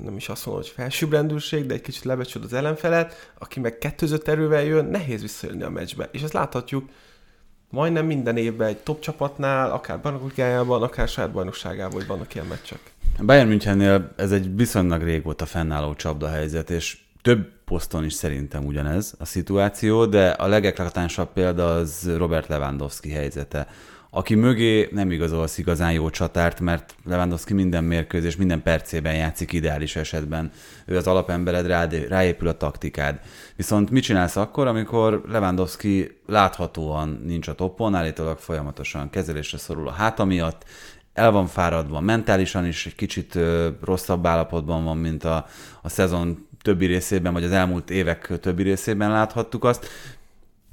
nem 0.03 0.17
is 0.17 0.29
azt 0.29 0.47
mondom, 0.47 0.65
hogy 0.65 0.73
felsőbbrendülség, 0.73 1.67
de 1.67 1.75
egy 1.75 1.81
kicsit 1.81 2.05
lebecsülöd 2.05 2.47
az 2.47 2.53
ellenfelet, 2.53 3.33
aki 3.39 3.61
meg 3.61 3.79
kettőzött 3.79 4.29
erővel 4.29 4.63
jön, 4.63 4.85
nehéz 4.85 5.21
visszajönni 5.21 5.63
a 5.63 5.71
meccsbe. 5.71 6.09
És 6.13 6.23
ezt 6.23 6.33
láthatjuk 6.33 6.89
majdnem 7.71 8.07
minden 8.07 8.37
évben 8.37 8.69
egy 8.69 8.77
top 8.77 9.01
csapatnál, 9.01 9.71
akár 9.71 10.01
bajnokligájában, 10.01 10.83
akár 10.83 11.09
saját 11.09 11.33
bajnokságában, 11.33 11.93
hogy 11.93 12.07
vannak 12.07 12.35
ilyen 12.35 12.47
meccsek. 12.47 12.81
Bayern 13.21 13.49
Münchennél 13.49 14.13
ez 14.17 14.33
egy 14.33 14.57
viszonylag 14.57 15.03
régóta 15.03 15.47
fennálló 15.47 15.95
csapdahelyzet, 15.95 16.71
és 16.71 16.99
több 17.23 17.49
poszton 17.65 18.05
is 18.05 18.13
szerintem 18.13 18.65
ugyanez 18.65 19.15
a 19.19 19.25
szituáció, 19.25 20.07
de 20.07 20.29
a 20.31 20.47
legeklatánsabb 20.47 21.33
példa 21.33 21.75
az 21.75 22.11
Robert 22.17 22.49
Lewandowski 22.49 23.11
helyzete, 23.11 23.69
aki 24.11 24.35
mögé 24.35 24.89
nem 24.93 25.11
igazolsz 25.11 25.59
igazán 25.59 25.93
jó 25.93 26.11
csatárt, 26.11 26.61
mert 26.61 26.95
Lewandowski 27.05 27.55
minden 27.55 27.85
mérkőzés, 27.85 28.37
minden 28.37 28.63
percében 28.63 29.15
játszik 29.15 29.53
ideális 29.53 29.97
esetben. 29.97 30.51
Ő 30.87 30.97
az 30.97 31.07
alapembered, 31.07 31.67
rád, 31.67 32.07
ráépül 32.09 32.49
a 32.49 32.57
taktikád. 32.57 33.21
Viszont 33.57 33.91
mit 33.91 34.03
csinálsz 34.03 34.37
akkor, 34.37 34.67
amikor 34.67 35.23
Lewandowski 35.29 36.21
láthatóan 36.27 37.23
nincs 37.25 37.49
a 37.49 37.55
toppon, 37.55 37.95
állítólag 37.95 38.39
folyamatosan 38.39 39.11
kezelésre 39.11 39.59
szorul 39.59 39.89
a 39.89 39.93
háta 39.93 40.25
miatt, 40.25 40.65
el 41.13 41.31
van 41.31 41.47
fáradva, 41.47 42.01
mentálisan 42.01 42.67
is 42.67 42.87
egy 42.87 42.95
kicsit 42.95 43.39
rosszabb 43.85 44.27
állapotban 44.27 44.85
van, 44.85 44.97
mint 44.97 45.25
a, 45.25 45.47
a 45.83 45.89
szezon 45.89 46.47
többi 46.63 46.87
részében, 46.87 47.33
vagy 47.33 47.45
az 47.45 47.51
elmúlt 47.51 47.91
évek 47.91 48.33
többi 48.41 48.63
részében 48.63 49.11
láthattuk 49.11 49.65
azt. 49.65 49.87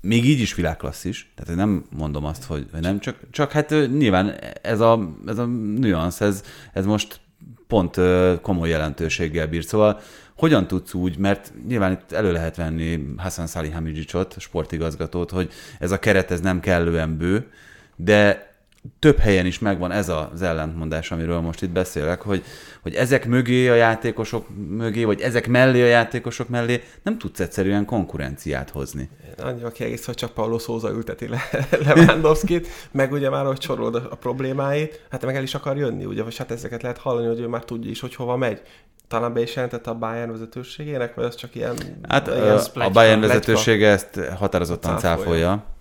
Még 0.05 0.25
így 0.25 0.39
is 0.39 0.55
világklasszis, 0.55 1.31
tehát 1.35 1.55
nem 1.55 1.85
mondom 1.97 2.25
azt, 2.25 2.43
hogy 2.43 2.65
nem, 2.81 2.99
csak, 2.99 3.17
csak 3.31 3.51
hát 3.51 3.69
nyilván 3.69 4.35
ez 4.61 4.79
a, 4.79 5.15
ez 5.25 5.37
a 5.37 5.45
nüansz, 5.79 6.21
ez, 6.21 6.43
ez 6.73 6.85
most 6.85 7.19
pont 7.67 7.99
komoly 8.41 8.69
jelentőséggel 8.69 9.47
bír. 9.47 9.63
Szóval 9.63 9.99
hogyan 10.37 10.67
tudsz 10.67 10.93
úgy, 10.93 11.17
mert 11.17 11.53
nyilván 11.67 11.91
itt 11.91 12.11
elő 12.11 12.31
lehet 12.31 12.55
venni 12.55 13.05
Hassan 13.17 13.47
Salihamidzsicsot, 13.47 14.35
sportigazgatót, 14.39 15.31
hogy 15.31 15.51
ez 15.79 15.91
a 15.91 15.99
keret 15.99 16.31
ez 16.31 16.41
nem 16.41 16.59
kellően 16.59 17.17
bő, 17.17 17.51
de 17.95 18.53
több 18.99 19.17
helyen 19.17 19.45
is 19.45 19.59
megvan 19.59 19.91
ez 19.91 20.09
az 20.09 20.41
ellentmondás, 20.41 21.11
amiről 21.11 21.39
most 21.39 21.61
itt 21.61 21.69
beszélek, 21.69 22.21
hogy, 22.21 22.43
hogy 22.81 22.93
ezek 22.93 23.27
mögé 23.27 23.69
a 23.69 23.73
játékosok 23.75 24.45
mögé, 24.67 25.03
vagy 25.03 25.21
ezek 25.21 25.47
mellé 25.47 25.81
a 25.81 25.85
játékosok 25.85 26.49
mellé 26.49 26.83
nem 27.03 27.17
tudsz 27.17 27.39
egyszerűen 27.39 27.85
konkurenciát 27.85 28.69
hozni. 28.69 29.09
Annyival 29.37 29.71
kiegész, 29.71 30.05
hogy 30.05 30.15
csak 30.15 30.31
Paulo 30.31 30.59
Szóza 30.59 30.89
ülteti 30.89 31.27
le 31.27 31.49
Lewandowski-t, 31.85 32.67
meg 32.91 33.11
ugye 33.11 33.29
már, 33.29 33.45
hogy 33.45 33.61
sorolod 33.61 33.95
a 33.95 34.15
problémáit, 34.15 35.05
hát 35.09 35.25
meg 35.25 35.35
el 35.35 35.43
is 35.43 35.55
akar 35.55 35.77
jönni, 35.77 36.05
ugye, 36.05 36.23
vagy 36.23 36.37
hát 36.37 36.51
ezeket 36.51 36.81
lehet 36.81 36.97
hallani, 36.97 37.27
hogy 37.27 37.39
ő 37.39 37.47
már 37.47 37.63
tudja 37.63 37.89
is, 37.89 37.99
hogy 37.99 38.15
hova 38.15 38.35
megy. 38.35 38.61
Talán 39.07 39.33
be 39.33 39.41
is 39.41 39.55
jelentette 39.55 39.89
a 39.89 39.93
Bayern 39.93 40.31
vezetőségének, 40.31 41.15
vagy 41.15 41.25
ez 41.25 41.35
csak 41.35 41.55
ilyen... 41.55 41.75
Hát 42.09 42.27
ilyen 42.27 42.57
a 42.57 42.69
pletyka, 42.73 42.89
Bayern 42.89 43.19
vezetősége 43.19 43.89
ezt 43.89 44.19
határozottan 44.37 44.97
Cáfolja. 44.97 45.23
cáfolja. 45.23 45.74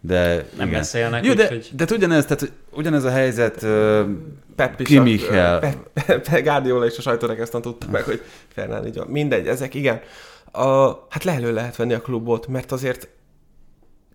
De 0.00 0.34
Nem 0.34 0.66
igen. 0.66 0.70
beszélnek, 0.80 1.24
Jó, 1.24 1.32
de, 1.32 1.42
úgyhogy- 1.42 1.70
de 1.76 1.84
ugyanez, 1.90 2.24
tehát 2.24 2.52
ugyanez 2.72 3.04
a 3.04 3.10
helyzet 3.10 3.62
ö, 3.62 4.04
Pep 4.56 4.80
is 4.80 4.86
Ki 4.86 4.96
a- 4.96 5.02
Michel. 5.02 5.58
Pep, 5.58 5.76
Pep 6.06 6.42
Guardiola 6.42 6.84
és 6.86 6.98
a 6.98 7.00
sajtónak 7.00 7.38
ezt 7.38 7.52
nem 7.52 7.62
tudta 7.62 7.86
meg, 7.90 8.02
hogy 8.02 8.22
Fernán 8.48 8.86
így 8.86 8.96
van. 8.96 9.06
Mindegy, 9.06 9.46
ezek 9.48 9.74
igen. 9.74 10.00
A, 10.52 10.88
hát 11.08 11.24
le 11.24 11.32
elő 11.32 11.52
lehet 11.52 11.76
venni 11.76 11.92
a 11.94 12.00
klubot, 12.00 12.46
mert 12.46 12.72
azért 12.72 13.08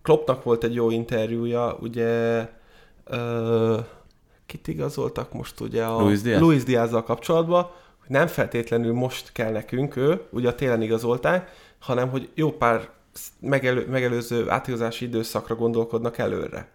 Kloppnak 0.02 0.42
volt 0.42 0.64
egy 0.64 0.74
jó 0.74 0.90
interjúja, 0.90 1.76
ugye 1.80 2.42
ö, 3.04 3.78
kit 4.46 4.68
igazoltak 4.68 5.32
most 5.32 5.60
ugye 5.60 5.84
a 5.84 6.00
Luis 6.00 6.20
Diaz? 6.22 6.40
Luis 6.40 6.62
Diazzal 6.64 7.02
kapcsolatban, 7.02 7.62
hogy 8.00 8.10
nem 8.10 8.26
feltétlenül 8.26 8.92
most 8.92 9.32
kell 9.32 9.50
nekünk 9.50 9.96
ő, 9.96 10.20
ugye 10.30 10.48
a 10.48 10.54
télen 10.54 10.82
igazolták, 10.82 11.50
hanem 11.78 12.08
hogy 12.08 12.28
jó 12.34 12.50
pár 12.52 12.88
megelő, 13.40 13.86
megelőző 13.88 14.50
átigazási 14.50 15.04
időszakra 15.04 15.54
gondolkodnak 15.54 16.18
előre. 16.18 16.68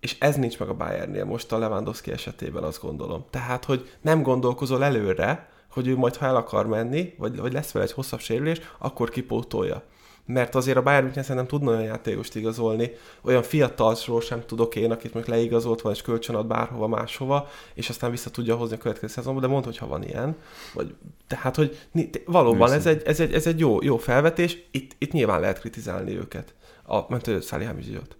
És 0.00 0.16
ez 0.18 0.36
nincs 0.36 0.58
meg 0.58 0.68
a 0.68 0.74
Bayernnél 0.74 1.24
most 1.24 1.52
a 1.52 1.58
Lewandowski 1.58 2.10
esetében, 2.10 2.62
azt 2.62 2.80
gondolom. 2.80 3.24
Tehát, 3.30 3.64
hogy 3.64 3.90
nem 4.00 4.22
gondolkozol 4.22 4.84
előre, 4.84 5.48
hogy 5.70 5.88
ő 5.88 5.96
majd, 5.96 6.16
ha 6.16 6.26
el 6.26 6.36
akar 6.36 6.66
menni, 6.66 7.14
vagy, 7.18 7.36
vagy 7.36 7.52
lesz 7.52 7.72
vele 7.72 7.84
egy 7.84 7.92
hosszabb 7.92 8.20
sérülés, 8.20 8.60
akkor 8.78 9.10
kipótolja. 9.10 9.82
Mert 10.26 10.54
azért 10.54 10.76
a 10.76 10.82
Bayern 10.82 11.04
München 11.04 11.22
szerintem 11.22 11.46
tudna 11.46 11.70
olyan 11.70 11.82
játékost 11.82 12.34
igazolni, 12.34 12.92
olyan 13.22 13.42
fiatalsról 13.42 14.20
sem 14.20 14.42
tudok 14.46 14.76
én, 14.76 14.90
akit 14.90 15.14
meg 15.14 15.28
leigazolt 15.28 15.80
van 15.80 15.92
és 15.92 16.02
kölcsön 16.02 16.34
ad 16.34 16.46
bárhova 16.46 16.86
máshova, 16.86 17.48
és 17.74 17.88
aztán 17.88 18.10
vissza 18.10 18.30
tudja 18.30 18.56
hozni 18.56 18.76
a 18.76 18.78
következő 18.78 19.12
szezonban, 19.12 19.42
de 19.42 19.48
mondd, 19.48 19.64
hogyha 19.64 19.86
van 19.86 20.04
ilyen. 20.04 20.36
Vagy, 20.74 20.94
tehát, 21.26 21.56
hogy 21.56 21.78
valóban 22.24 22.72
ez 22.72 22.86
egy, 22.86 23.02
ez 23.04 23.20
egy, 23.20 23.32
ez 23.32 23.46
egy 23.46 23.58
jó, 23.58 23.82
jó 23.82 23.96
felvetés, 23.96 24.58
itt, 24.70 24.92
itt 24.98 25.12
nyilván 25.12 25.40
lehet 25.40 25.60
kritizálni 25.60 26.16
őket. 26.16 26.54
A, 26.86 27.00
mert 27.08 27.26
ő 27.26 27.40
Salihamidzsiot. 27.40 28.16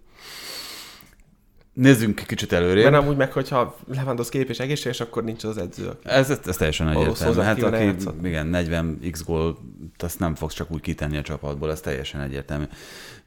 nézzünk 1.73 2.23
kicsit 2.27 2.51
előrébb. 2.51 2.91
Mert 2.91 3.07
úgy 3.07 3.17
meg, 3.17 3.31
hogyha 3.31 3.77
Lewandowski 3.87 4.37
kép 4.37 4.49
és 4.49 4.59
egészséges, 4.59 4.99
akkor 4.99 5.23
nincs 5.23 5.43
az 5.43 5.57
edző. 5.57 5.91
Ez, 6.03 6.29
ez, 6.29 6.39
ez 6.45 6.57
teljesen 6.57 6.89
egyértelmű. 6.89 7.41
Hát 7.41 7.63
aki 7.63 8.27
igen, 8.27 8.47
40 8.47 8.99
x 9.11 9.23
gólt, 9.23 9.57
azt 10.03 10.19
nem 10.19 10.35
fogsz 10.35 10.53
csak 10.53 10.71
úgy 10.71 10.81
kitenni 10.81 11.17
a 11.17 11.21
csapatból, 11.21 11.71
ez 11.71 11.81
teljesen 11.81 12.21
egyértelmű. 12.21 12.65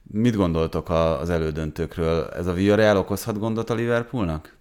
Mit 0.02 0.36
gondoltok 0.36 0.90
az 0.90 1.30
elődöntőkről? 1.30 2.28
Ez 2.28 2.46
a 2.46 2.52
Villarreal 2.52 2.96
okozhat 2.96 3.38
gondot 3.38 3.70
a 3.70 3.74
Liverpoolnak? 3.74 4.56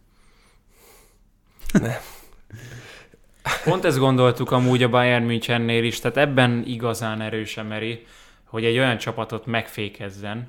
Pont 3.64 3.86
ezt 3.86 3.98
gondoltuk 3.98 4.52
amúgy 4.52 4.84
a 4.84 4.90
Bayern 4.90 5.24
Münchennél 5.24 5.84
is, 5.84 6.00
tehát 6.00 6.18
ebben 6.18 6.64
igazán 6.66 7.22
erős 7.22 7.58
Emery, 7.58 8.06
hogy 8.44 8.66
egy 8.66 8.78
olyan 8.78 8.98
csapatot 8.98 9.46
megfékezzen, 9.46 10.48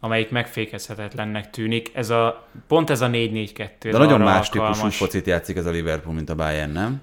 amelyik 0.00 0.30
megfékezhetetlennek 0.30 1.50
tűnik. 1.50 1.90
Ez 1.94 2.10
a, 2.10 2.46
pont 2.66 2.90
ez 2.90 3.00
a 3.00 3.08
4-4-2. 3.08 3.58
ez 3.58 3.68
De 3.80 3.98
nagyon 3.98 4.20
más 4.20 4.48
típusú 4.48 4.88
focit 4.88 5.26
játszik 5.26 5.56
ez 5.56 5.66
a 5.66 5.70
Liverpool, 5.70 6.14
mint 6.14 6.30
a 6.30 6.34
Bayern, 6.34 6.72
nem? 6.72 7.02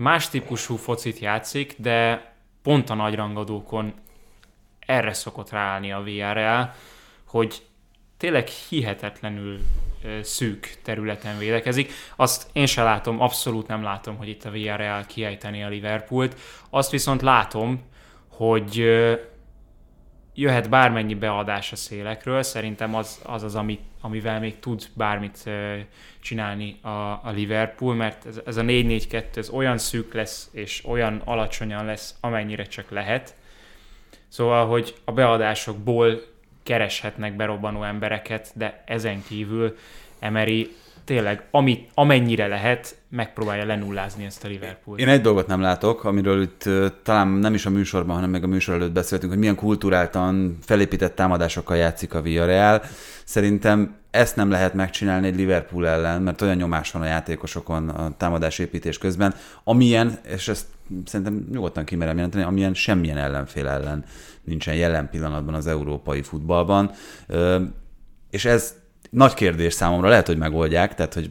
Más 0.00 0.28
típusú 0.28 0.76
focit 0.76 1.18
játszik, 1.18 1.74
de 1.78 2.32
pont 2.62 2.90
a 2.90 2.94
nagyrangadókon 2.94 3.94
erre 4.78 5.12
szokott 5.12 5.50
ráállni 5.50 5.92
a 5.92 6.02
VRL, 6.02 6.62
hogy 7.24 7.62
tényleg 8.16 8.46
hihetetlenül 8.46 9.58
szűk 10.22 10.78
területen 10.82 11.38
védekezik. 11.38 11.92
Azt 12.16 12.50
én 12.52 12.66
se 12.66 12.82
látom, 12.82 13.20
abszolút 13.20 13.66
nem 13.66 13.82
látom, 13.82 14.16
hogy 14.16 14.28
itt 14.28 14.44
a 14.44 14.50
VRL 14.50 15.06
kiejteni 15.06 15.62
a 15.62 15.68
Liverpoolt. 15.68 16.38
Azt 16.70 16.90
viszont 16.90 17.22
látom, 17.22 17.82
hogy 18.28 18.84
jöhet 20.40 20.68
bármennyi 20.68 21.14
beadás 21.14 21.72
a 21.72 21.76
szélekről, 21.76 22.42
szerintem 22.42 22.94
az 22.94 23.20
az, 23.22 23.42
az 23.42 23.54
ami, 23.54 23.78
amivel 24.00 24.40
még 24.40 24.58
tud 24.58 24.84
bármit 24.94 25.50
csinálni 26.20 26.78
a, 26.82 26.88
a 26.88 27.30
Liverpool, 27.34 27.94
mert 27.94 28.26
ez, 28.26 28.40
ez 28.46 28.56
a 28.56 28.62
4-4-2 28.62 29.36
ez 29.36 29.48
olyan 29.48 29.78
szűk 29.78 30.14
lesz, 30.14 30.48
és 30.52 30.84
olyan 30.86 31.22
alacsonyan 31.24 31.84
lesz, 31.84 32.14
amennyire 32.20 32.64
csak 32.64 32.90
lehet. 32.90 33.34
Szóval, 34.28 34.66
hogy 34.66 34.94
a 35.04 35.12
beadásokból 35.12 36.22
kereshetnek 36.62 37.36
berobbanó 37.36 37.82
embereket, 37.82 38.52
de 38.54 38.82
ezen 38.86 39.22
kívül 39.28 39.76
Emery 40.18 40.76
tényleg, 41.10 41.44
ami, 41.50 41.86
amennyire 41.94 42.46
lehet, 42.46 42.96
megpróbálja 43.08 43.64
lenullázni 43.64 44.24
ezt 44.24 44.44
a 44.44 44.48
Liverpoolt. 44.48 45.00
Én 45.00 45.08
egy 45.08 45.20
dolgot 45.20 45.46
nem 45.46 45.60
látok, 45.60 46.04
amiről 46.04 46.42
itt 46.42 46.68
talán 47.02 47.28
nem 47.28 47.54
is 47.54 47.66
a 47.66 47.70
műsorban, 47.70 48.14
hanem 48.14 48.30
meg 48.30 48.44
a 48.44 48.46
műsor 48.46 48.74
előtt 48.74 48.92
beszéltünk, 48.92 49.30
hogy 49.30 49.40
milyen 49.40 49.54
kulturáltan 49.54 50.58
felépített 50.62 51.14
támadásokkal 51.14 51.76
játszik 51.76 52.14
a 52.14 52.22
Villarreal. 52.22 52.82
Szerintem 53.24 53.96
ezt 54.10 54.36
nem 54.36 54.50
lehet 54.50 54.74
megcsinálni 54.74 55.26
egy 55.26 55.36
Liverpool 55.36 55.86
ellen, 55.86 56.22
mert 56.22 56.40
olyan 56.42 56.56
nyomás 56.56 56.90
van 56.90 57.02
a 57.02 57.06
játékosokon 57.06 57.88
a 57.88 58.16
támadásépítés 58.16 58.98
közben, 58.98 59.34
amilyen, 59.64 60.18
és 60.28 60.48
ezt 60.48 60.66
szerintem 61.04 61.46
nyugodtan 61.52 61.84
kimerem 61.84 62.16
jelenteni, 62.16 62.44
amilyen 62.44 62.74
semmilyen 62.74 63.18
ellenfél 63.18 63.68
ellen 63.68 64.04
nincsen 64.44 64.74
jelen 64.74 65.10
pillanatban 65.10 65.54
az 65.54 65.66
európai 65.66 66.22
futballban. 66.22 66.90
És 68.30 68.44
ez 68.44 68.79
nagy 69.10 69.34
kérdés 69.34 69.74
számomra, 69.74 70.08
lehet, 70.08 70.26
hogy 70.26 70.38
megoldják, 70.38 70.94
tehát, 70.94 71.14
hogy 71.14 71.30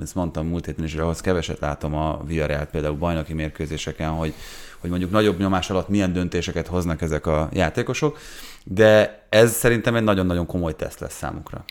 ezt 0.00 0.14
mondtam 0.14 0.46
múlt 0.46 0.66
héten 0.66 0.84
is, 0.84 0.94
ahhoz 0.94 1.20
keveset 1.20 1.58
látom 1.58 1.94
a 1.94 2.20
Villarreal 2.24 2.64
például 2.64 2.96
bajnoki 2.96 3.32
mérkőzéseken, 3.32 4.10
hogy, 4.10 4.34
hogy 4.78 4.90
mondjuk 4.90 5.10
nagyobb 5.10 5.38
nyomás 5.38 5.70
alatt 5.70 5.88
milyen 5.88 6.12
döntéseket 6.12 6.66
hoznak 6.66 7.02
ezek 7.02 7.26
a 7.26 7.48
játékosok, 7.52 8.18
de 8.64 9.22
ez 9.28 9.52
szerintem 9.52 9.94
egy 9.94 10.04
nagyon-nagyon 10.04 10.46
komoly 10.46 10.76
teszt 10.76 11.00
lesz 11.00 11.16
számukra. 11.16 11.64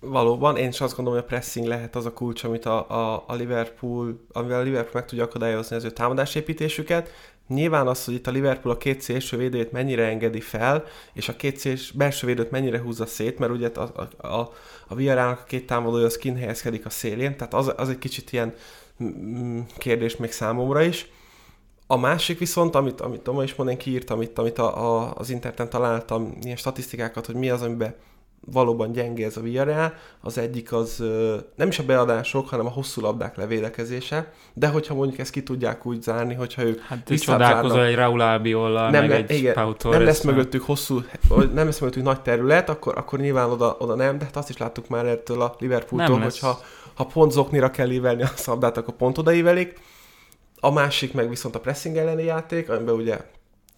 Valóban, 0.00 0.56
én 0.56 0.68
is 0.68 0.80
azt 0.80 0.96
gondolom, 0.96 1.20
hogy 1.20 1.28
a 1.28 1.34
pressing 1.34 1.66
lehet 1.66 1.96
az 1.96 2.06
a 2.06 2.12
kulcs, 2.12 2.44
amit 2.44 2.64
a, 2.64 2.90
a, 2.90 3.24
a 3.26 3.34
Liverpool, 3.34 4.20
amivel 4.32 4.60
a 4.60 4.62
Liverpool 4.62 4.94
meg 4.94 5.04
tudja 5.04 5.24
akadályozni 5.24 5.76
az 5.76 5.84
ő 5.84 5.90
támadásépítésüket. 5.90 7.10
Nyilván 7.48 7.86
az, 7.86 8.04
hogy 8.04 8.14
itt 8.14 8.26
a 8.26 8.30
Liverpool 8.30 8.74
a 8.74 8.78
két 8.78 9.00
szélső 9.00 9.36
védőt 9.36 9.72
mennyire 9.72 10.04
engedi 10.04 10.40
fel, 10.40 10.84
és 11.12 11.28
a 11.28 11.36
két 11.36 11.56
szélső 11.56 11.92
belső 11.96 12.26
védőt 12.26 12.50
mennyire 12.50 12.80
húzza 12.80 13.06
szét, 13.06 13.38
mert 13.38 13.52
ugye 13.52 13.68
a, 13.74 14.08
a, 14.20 14.26
a, 14.26 14.52
a 14.88 14.94
Villarrealnak 14.94 15.40
a 15.40 15.44
két 15.44 15.66
támadója 15.66 16.04
az 16.04 16.16
kint 16.16 16.38
helyezkedik 16.38 16.86
a 16.86 16.90
szélén, 16.90 17.36
tehát 17.36 17.54
az, 17.54 17.72
az 17.76 17.88
egy 17.88 17.98
kicsit 17.98 18.32
ilyen 18.32 18.54
mm, 19.02 19.60
kérdés 19.78 20.16
még 20.16 20.32
számomra 20.32 20.82
is. 20.82 21.10
A 21.86 21.96
másik 21.96 22.38
viszont, 22.38 22.74
amit, 22.74 23.00
amit 23.00 23.20
Toma 23.20 23.42
is 23.42 23.54
mondani 23.54 23.78
kiírt, 23.78 24.10
amit, 24.10 24.38
amit 24.38 24.58
a, 24.58 24.96
a, 24.96 25.14
az 25.14 25.30
interneten 25.30 25.70
találtam, 25.70 26.38
ilyen 26.42 26.56
statisztikákat, 26.56 27.26
hogy 27.26 27.34
mi 27.34 27.50
az, 27.50 27.62
amiben 27.62 27.94
valóban 28.40 28.92
gyenge 28.92 29.24
ez 29.24 29.36
a 29.36 29.40
Villarreal. 29.40 29.94
Az 30.20 30.38
egyik 30.38 30.72
az 30.72 31.04
nem 31.56 31.68
is 31.68 31.78
a 31.78 31.84
beadások, 31.84 32.48
hanem 32.48 32.66
a 32.66 32.70
hosszú 32.70 33.00
labdák 33.00 33.36
levédekezése, 33.36 34.32
de 34.54 34.68
hogyha 34.68 34.94
mondjuk 34.94 35.18
ezt 35.18 35.30
ki 35.30 35.42
tudják 35.42 35.86
úgy 35.86 36.02
zárni, 36.02 36.34
hogyha 36.34 36.62
ők 36.62 36.80
Hát 36.80 37.14
csodálkozol 37.20 37.84
egy 37.84 37.94
Raúl 37.94 38.20
Albiolla, 38.20 38.90
nem, 38.90 39.00
meg 39.00 39.08
nem, 39.08 39.18
egy 39.28 39.30
igen, 39.30 39.54
Pau 39.54 39.90
nem 39.90 40.04
lesz 40.04 40.22
mögöttük 40.22 40.62
hosszú, 40.62 41.02
nem 41.54 41.64
lesz 41.64 41.78
mögöttük 41.78 42.02
nagy 42.02 42.20
terület, 42.20 42.68
akkor, 42.68 42.98
akkor 42.98 43.18
nyilván 43.18 43.50
oda, 43.50 43.76
oda 43.78 43.94
nem, 43.94 44.18
de 44.18 44.24
hát 44.24 44.36
azt 44.36 44.48
is 44.48 44.56
láttuk 44.56 44.88
már 44.88 45.06
ettől 45.06 45.42
a 45.42 45.54
Liverpooltól, 45.58 46.18
hogyha 46.18 46.60
ha 46.94 47.04
pont 47.04 47.32
zoknira 47.32 47.70
kell 47.70 47.90
ívelni 47.90 48.22
a 48.22 48.30
szabdát, 48.34 48.76
akkor 48.76 48.94
pont 48.94 49.18
odaívelik. 49.18 49.80
A 50.60 50.70
másik 50.72 51.12
meg 51.12 51.28
viszont 51.28 51.54
a 51.54 51.60
pressing 51.60 51.96
elleni 51.96 52.24
játék, 52.24 52.70
amiben 52.70 52.94
ugye, 52.94 53.18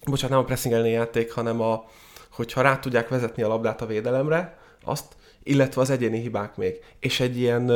bocsánat, 0.04 0.30
nem 0.30 0.38
a 0.38 0.44
pressing 0.44 0.74
elleni 0.74 0.90
játék, 0.90 1.32
hanem 1.32 1.60
a, 1.60 1.84
hogyha 2.30 2.60
rá 2.60 2.78
tudják 2.78 3.08
vezetni 3.08 3.42
a 3.42 3.48
labdát 3.48 3.82
a 3.82 3.86
védelemre, 3.86 4.58
azt, 4.84 5.16
illetve 5.42 5.80
az 5.80 5.90
egyéni 5.90 6.20
hibák 6.20 6.56
még. 6.56 6.78
És 7.00 7.20
egy 7.20 7.38
ilyen 7.38 7.72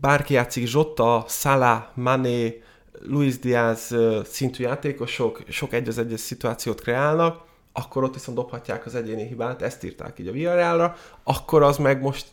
bárki 0.00 0.34
játszik 0.34 0.66
Zsotta, 0.66 1.24
Salah, 1.28 1.82
Mané, 1.94 2.62
Luis 3.02 3.38
Diaz 3.38 3.96
szintű 4.24 4.62
játékosok, 4.62 5.42
sok 5.48 5.72
egy 5.72 5.88
az 5.88 5.98
egyes 5.98 6.20
szituációt 6.20 6.80
kreálnak, 6.80 7.42
akkor 7.72 8.04
ott 8.04 8.14
viszont 8.14 8.36
dobhatják 8.36 8.86
az 8.86 8.94
egyéni 8.94 9.26
hibát, 9.26 9.62
ezt 9.62 9.84
írták 9.84 10.18
így 10.18 10.28
a 10.28 10.32
Villarrealra, 10.32 10.96
akkor 11.22 11.62
az 11.62 11.76
meg 11.76 12.00
most 12.00 12.26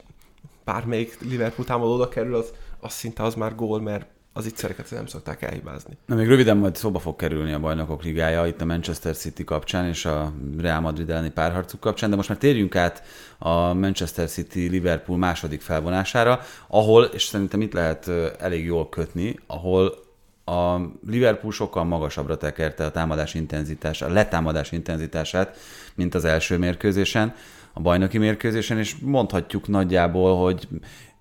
bármelyik 0.63 1.17
Liverpool 1.21 1.67
támadó 1.67 1.93
oda 1.93 2.09
kerül, 2.09 2.35
az, 2.35 2.53
az 2.79 2.93
szinte 2.93 3.23
az 3.23 3.35
már 3.35 3.55
gól, 3.55 3.81
mert 3.81 4.07
az 4.37 4.45
ittszereket 4.45 4.91
nem 4.91 5.05
szokták 5.05 5.41
elhibázni. 5.41 5.97
Na, 6.05 6.15
még 6.15 6.27
röviden 6.27 6.57
majd 6.57 6.75
szóba 6.75 6.99
fog 6.99 7.15
kerülni 7.15 7.53
a 7.53 7.59
bajnokok 7.59 8.03
ligája 8.03 8.47
itt 8.47 8.61
a 8.61 8.65
Manchester 8.65 9.15
City 9.15 9.43
kapcsán 9.43 9.87
és 9.87 10.05
a 10.05 10.33
Real 10.57 10.79
Madrid 10.79 11.09
elleni 11.09 11.29
párharcuk 11.29 11.79
kapcsán, 11.79 12.09
de 12.09 12.15
most 12.15 12.29
már 12.29 12.37
térjünk 12.37 12.75
át 12.75 13.03
a 13.37 13.73
Manchester 13.73 14.29
City-Liverpool 14.29 15.17
második 15.17 15.61
felvonására, 15.61 16.39
ahol, 16.67 17.03
és 17.03 17.23
szerintem 17.23 17.61
itt 17.61 17.73
lehet 17.73 18.07
elég 18.39 18.65
jól 18.65 18.89
kötni, 18.89 19.39
ahol 19.47 20.05
a 20.45 20.77
Liverpool 21.07 21.51
sokkal 21.51 21.83
magasabbra 21.83 22.37
tekerte 22.37 22.85
a 22.85 22.91
támadás 22.91 23.33
intenzitását, 23.33 24.09
a 24.09 24.13
letámadás 24.13 24.71
intenzitását, 24.71 25.57
mint 25.95 26.15
az 26.15 26.25
első 26.25 26.57
mérkőzésen, 26.57 27.35
a 27.73 27.79
bajnoki 27.79 28.17
mérkőzésen, 28.17 28.77
és 28.77 28.95
mondhatjuk 29.01 29.67
nagyjából, 29.67 30.37
hogy 30.43 30.67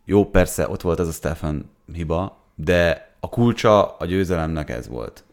jó, 0.05 0.25
persze, 0.31 0.69
ott 0.69 0.81
volt 0.81 0.99
az 0.99 1.09
a 1.09 1.13
Stefan 1.13 1.71
hiba, 1.93 2.45
de 2.57 3.11
a 3.21 3.29
kulcsa 3.29 3.97
a 3.97 4.05
győzelemnek 4.05 4.71
ez 4.71 4.89
volt. 4.89 5.25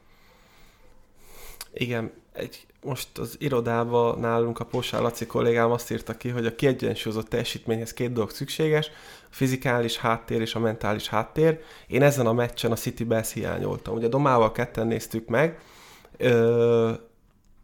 Igen, 1.74 2.12
egy, 2.34 2.66
most 2.84 3.18
az 3.18 3.36
irodában 3.40 4.20
nálunk 4.20 4.60
a 4.60 4.66
Posá 4.66 5.00
Laci 5.00 5.26
kollégám 5.26 5.72
azt 5.72 5.92
írta 5.92 6.18
ki, 6.18 6.30
hogy 6.30 6.46
a 6.46 6.56
kiegyensúlyozott 6.56 7.30
teljesítményhez 7.30 7.94
két 7.94 8.14
dolog 8.14 8.30
szükséges, 8.30 8.88
a 9.24 9.28
fizikális 9.30 9.98
háttér 9.98 10.42
és 10.42 10.56
a 10.56 10.60
mentális 10.60 11.08
háttér. 11.08 11.60
Én 11.88 12.02
ezen 12.02 12.26
a 12.26 12.34
meccsen 12.34 12.72
a 12.72 12.76
City-be 12.76 13.16
ezt 13.16 13.34
hiányoltam. 13.34 13.96
Ugye 13.96 14.08
Domával 14.08 14.52
ketten 14.52 14.88
néztük 14.88 15.28
meg, 15.28 15.60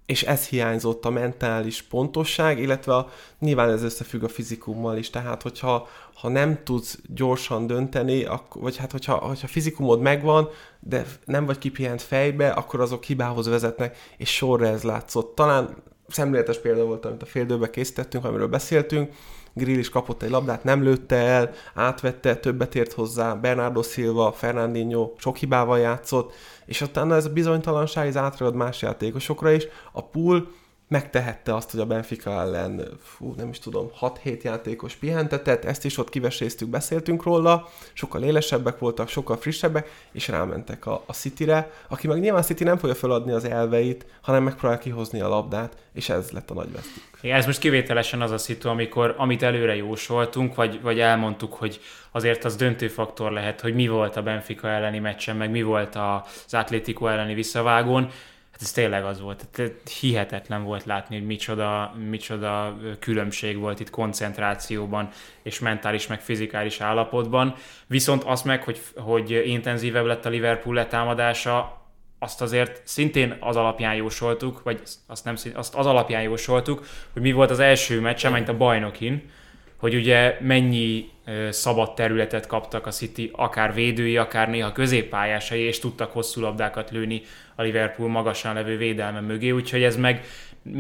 és 0.10 0.24
ez 0.24 0.48
hiányzott 0.48 1.06
a 1.06 1.10
mentális 1.10 1.82
pontosság, 1.82 2.60
illetve 2.60 2.96
a, 2.96 3.10
nyilván 3.40 3.70
ez 3.70 3.84
összefügg 3.84 4.24
a 4.24 4.28
fizikummal 4.28 4.98
is, 4.98 5.10
tehát 5.10 5.42
hogyha 5.42 5.88
ha 6.14 6.30
nem 6.30 6.64
tudsz 6.64 7.00
gyorsan 7.08 7.68
dönteni, 7.68 8.24
akkor, 8.24 8.62
vagy 8.62 8.78
hát 8.78 8.92
hogyha, 8.92 9.16
hogyha 9.16 9.48
fizikumod 9.48 10.02
megvan, 10.02 10.50
de 10.80 11.06
nem 11.26 11.46
vagy 11.46 11.58
kipihent 11.58 12.02
fejbe, 12.02 12.50
akkor 12.50 12.82
azok 12.82 13.04
hibához 13.04 13.48
vezetnek, 13.48 13.98
és 14.18 14.36
sorra 14.36 14.68
ez 14.68 14.84
látszott. 14.84 15.36
Talán 15.36 15.84
szemléletes 16.08 16.58
példa 16.58 16.86
volt, 16.86 17.06
amit 17.06 17.22
a 17.22 17.26
fél 17.26 17.70
készítettünk, 17.70 18.26
amiről 18.26 18.48
beszéltünk, 18.48 19.14
Grill 19.60 19.78
is 19.78 19.90
kapott 19.90 20.24
egy 20.24 20.30
labdát, 20.30 20.64
nem 20.64 20.84
lőtte 20.84 21.16
el, 21.16 21.52
átvette, 21.74 22.36
többet 22.36 22.76
ért 22.76 22.94
hozzá, 22.94 23.34
Bernardo 23.34 23.82
Silva, 23.82 24.32
Fernandinho 24.32 25.14
sok 25.18 25.38
hibával 25.38 25.80
játszott, 25.80 26.34
és 26.66 26.82
utána 26.82 27.16
ez 27.16 27.26
a 27.26 27.34
bizonytalanság 27.34 28.08
ez 28.08 28.18
átragad 28.18 28.56
más 28.56 28.82
játékosokra 28.82 29.52
is. 29.52 29.68
A 29.92 30.04
pool 30.04 30.48
megtehette 30.90 31.56
azt, 31.56 31.72
hogy 31.72 31.80
a 31.80 31.86
Benfica 31.86 32.32
ellen, 32.32 32.86
fú, 33.02 33.34
nem 33.38 33.50
is 33.50 33.60
tudom, 33.60 33.92
6-7 34.02 34.42
játékos 34.42 34.96
pihentetett, 34.96 35.66
ezt 35.66 35.86
is 35.86 35.98
ott 35.98 36.10
kiveséztük, 36.10 36.70
beszéltünk 36.70 37.24
róla, 37.24 37.70
sokkal 37.94 38.24
élesebbek 38.24 38.80
voltak, 38.80 39.08
sokkal 39.08 39.38
frissebbek, 39.38 39.92
és 40.12 40.28
rámentek 40.28 40.86
a, 40.86 41.04
a 41.06 41.14
City-re, 41.14 41.72
aki 41.88 42.08
meg 42.08 42.20
nyilván 42.20 42.42
City 42.42 42.64
nem 42.64 42.78
fogja 42.78 42.96
feladni 42.96 43.32
az 43.32 43.44
elveit, 43.44 44.06
hanem 44.22 44.44
megpróbál 44.44 44.78
kihozni 44.78 45.22
a 45.22 45.28
labdát, 45.28 45.78
és 45.94 46.10
ez 46.10 46.32
lett 46.32 46.50
a 46.50 46.54
nagy 46.54 46.72
vesztük. 46.72 47.04
Igen, 47.22 47.38
ez 47.38 47.46
most 47.46 47.60
kivételesen 47.60 48.22
az 48.22 48.32
a 48.32 48.38
szitu, 48.38 48.70
amikor 48.70 49.16
amit 49.18 49.44
előre 49.44 49.76
jósoltunk, 49.76 50.56
vagy, 50.56 50.82
vagy 50.82 51.00
elmondtuk, 51.00 51.54
hogy 51.54 51.80
azért 52.12 52.46
az 52.46 52.56
döntő 52.56 52.88
faktor 52.88 53.32
lehet, 53.32 53.62
hogy 53.62 53.76
mi 53.76 53.88
volt 53.88 54.16
a 54.16 54.24
Benfica 54.24 54.68
elleni 54.68 55.00
meccsen, 55.00 55.36
meg 55.36 55.52
mi 55.52 55.62
volt 55.62 55.96
az 55.96 56.54
Atlético 56.54 57.08
elleni 57.08 57.34
visszavágón, 57.34 58.12
Hát 58.60 58.68
ez 58.68 58.74
tényleg 58.74 59.04
az 59.04 59.22
volt. 59.22 59.48
Tehát 59.52 59.90
hihetetlen 60.00 60.64
volt 60.64 60.86
látni, 60.86 61.18
hogy 61.18 61.26
micsoda, 61.26 61.96
micsoda 62.10 62.78
különbség 63.00 63.58
volt 63.58 63.80
itt 63.80 63.90
koncentrációban 63.90 65.10
és 65.44 65.60
mentális, 65.60 66.08
meg 66.08 66.22
fizikális 66.22 66.80
állapotban. 66.80 67.56
Viszont 67.88 68.24
azt 68.24 68.46
meg, 68.46 68.64
hogy, 68.64 68.80
hogy 68.96 69.42
intenzívebb 69.46 70.06
lett 70.06 70.26
a 70.26 70.30
Liverpool 70.30 70.76
letámadása, 70.76 71.82
azt 72.20 72.42
azért 72.42 72.82
szintén 72.84 73.38
az 73.40 73.56
alapján 73.56 73.96
jósoltuk, 73.96 74.64
vagy 74.64 74.82
azt, 75.08 75.26
nem, 75.26 75.36
azt 75.54 75.76
az 75.76 75.86
alapján 75.86 76.22
jósoltuk, 76.22 76.86
hogy 77.14 77.22
mi 77.22 77.32
volt 77.32 77.50
az 77.50 77.60
első 77.60 78.00
meccs, 78.00 78.28
mint 78.28 78.50
a 78.50 78.58
bajnokin, 78.58 79.32
hogy 79.80 79.96
ugye 79.96 80.38
mennyi 80.42 81.10
szabad 81.50 81.94
területet 81.94 82.48
kaptak 82.48 82.86
a 82.86 82.92
City, 82.92 83.32
akár 83.34 83.74
védői, 83.74 84.18
akár 84.18 84.50
néha 84.50 84.72
középpályásai, 84.72 85.62
és 85.62 85.80
tudtak 85.80 86.12
hosszú 86.12 86.42
labdákat 86.42 86.92
lőni 86.92 87.22
a 87.56 87.62
Liverpool 87.62 88.10
magasan 88.10 88.54
levő 88.54 88.78
védelme 88.78 89.20
mögé, 89.20 89.50
úgyhogy 89.50 89.84
ez 89.84 89.96
meg 89.96 90.26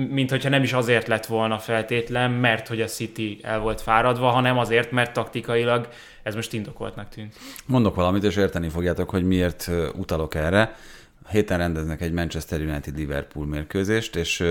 mint 0.09 0.29
hogyha 0.29 0.49
nem 0.49 0.63
is 0.63 0.73
azért 0.73 1.07
lett 1.07 1.25
volna 1.25 1.59
feltétlen, 1.59 2.31
mert 2.31 2.67
hogy 2.67 2.81
a 2.81 2.85
City 2.85 3.39
el 3.41 3.59
volt 3.59 3.81
fáradva, 3.81 4.29
hanem 4.29 4.57
azért, 4.57 4.91
mert 4.91 5.13
taktikailag 5.13 5.87
ez 6.23 6.35
most 6.35 6.53
indokoltnak 6.53 7.09
tűnt. 7.09 7.35
Mondok 7.65 7.95
valamit, 7.95 8.23
és 8.23 8.35
érteni 8.35 8.69
fogjátok, 8.69 9.09
hogy 9.09 9.23
miért 9.23 9.69
utalok 9.97 10.35
erre. 10.35 10.75
Héten 11.29 11.57
rendeznek 11.57 12.01
egy 12.01 12.11
Manchester 12.11 12.61
United-Liverpool 12.61 13.45
mérkőzést, 13.45 14.15
és 14.15 14.43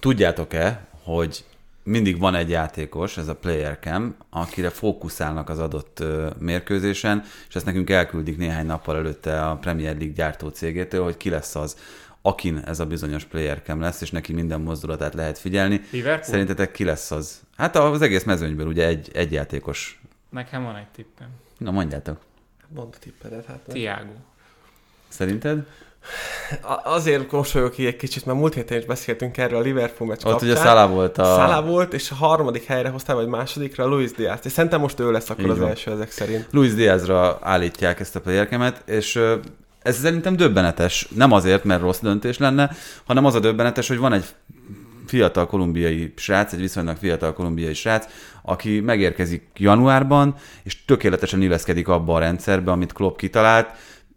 tudjátok-e, 0.00 0.86
hogy 1.02 1.44
mindig 1.82 2.18
van 2.18 2.34
egy 2.34 2.50
játékos, 2.50 3.16
ez 3.16 3.28
a 3.28 3.36
player 3.36 3.78
cam, 3.80 4.16
akire 4.30 4.70
fókuszálnak 4.70 5.48
az 5.48 5.58
adott 5.58 6.04
mérkőzésen, 6.38 7.22
és 7.48 7.54
ezt 7.54 7.64
nekünk 7.64 7.90
elküldik 7.90 8.36
néhány 8.36 8.66
nappal 8.66 8.96
előtte 8.96 9.46
a 9.46 9.56
Premier 9.56 9.96
League 9.96 10.14
gyártó 10.14 10.48
cégétől, 10.48 11.04
hogy 11.04 11.16
ki 11.16 11.30
lesz 11.30 11.54
az, 11.54 11.76
akin 12.22 12.58
ez 12.58 12.80
a 12.80 12.86
bizonyos 12.86 13.24
player 13.24 13.62
cam 13.62 13.80
lesz, 13.80 14.00
és 14.00 14.10
neki 14.10 14.32
minden 14.32 14.60
mozdulatát 14.60 15.14
lehet 15.14 15.38
figyelni. 15.38 15.80
Liverpool? 15.90 16.22
Szerintetek 16.22 16.70
ki 16.70 16.84
lesz 16.84 17.10
az? 17.10 17.40
Hát 17.56 17.76
az 17.76 18.02
egész 18.02 18.24
mezőnyből 18.24 18.66
ugye 18.66 18.86
egy, 18.86 19.10
egy 19.12 19.32
játékos. 19.32 20.00
Nekem 20.30 20.62
van 20.62 20.76
egy 20.76 20.88
tippem. 20.94 21.28
Na 21.58 21.70
mondjátok. 21.70 22.20
Mondd 22.68 22.90
a 22.92 22.98
tippedet. 22.98 23.44
Hát 23.44 23.58
Tiago. 23.58 24.12
Szerinted? 25.08 25.66
Azért 26.84 27.30
mosolyog 27.32 27.70
ki 27.70 27.86
egy 27.86 27.96
kicsit, 27.96 28.26
mert 28.26 28.38
múlt 28.38 28.54
héten 28.54 28.78
is 28.78 28.84
beszéltünk 28.84 29.36
erről 29.36 29.58
a 29.58 29.62
Liverpool 29.62 30.08
meccs 30.08 30.18
Ott 30.24 30.30
kapcsán. 30.30 30.48
ugye 30.48 30.58
Szala 30.58 30.88
volt 30.88 31.18
a... 31.18 31.24
Szala 31.24 31.62
volt, 31.62 31.92
és 31.92 32.10
a 32.10 32.14
harmadik 32.14 32.64
helyre 32.64 32.88
hoztál, 32.88 33.16
vagy 33.16 33.26
másodikra 33.26 33.86
Luis 33.86 34.12
Diaz. 34.12 34.38
És 34.42 34.52
szerintem 34.52 34.80
most 34.80 35.00
ő 35.00 35.10
lesz 35.10 35.30
akkor 35.30 35.44
Így 35.44 35.50
az 35.50 35.58
van. 35.58 35.68
első 35.68 35.90
ezek 35.90 36.10
szerint. 36.10 36.46
Luis 36.50 36.74
Diazra 36.74 37.38
állítják 37.42 38.00
ezt 38.00 38.16
a 38.16 38.20
playerkemet, 38.20 38.82
és 38.86 39.20
ez 39.82 39.98
szerintem 39.98 40.36
döbbenetes. 40.36 41.08
Nem 41.14 41.32
azért, 41.32 41.64
mert 41.64 41.80
rossz 41.80 42.00
döntés 42.00 42.38
lenne, 42.38 42.70
hanem 43.06 43.24
az 43.24 43.34
a 43.34 43.40
döbbenetes, 43.40 43.88
hogy 43.88 43.98
van 43.98 44.12
egy 44.12 44.24
fiatal 45.06 45.46
kolumbiai 45.46 46.12
srác, 46.16 46.52
egy 46.52 46.60
viszonylag 46.60 46.96
fiatal 46.96 47.32
kolumbiai 47.32 47.74
srác, 47.74 48.06
aki 48.42 48.80
megérkezik 48.80 49.42
januárban, 49.56 50.34
és 50.62 50.84
tökéletesen 50.84 51.42
illeszkedik 51.42 51.88
abba 51.88 52.14
a 52.14 52.18
rendszerbe, 52.18 52.70
amit 52.70 52.92
Klopp 52.92 53.16
kitalált. 53.16 53.68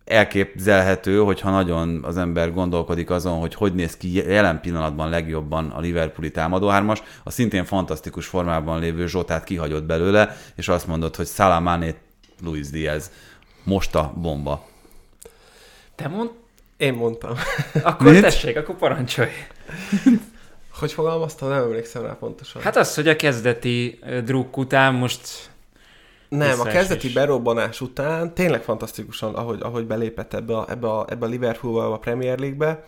Elképzelhető, 0.06 1.20
hogyha 1.20 1.49
nagyon 1.49 2.03
az 2.03 2.18
ember 2.18 2.53
gondolkodik 2.53 3.10
azon, 3.10 3.39
hogy 3.39 3.56
hogy 3.56 3.74
néz 3.74 3.97
ki 3.97 4.16
jelen 4.16 4.62
pillanatban 4.62 5.10
legjobban 5.10 5.70
a 5.70 5.80
Liverpooli 5.80 6.32
támadóhármas, 6.32 7.03
a 7.24 7.30
szintén 7.32 7.66
fantasztikus 7.66 8.26
formában 8.28 8.80
lévő 8.80 9.08
Zsotát 9.08 9.43
kihagyott 9.43 9.84
belőle, 9.84 10.38
és 10.56 10.68
azt 10.68 10.88
mondott, 10.88 11.16
hogy 11.16 11.28
Salah 11.28 11.62
Mané, 11.62 11.95
Luis 12.43 12.70
Diaz, 12.70 13.12
most 13.64 13.95
a 13.95 14.14
bomba. 14.16 14.68
Te 15.95 16.08
mond? 16.08 16.30
Én 16.78 16.93
mondtam. 16.93 17.32
Akkor 17.84 18.12
Mit? 18.12 18.22
tessék, 18.22 18.58
akkor 18.58 18.76
parancsolj. 18.76 19.30
Hogy 20.80 20.93
fogalmaztam? 20.93 21.49
Nem 21.49 21.62
emlékszem 21.62 22.01
rá 22.01 22.18
pontosan. 22.20 22.62
Hát 22.62 22.76
az, 22.76 22.95
hogy 22.95 23.08
a 23.08 23.16
kezdeti 23.16 23.99
drukk 24.24 24.58
után 24.58 24.93
most 24.93 25.49
Nem, 26.38 26.59
a 26.59 26.63
kezdeti 26.63 27.09
berobbanás 27.09 27.81
után 27.81 28.33
tényleg 28.33 28.63
fantasztikusan, 28.63 29.36
ahogy, 29.36 29.59
ahogy 29.61 29.86
belépett 29.86 30.33
ebbe 30.33 30.57
a, 30.57 30.65
ebbe 30.69 30.88
a, 30.88 31.05
ebbe 31.09 31.25
a 31.25 31.29
Liverpoolba, 31.29 31.93
a 31.93 31.97
Premier 31.97 32.39
League-be. 32.39 32.83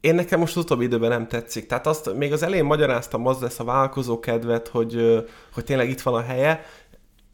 Én 0.00 0.14
nekem 0.14 0.38
most 0.38 0.56
az 0.56 0.62
utóbbi 0.62 0.84
időben 0.84 1.08
nem 1.08 1.28
tetszik. 1.28 1.66
Tehát 1.66 1.86
azt 1.86 2.14
még 2.14 2.32
az 2.32 2.42
elején 2.42 2.64
magyaráztam, 2.64 3.26
az 3.26 3.40
lesz 3.40 3.60
a 3.60 3.64
vállalkozó 3.64 4.20
kedvet, 4.20 4.68
hogy, 4.68 5.24
hogy 5.52 5.64
tényleg 5.64 5.88
itt 5.88 6.00
van 6.00 6.14
a 6.14 6.22
helye, 6.22 6.64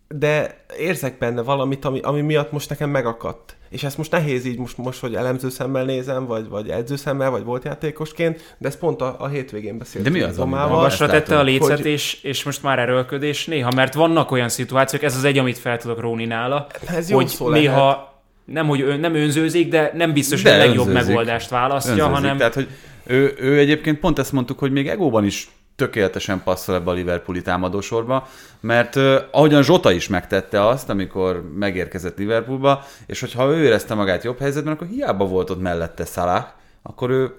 de 0.09 0.65
érzek 0.79 1.19
benne 1.19 1.43
valamit, 1.43 1.85
ami, 1.85 2.01
ami 2.01 2.21
miatt 2.21 2.53
most 2.53 2.69
nekem 2.69 2.91
megakadt. 2.91 3.56
És 3.69 3.83
ezt 3.83 3.97
most 3.97 4.11
nehéz 4.11 4.45
így 4.47 4.59
most, 4.59 4.77
most 4.79 5.01
hogy 5.01 5.15
elemző 5.15 5.49
szemmel 5.49 5.85
nézem, 5.85 6.27
vagy, 6.27 6.49
vagy 6.49 6.69
edző 6.69 6.97
szemmel, 6.97 7.31
vagy 7.31 7.45
volt 7.45 7.65
játékosként, 7.65 8.55
de 8.59 8.69
ez 8.69 8.79
pont 8.79 9.01
a, 9.01 9.17
a 9.19 9.27
hétvégén 9.29 9.79
beszéltünk. 9.79 10.15
De 10.15 10.21
mi 10.21 10.25
az, 10.31 10.39
ami 10.39 10.51
Tomával. 10.51 10.69
van? 10.69 10.77
magasra 10.77 11.07
tette 11.07 11.39
a 11.39 11.43
lécet, 11.43 11.77
Hogy- 11.77 11.87
és, 11.87 12.19
és 12.23 12.43
most 12.45 12.63
már 12.63 12.79
erőlködés 12.79 13.47
néha, 13.47 13.71
mert 13.75 13.95
vannak 13.95 14.31
olyan 14.31 14.49
szituációk, 14.49 15.03
ez 15.03 15.17
az 15.17 15.25
egy, 15.25 15.39
amit 15.39 15.59
fel 15.59 15.79
tudok 15.79 16.01
róni 16.01 16.25
nála, 16.25 16.67
Ez 16.87 17.11
jó 17.11 17.17
hogy 17.17 17.29
szó 17.29 17.49
néha 17.49 17.87
lehet. 17.87 18.05
nem, 18.45 18.67
hogy 18.67 18.81
ön, 18.81 19.01
nem 19.01 19.15
önzőzik, 19.15 19.69
de 19.69 19.91
nem 19.95 20.13
biztos, 20.13 20.43
De 20.43 20.51
hogy 20.51 20.61
a 20.61 20.65
legjobb 20.67 20.87
önzőzik. 20.87 21.09
megoldást 21.09 21.49
választja, 21.51 21.93
Önzőzik. 21.93 22.15
hanem 22.15 22.37
Tehát, 22.37 22.55
hogy 22.55 22.69
ő, 23.07 23.35
ő 23.41 23.59
egyébként 23.59 23.99
pont 23.99 24.19
ezt 24.19 24.33
mondtuk, 24.33 24.59
hogy 24.59 24.73
még 24.73 24.89
egóban 24.89 25.25
is 25.25 25.49
tökéletesen 25.77 26.43
passzol 26.43 26.75
ebbe 26.75 26.91
a 26.91 26.95
Liverpooli 26.95 27.43
támadósorba, 27.43 28.29
mert 28.61 28.97
uh, 28.97 29.17
ahogyan 29.31 29.63
Zsota 29.63 29.93
is 29.93 30.09
megtette 30.09 30.67
azt, 30.67 30.89
amikor 30.89 31.51
megérkezett 31.55 32.19
Liverpoolba, 32.19 32.85
és 33.07 33.21
hogyha 33.21 33.51
ő 33.51 33.65
érezte 33.65 33.95
magát 33.95 34.25
jobb 34.25 34.39
helyzetben, 34.39 34.73
akkor 34.73 34.87
hiába 34.87 35.27
volt 35.27 35.51
ott 35.51 35.61
mellette 35.61 36.05
Salah, 36.05 36.47
akkor 36.89 37.11
ő 37.11 37.37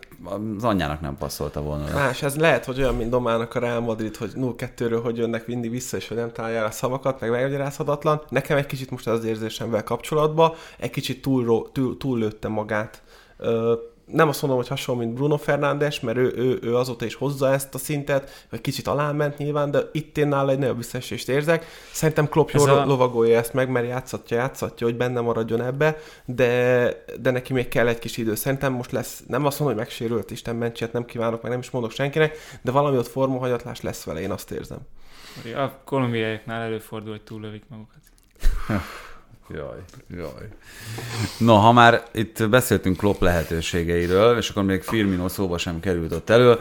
az 0.58 0.64
anyjának 0.64 1.02
nem 1.02 1.18
passzolta 1.18 1.62
volna. 1.62 1.86
le. 1.86 1.94
Más, 1.94 2.22
ez 2.22 2.36
lehet, 2.36 2.66
hogy 2.66 2.80
olyan, 2.80 2.96
mint 2.96 3.10
Domának 3.10 3.56
a 3.56 3.60
Real 3.60 3.80
Madrid, 3.80 4.16
hogy 4.16 4.32
0-2-ről, 4.36 5.00
hogy 5.04 5.18
jönnek 5.18 5.48
mindig 5.48 5.72
vissza, 5.72 5.98
és 5.98 6.08
hogy 6.08 6.18
nem 6.18 6.32
találja 6.32 6.64
a 6.64 6.72
szavakat, 6.72 7.20
meg 7.20 7.30
megmagyarázhatatlan. 7.30 8.22
Nekem 8.30 8.58
egy 8.58 8.66
kicsit 8.66 8.92
most 8.92 9.08
az 9.08 9.26
érzésemvel 9.26 9.84
kapcsolatban, 9.84 10.54
egy 10.80 10.90
kicsit 10.90 11.22
túl, 11.22 11.70
túl, 11.72 11.98
túl 11.98 12.18
lőtte 12.18 12.48
magát. 12.48 13.02
Ö, 13.38 13.74
nem 14.12 14.28
azt 14.28 14.42
mondom, 14.42 14.60
hogy 14.60 14.70
hasonló, 14.70 15.02
mint 15.02 15.14
Bruno 15.14 15.38
Fernandes, 15.38 16.00
mert 16.00 16.18
ő, 16.18 16.34
ő, 16.36 16.60
ő 16.62 16.76
azóta 16.76 17.06
is 17.06 17.16
hozza 17.16 17.52
ezt 17.54 17.76
a 17.76 17.78
szintet, 17.78 18.46
vagy 18.50 18.62
kicsit 18.62 18.88
aláment 18.88 19.38
nyilván, 19.38 19.72
de 19.72 19.80
itt 19.92 20.18
én 20.18 20.28
nála 20.28 20.52
egy 20.52 20.60
nagyobb 20.60 20.78
visszaesést 20.78 21.30
érzek. 21.30 21.66
Szerintem 21.92 22.28
Klopp 22.30 22.50
jól 22.50 22.70
a- 22.70 22.86
lovagolja 22.86 23.38
ezt 23.38 23.54
meg, 23.54 23.70
mert 23.70 23.88
játszatja, 23.88 24.38
játszatja, 24.38 24.88
hogy 24.88 24.98
benne 24.98 25.20
maradjon 25.20 25.62
ebbe, 25.62 25.98
de, 26.26 27.04
de 27.20 27.32
neki 27.32 27.54
még 27.54 27.68
kell 27.68 27.88
egy 27.88 28.00
kis 28.00 28.18
idő. 28.18 28.36
Szerintem 28.36 28.74
most 28.74 28.92
lesz, 28.92 29.24
nem 29.28 29.46
azt 29.46 29.60
mondom, 29.60 29.78
hogy 29.78 29.86
megsérült, 29.86 30.32
Isten 30.32 30.56
mentsiet 30.56 30.94
nem 30.94 31.06
kívánok, 31.06 31.42
meg 31.42 31.52
nem 31.52 31.60
is 31.60 31.70
mondok 31.70 31.92
senkinek, 31.92 32.38
de 32.62 32.72
valami 32.72 32.98
ott 32.98 33.08
formahanyatlás 33.08 33.82
lesz 33.82 34.04
vele, 34.04 34.22
én 34.22 34.32
azt 34.32 34.52
érzem. 34.52 34.80
a 35.56 35.72
kolumbiaiaknál 35.86 36.62
előfordul, 36.62 37.12
hogy 37.12 37.24
túllövik 37.24 37.64
magukat. 37.70 38.00
Jaj, 39.50 39.80
jaj. 40.10 40.50
No, 41.40 41.56
ha 41.56 41.72
már 41.72 42.04
itt 42.14 42.50
beszéltünk 42.50 42.98
Klopp 42.98 43.22
lehetőségeiről, 43.22 44.38
és 44.38 44.50
akkor 44.50 44.64
még 44.64 44.82
Firmino 44.82 45.30
szóba 45.30 45.58
sem 45.58 45.80
került 45.80 46.12
ott 46.12 46.30
elő, 46.30 46.58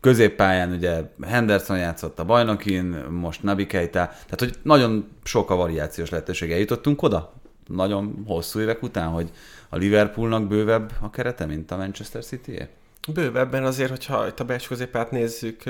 középpályán 0.00 0.72
ugye 0.72 1.02
Henderson 1.22 1.78
játszott 1.78 2.18
a 2.18 2.24
bajnokin, 2.24 2.84
most 3.10 3.42
Nabi 3.42 3.66
Keita, 3.66 4.06
tehát 4.06 4.38
hogy 4.38 4.54
nagyon 4.62 5.08
sok 5.22 5.50
a 5.50 5.56
variációs 5.56 6.10
lehetősége. 6.10 6.58
Jutottunk 6.58 7.02
oda? 7.02 7.32
Nagyon 7.66 8.24
hosszú 8.26 8.60
évek 8.60 8.82
után, 8.82 9.08
hogy 9.08 9.30
a 9.68 9.76
Liverpoolnak 9.76 10.46
bővebb 10.46 10.92
a 11.00 11.10
kerete, 11.10 11.46
mint 11.46 11.70
a 11.70 11.76
Manchester 11.76 12.24
city 12.24 12.68
Bővebben 13.12 13.64
azért, 13.64 13.90
hogyha 13.90 14.26
itt 14.26 14.40
a 14.40 14.44
belső 14.44 14.68
középát 14.68 15.10
nézzük, 15.10 15.62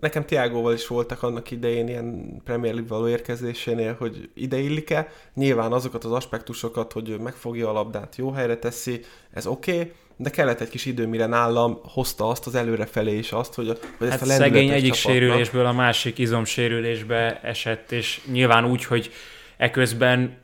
nekem 0.00 0.24
Tiágóval 0.24 0.72
is 0.72 0.86
voltak 0.86 1.22
annak 1.22 1.50
idején 1.50 1.88
ilyen 1.88 2.40
Premier 2.44 2.74
League 2.74 2.90
való 2.90 3.08
érkezésénél, 3.08 3.94
hogy 3.98 4.30
ide 4.34 4.58
illik-e. 4.58 5.08
Nyilván 5.34 5.72
azokat 5.72 6.04
az 6.04 6.12
aspektusokat, 6.12 6.92
hogy 6.92 7.18
megfogja 7.20 7.68
a 7.68 7.72
labdát, 7.72 8.16
jó 8.16 8.30
helyre 8.30 8.56
teszi, 8.56 9.00
ez 9.32 9.46
oké, 9.46 9.72
okay, 9.72 9.92
de 10.16 10.30
kellett 10.30 10.60
egy 10.60 10.68
kis 10.68 10.86
idő, 10.86 11.06
mire 11.06 11.26
nálam 11.26 11.80
hozta 11.82 12.28
azt 12.28 12.46
az 12.46 12.54
előrefelé 12.54 13.16
is 13.16 13.32
azt, 13.32 13.54
hogy, 13.54 13.68
a, 13.68 13.74
hogy 13.98 14.08
ezt 14.08 14.18
Hát 14.18 14.22
a 14.22 14.26
lendületet 14.26 14.54
szegény 14.54 14.70
egyik 14.70 14.92
csapatnak- 14.92 15.14
sérülésből 15.14 15.66
a 15.66 15.72
másik 15.72 16.18
izomsérülésbe 16.18 17.40
esett, 17.42 17.92
és 17.92 18.20
nyilván 18.32 18.64
úgy, 18.64 18.84
hogy 18.84 19.10
eközben 19.56 20.38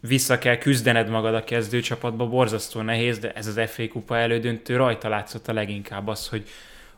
vissza 0.00 0.38
kell 0.38 0.56
küzdened 0.56 1.08
magad 1.08 1.34
a 1.34 1.44
kezdőcsapatba, 1.44 2.26
borzasztó 2.26 2.80
nehéz, 2.80 3.18
de 3.18 3.32
ez 3.32 3.46
az 3.46 3.60
FA 3.66 3.88
kupa 3.88 4.16
elődöntő 4.16 4.76
rajta 4.76 5.08
látszott 5.08 5.48
a 5.48 5.52
leginkább 5.52 6.08
az, 6.08 6.28
hogy 6.28 6.44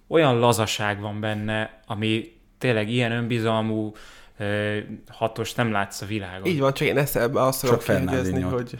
olyan 0.09 0.39
lazaság 0.39 1.01
van 1.01 1.21
benne, 1.21 1.81
ami 1.87 2.33
tényleg 2.59 2.89
ilyen 2.89 3.13
önbizalmú 3.13 3.93
hatos 5.09 5.55
nem 5.55 5.73
látsz 5.73 6.01
a 6.01 6.07
világon. 6.07 6.47
Így 6.47 6.61
van, 6.61 6.73
csak 6.73 6.89
én 6.89 6.99
ezt 6.99 7.17
ebbe 7.17 7.43
azt 7.43 7.65
akarom 7.65 7.85
Csak 7.85 7.97
kérdezni, 7.97 8.41
hogy, 8.41 8.79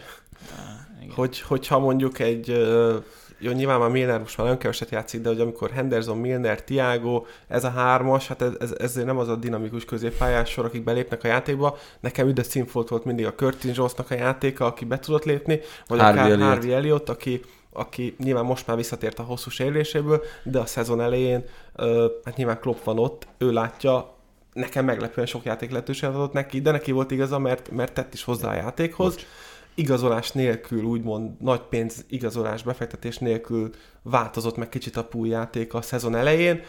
hogy, 1.15 1.41
hogyha 1.41 1.79
mondjuk 1.79 2.19
egy, 2.19 2.67
jó, 3.39 3.51
nyilván 3.51 3.79
már 3.79 3.89
Milner 3.89 4.19
most 4.19 4.37
már 4.37 4.45
nagyon 4.45 4.61
keveset 4.61 4.89
játszik, 4.89 5.21
de 5.21 5.29
hogy 5.29 5.39
amikor 5.39 5.71
Henderson, 5.71 6.17
Milner, 6.17 6.63
Tiago, 6.63 7.25
ez 7.47 7.63
a 7.63 7.69
hármas, 7.69 8.27
hát 8.27 8.41
ez, 8.41 8.51
ez, 8.59 8.71
ez 8.77 8.93
nem 8.93 9.17
az 9.17 9.27
a 9.27 9.35
dinamikus 9.35 9.85
középpályás 9.85 10.49
sor, 10.49 10.65
akik 10.65 10.83
belépnek 10.83 11.23
a 11.23 11.27
játékba. 11.27 11.77
Nekem 11.99 12.27
üdes 12.27 12.45
színfolt 12.45 12.89
volt 12.89 13.05
mindig 13.05 13.25
a 13.25 13.33
Curtin 13.33 13.71
Jonesnak 13.75 14.11
a 14.11 14.15
játéka, 14.15 14.65
aki 14.65 14.85
be 14.85 14.99
tudott 14.99 15.23
lépni, 15.23 15.59
vagy 15.87 15.99
Harvey 15.99 16.19
akár 16.19 16.31
Elliott. 16.31 16.49
Harvey 16.49 16.73
Elliott, 16.73 17.09
aki, 17.09 17.41
aki 17.75 18.15
nyilván 18.17 18.45
most 18.45 18.67
már 18.67 18.77
visszatért 18.77 19.19
a 19.19 19.23
hosszú 19.23 19.49
sérüléséből, 19.49 20.23
de 20.43 20.59
a 20.59 20.65
szezon 20.65 21.01
elején, 21.01 21.43
hát 22.23 22.35
nyilván 22.35 22.59
Klopp 22.59 22.83
van 22.83 22.99
ott, 22.99 23.27
ő 23.37 23.51
látja, 23.51 24.15
nekem 24.53 24.85
meglepően 24.85 25.27
sok 25.27 25.43
játék 25.43 25.71
lehetőséget 25.71 26.15
adott 26.15 26.33
neki, 26.33 26.61
de 26.61 26.71
neki 26.71 26.91
volt 26.91 27.11
igaza, 27.11 27.39
mert, 27.39 27.71
mert 27.71 27.93
tett 27.93 28.13
is 28.13 28.23
hozzá 28.23 28.49
a 28.49 28.55
játékhoz. 28.55 29.15
Igazolás 29.75 30.31
nélkül, 30.31 30.83
úgymond 30.83 31.41
nagy 31.41 31.61
pénz 31.61 32.05
igazolás, 32.09 32.63
befektetés 32.63 33.17
nélkül 33.17 33.69
változott 34.01 34.57
meg 34.57 34.69
kicsit 34.69 34.97
a 34.97 35.03
pool 35.03 35.27
játék 35.27 35.73
a 35.73 35.81
szezon 35.81 36.15
elején, 36.15 36.61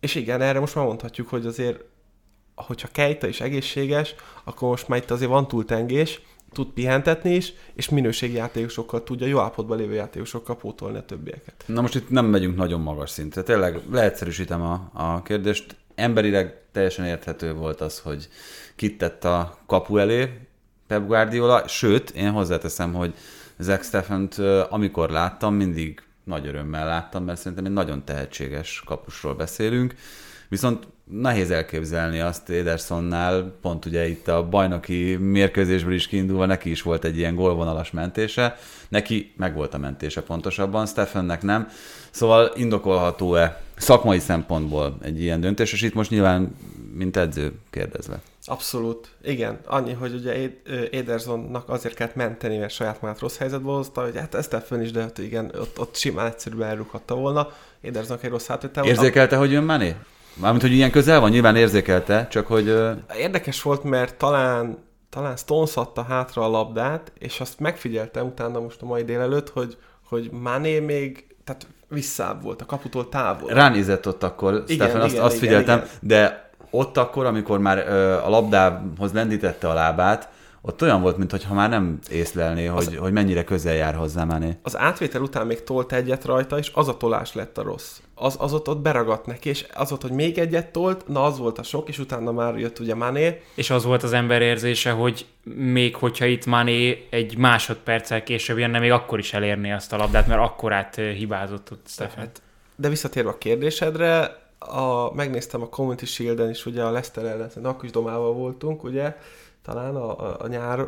és 0.00 0.14
igen, 0.14 0.40
erre 0.40 0.60
most 0.60 0.74
már 0.74 0.84
mondhatjuk, 0.84 1.28
hogy 1.28 1.46
azért, 1.46 1.84
hogyha 2.54 2.88
Kejta 2.92 3.26
is 3.26 3.40
egészséges, 3.40 4.14
akkor 4.44 4.68
most 4.68 4.88
már 4.88 4.98
itt 4.98 5.10
azért 5.10 5.30
van 5.30 5.48
túltengés, 5.48 6.20
tud 6.52 6.66
pihentetni 6.66 7.34
is, 7.34 7.52
és 7.74 7.88
minőségi 7.88 8.34
játékosokkal 8.34 9.02
tudja, 9.02 9.26
jó 9.26 9.38
állapotban 9.38 9.78
lévő 9.78 9.94
játékosokkal 9.94 10.56
pótolni 10.56 10.98
a 10.98 11.04
többieket. 11.04 11.64
Na 11.66 11.80
most 11.80 11.94
itt 11.94 12.10
nem 12.10 12.26
megyünk 12.26 12.56
nagyon 12.56 12.80
magas 12.80 13.10
szintre. 13.10 13.42
Tényleg 13.42 13.80
leegyszerűsítem 13.90 14.62
a, 14.62 14.90
a 14.92 15.22
kérdést. 15.22 15.76
Emberileg 15.94 16.60
teljesen 16.72 17.04
érthető 17.04 17.54
volt 17.54 17.80
az, 17.80 17.98
hogy 17.98 18.28
kit 18.76 18.98
tett 18.98 19.24
a 19.24 19.58
kapu 19.66 19.96
elé 19.96 20.28
Pep 20.86 21.06
Guardiola, 21.06 21.68
sőt, 21.68 22.10
én 22.10 22.30
hozzáteszem, 22.30 22.92
hogy 22.92 23.14
Zach 23.58 23.84
Stephent, 23.84 24.38
ö, 24.38 24.62
amikor 24.68 25.10
láttam, 25.10 25.54
mindig 25.54 26.02
nagy 26.24 26.46
örömmel 26.46 26.86
láttam, 26.86 27.24
mert 27.24 27.38
szerintem 27.38 27.64
egy 27.64 27.72
nagyon 27.72 28.04
tehetséges 28.04 28.82
kapusról 28.86 29.34
beszélünk. 29.34 29.94
Viszont 30.52 30.86
nehéz 31.04 31.50
elképzelni 31.50 32.20
azt 32.20 32.50
Edersonnál, 32.50 33.54
pont 33.60 33.84
ugye 33.84 34.08
itt 34.08 34.28
a 34.28 34.48
bajnoki 34.48 35.16
mérkőzésből 35.16 35.92
is 35.94 36.06
kiindulva, 36.06 36.46
neki 36.46 36.70
is 36.70 36.82
volt 36.82 37.04
egy 37.04 37.18
ilyen 37.18 37.34
gólvonalas 37.34 37.90
mentése, 37.90 38.56
neki 38.88 39.32
meg 39.36 39.54
volt 39.54 39.74
a 39.74 39.78
mentése 39.78 40.22
pontosabban, 40.22 40.86
Stephennek 40.86 41.42
nem. 41.42 41.68
Szóval 42.10 42.52
indokolható-e 42.56 43.62
szakmai 43.76 44.18
szempontból 44.18 44.96
egy 45.02 45.20
ilyen 45.20 45.40
döntés, 45.40 45.72
és 45.72 45.82
itt 45.82 45.94
most 45.94 46.10
nyilván 46.10 46.56
mint 46.94 47.16
edző 47.16 47.52
kérdezve. 47.70 48.20
Abszolút. 48.44 49.08
Igen. 49.22 49.58
Annyi, 49.66 49.92
hogy 49.92 50.14
ugye 50.14 50.50
Edersonnak 50.90 51.68
azért 51.68 51.94
kellett 51.94 52.14
menteni, 52.14 52.58
mert 52.58 52.72
saját 52.72 53.00
magát 53.00 53.20
rossz 53.20 53.36
helyzetbe 53.36 53.70
hozta, 53.70 54.02
hogy 54.02 54.16
hát 54.16 54.34
ezt 54.34 54.56
fönn 54.66 54.82
is, 54.82 54.90
de 54.90 55.00
hát 55.00 55.18
igen, 55.18 55.52
ott, 55.60 55.78
ott 55.78 55.96
simán 55.96 56.26
egyszerűen 56.26 56.68
elrúghatta 56.68 57.14
volna. 57.14 57.52
Edersonnak 57.82 58.24
egy 58.24 58.30
rossz 58.30 58.46
hátvétel. 58.46 58.84
Érzékelte, 58.84 59.36
hogy 59.36 59.50
jön 59.50 59.64
Mané? 59.64 59.94
Mármint, 60.34 60.62
hogy 60.62 60.72
ilyen 60.72 60.90
közel 60.90 61.20
van, 61.20 61.30
nyilván 61.30 61.56
érzékelte, 61.56 62.26
csak 62.30 62.46
hogy... 62.46 62.66
Érdekes 63.16 63.62
volt, 63.62 63.84
mert 63.84 64.14
talán, 64.14 64.78
talán 65.10 65.36
Stones 65.36 65.76
adta 65.76 66.02
hátra 66.02 66.42
a 66.42 66.48
labdát, 66.48 67.12
és 67.18 67.40
azt 67.40 67.60
megfigyeltem 67.60 68.26
utána 68.26 68.60
most 68.60 68.82
a 68.82 68.86
mai 68.86 69.02
délelőtt, 69.02 69.48
hogy, 69.48 69.76
hogy 70.08 70.30
Mané 70.32 70.78
még, 70.78 71.26
tehát 71.44 71.66
visszább 71.88 72.42
volt, 72.42 72.62
a 72.62 72.66
kaputól 72.66 73.08
távol. 73.08 73.52
Ránézett 73.52 74.06
ott 74.08 74.22
akkor, 74.22 74.64
igen, 74.66 74.88
Stefan, 74.88 75.00
azt, 75.00 75.12
igen, 75.12 75.24
azt 75.24 75.38
figyeltem, 75.38 75.76
igen, 75.76 75.88
igen. 76.02 76.08
de 76.08 76.50
ott 76.70 76.96
akkor, 76.96 77.26
amikor 77.26 77.58
már 77.58 77.78
ö, 77.78 78.12
a 78.12 78.28
labdához 78.28 79.12
lendítette 79.12 79.68
a 79.68 79.74
lábát, 79.74 80.28
ott 80.64 80.82
olyan 80.82 81.00
volt, 81.00 81.16
mintha 81.16 81.54
már 81.54 81.68
nem 81.68 81.98
észlelné, 82.10 82.66
hogy, 82.66 82.86
az, 82.86 82.96
hogy 82.96 83.12
mennyire 83.12 83.44
közel 83.44 83.74
jár 83.74 83.94
hozzá 83.94 84.24
Mané. 84.24 84.56
Az 84.62 84.76
átvétel 84.76 85.22
után 85.22 85.46
még 85.46 85.64
tolt 85.64 85.92
egyet 85.92 86.24
rajta, 86.24 86.58
és 86.58 86.70
az 86.74 86.88
a 86.88 86.96
tolás 86.96 87.34
lett 87.34 87.58
a 87.58 87.62
rossz. 87.62 88.00
Az, 88.14 88.36
az 88.38 88.52
ott, 88.52 88.68
ott 88.68 88.78
beragadt 88.78 89.26
neki, 89.26 89.48
és 89.48 89.66
az 89.74 89.88
volt, 89.88 90.02
hogy 90.02 90.10
még 90.10 90.38
egyet 90.38 90.72
tolt, 90.72 91.08
na 91.08 91.24
az 91.24 91.38
volt 91.38 91.58
a 91.58 91.62
sok, 91.62 91.88
és 91.88 91.98
utána 91.98 92.32
már 92.32 92.58
jött 92.58 92.78
ugye 92.78 92.94
Mané. 92.94 93.40
És 93.54 93.70
az 93.70 93.84
volt 93.84 94.02
az 94.02 94.12
ember 94.12 94.42
érzése, 94.42 94.90
hogy 94.90 95.26
még 95.54 95.96
hogyha 95.96 96.24
itt 96.24 96.46
Mané 96.46 97.06
egy 97.10 97.36
másodperccel 97.36 98.22
később 98.22 98.58
jönne, 98.58 98.78
még 98.78 98.90
akkor 98.90 99.18
is 99.18 99.32
elérné 99.32 99.72
azt 99.72 99.92
a 99.92 99.96
labdát, 99.96 100.26
mert 100.26 100.40
akkorát 100.40 100.94
hibázott 100.94 101.70
ott 101.72 101.86
Stefan. 101.88 102.18
Hát, 102.18 102.42
de 102.76 102.88
visszatérve 102.88 103.30
a 103.30 103.38
kérdésedre, 103.38 104.40
a, 104.58 105.14
megnéztem 105.14 105.62
a 105.62 105.68
Community 105.68 106.04
Shield-en 106.04 106.50
is, 106.50 106.66
ugye 106.66 106.82
a 106.82 106.90
Leicester 106.90 107.24
ellen, 107.24 107.50
akkor 107.62 107.84
is 107.84 107.90
domával 107.90 108.32
voltunk, 108.32 108.84
ugye, 108.84 109.16
talán 109.62 109.96
a, 109.96 110.40
a, 110.42 110.46
nyár 110.48 110.86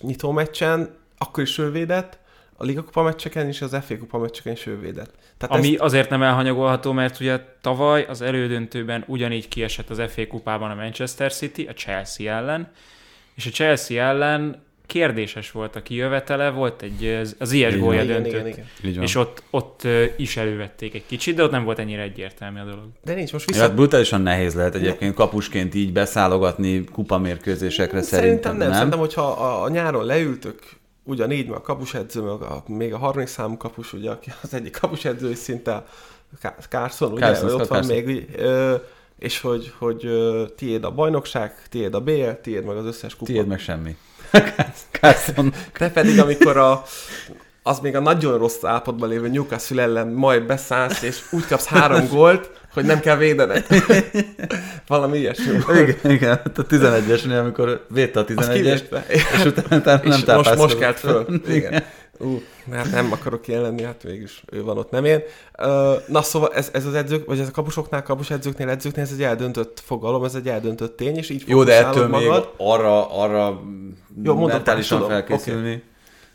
nyitó 0.00 0.30
meccsen, 0.30 0.96
akkor 1.18 1.42
is 1.42 1.58
ő 1.58 1.70
védett, 1.70 2.18
a 2.60 2.64
Liga 2.64 2.82
Kupa 2.82 3.02
meccseken 3.02 3.46
és 3.46 3.62
az 3.62 3.76
FA 3.82 3.98
Kupa 3.98 4.18
meccseken 4.18 4.52
is 4.52 4.66
ő 4.66 4.78
védett. 4.78 5.14
Tehát 5.36 5.56
Ami 5.56 5.72
ezt... 5.72 5.82
azért 5.82 6.10
nem 6.10 6.22
elhanyagolható, 6.22 6.92
mert 6.92 7.20
ugye 7.20 7.40
tavaly 7.60 8.04
az 8.04 8.20
elődöntőben 8.20 9.04
ugyanígy 9.06 9.48
kiesett 9.48 9.90
az 9.90 10.02
FA 10.12 10.26
Kupában 10.26 10.70
a 10.70 10.74
Manchester 10.74 11.32
City, 11.32 11.66
a 11.66 11.72
Chelsea 11.72 12.32
ellen, 12.32 12.70
és 13.34 13.46
a 13.46 13.50
Chelsea 13.50 14.02
ellen 14.02 14.62
kérdéses 14.88 15.50
volt 15.50 15.76
a 15.76 15.82
kijövetele, 15.82 16.50
volt 16.50 16.82
egy, 16.82 17.20
az 17.38 17.52
ilyes 17.52 17.78
gólya 17.78 18.04
döntött, 18.04 18.26
igen, 18.26 18.46
igen, 18.46 18.64
igen. 18.82 19.02
és 19.02 19.14
ott, 19.14 19.42
ott 19.50 19.82
is 20.16 20.36
elővették 20.36 20.94
egy 20.94 21.06
kicsit, 21.06 21.34
de 21.34 21.42
ott 21.42 21.50
nem 21.50 21.64
volt 21.64 21.78
ennyire 21.78 22.02
egyértelmű 22.02 22.60
a 22.60 22.64
dolog. 22.64 22.84
De 23.04 23.14
nincs 23.14 23.32
most 23.32 23.46
vissza... 23.46 23.60
Ja, 23.60 23.66
hát 23.66 23.74
brutálisan 23.74 24.20
nehéz 24.20 24.54
lehet 24.54 24.74
egyébként 24.74 25.14
kapusként 25.14 25.74
így 25.74 25.92
beszálogatni 25.92 26.84
kupamérkőzésekre 26.84 28.02
szerintem, 28.02 28.28
szerintem 28.28 28.56
nem. 28.56 28.66
nem. 28.66 28.76
Szerintem, 28.76 28.98
hogyha 28.98 29.22
a, 29.22 29.62
a 29.62 29.68
nyáron 29.68 30.04
leültök, 30.04 30.58
ugyanígy, 31.04 31.46
mert 31.46 31.60
a 31.60 31.62
kapusedző, 31.62 32.20
meg 32.20 32.40
a, 32.42 32.64
még 32.66 32.94
a 32.94 32.98
30 32.98 33.30
számú 33.30 33.56
kapus, 33.56 33.92
ugye, 33.92 34.10
aki 34.10 34.32
az 34.42 34.54
egyik 34.54 34.78
kapusedző 34.80 35.30
is 35.30 35.38
szinte 35.38 35.84
Carson, 36.68 37.12
ugye, 37.12 37.20
Carson, 37.20 37.50
ott 37.50 37.68
van 37.68 37.82
Carson. 37.82 37.96
még, 37.96 38.28
ö, 38.36 38.74
és 39.18 39.40
hogy, 39.40 39.72
hogy 39.78 40.08
tiéd 40.56 40.84
a 40.84 40.90
bajnokság, 40.90 41.62
tiéd 41.68 41.94
a 41.94 42.00
BL, 42.00 42.30
tiéd 42.42 42.64
meg 42.64 42.76
az 42.76 42.84
összes 42.84 43.14
kupa. 43.14 43.32
Tiéd 43.32 43.46
meg 43.46 43.58
semmi. 43.58 43.96
Carson. 45.00 45.54
Te 45.72 45.90
pedig, 45.90 46.18
amikor 46.18 46.56
a, 46.56 46.84
az 47.68 47.78
még 47.80 47.96
a 47.96 48.00
nagyon 48.00 48.38
rossz 48.38 48.64
állapotban 48.64 49.08
lévő 49.08 49.28
Newcastle 49.28 49.82
ellen 49.82 50.08
majd 50.08 50.46
beszállsz, 50.46 51.02
és 51.02 51.22
úgy 51.30 51.46
kapsz 51.46 51.66
három 51.66 52.08
gólt, 52.12 52.50
hogy 52.72 52.84
nem 52.84 53.00
kell 53.00 53.16
védened. 53.16 53.66
Valami 54.86 55.18
ilyesmi. 55.18 55.58
Igen, 55.72 56.12
igen, 56.12 56.40
a 56.44 56.66
11-esnél, 56.66 57.40
amikor 57.40 57.86
védte 57.88 58.20
a 58.20 58.24
11-est, 58.24 59.02
és 59.08 59.44
utána, 59.44 59.76
utána 59.76 60.00
nem 60.04 60.18
és 60.18 60.24
most, 60.24 60.56
most 60.56 60.78
kelt 60.78 60.98
föl. 60.98 61.26
Igen. 61.48 61.82
Ú, 62.20 62.40
mert 62.64 62.90
nem 62.90 63.12
akarok 63.12 63.48
jelenni, 63.48 63.82
hát 63.82 64.04
mégis 64.04 64.42
ő 64.52 64.62
van 64.62 64.78
ott, 64.78 64.90
nem 64.90 65.04
én. 65.04 65.22
Na 66.06 66.22
szóval 66.22 66.52
ez, 66.54 66.70
ez 66.72 66.86
az 66.86 66.94
edzők, 66.94 67.26
vagy 67.26 67.38
ez 67.38 67.48
a 67.48 67.50
kapusoknál, 67.50 68.02
kapus 68.02 68.30
edzőknél, 68.30 68.68
edzőknél 68.68 69.04
ez 69.04 69.12
egy 69.12 69.22
eldöntött 69.22 69.80
fogalom, 69.84 70.24
ez 70.24 70.34
egy 70.34 70.48
eldöntött 70.48 70.96
tény, 70.96 71.16
és 71.16 71.30
így 71.30 71.44
Jó, 71.46 71.64
de 71.64 71.86
ettől 71.86 72.08
magad. 72.08 72.30
még 72.30 72.68
arra, 72.68 73.18
arra 73.18 73.60
Jó, 74.22 74.32
mondom, 74.32 74.48
mentálisan 74.48 75.06
felkészülni. 75.06 75.68
Okay. 75.68 75.82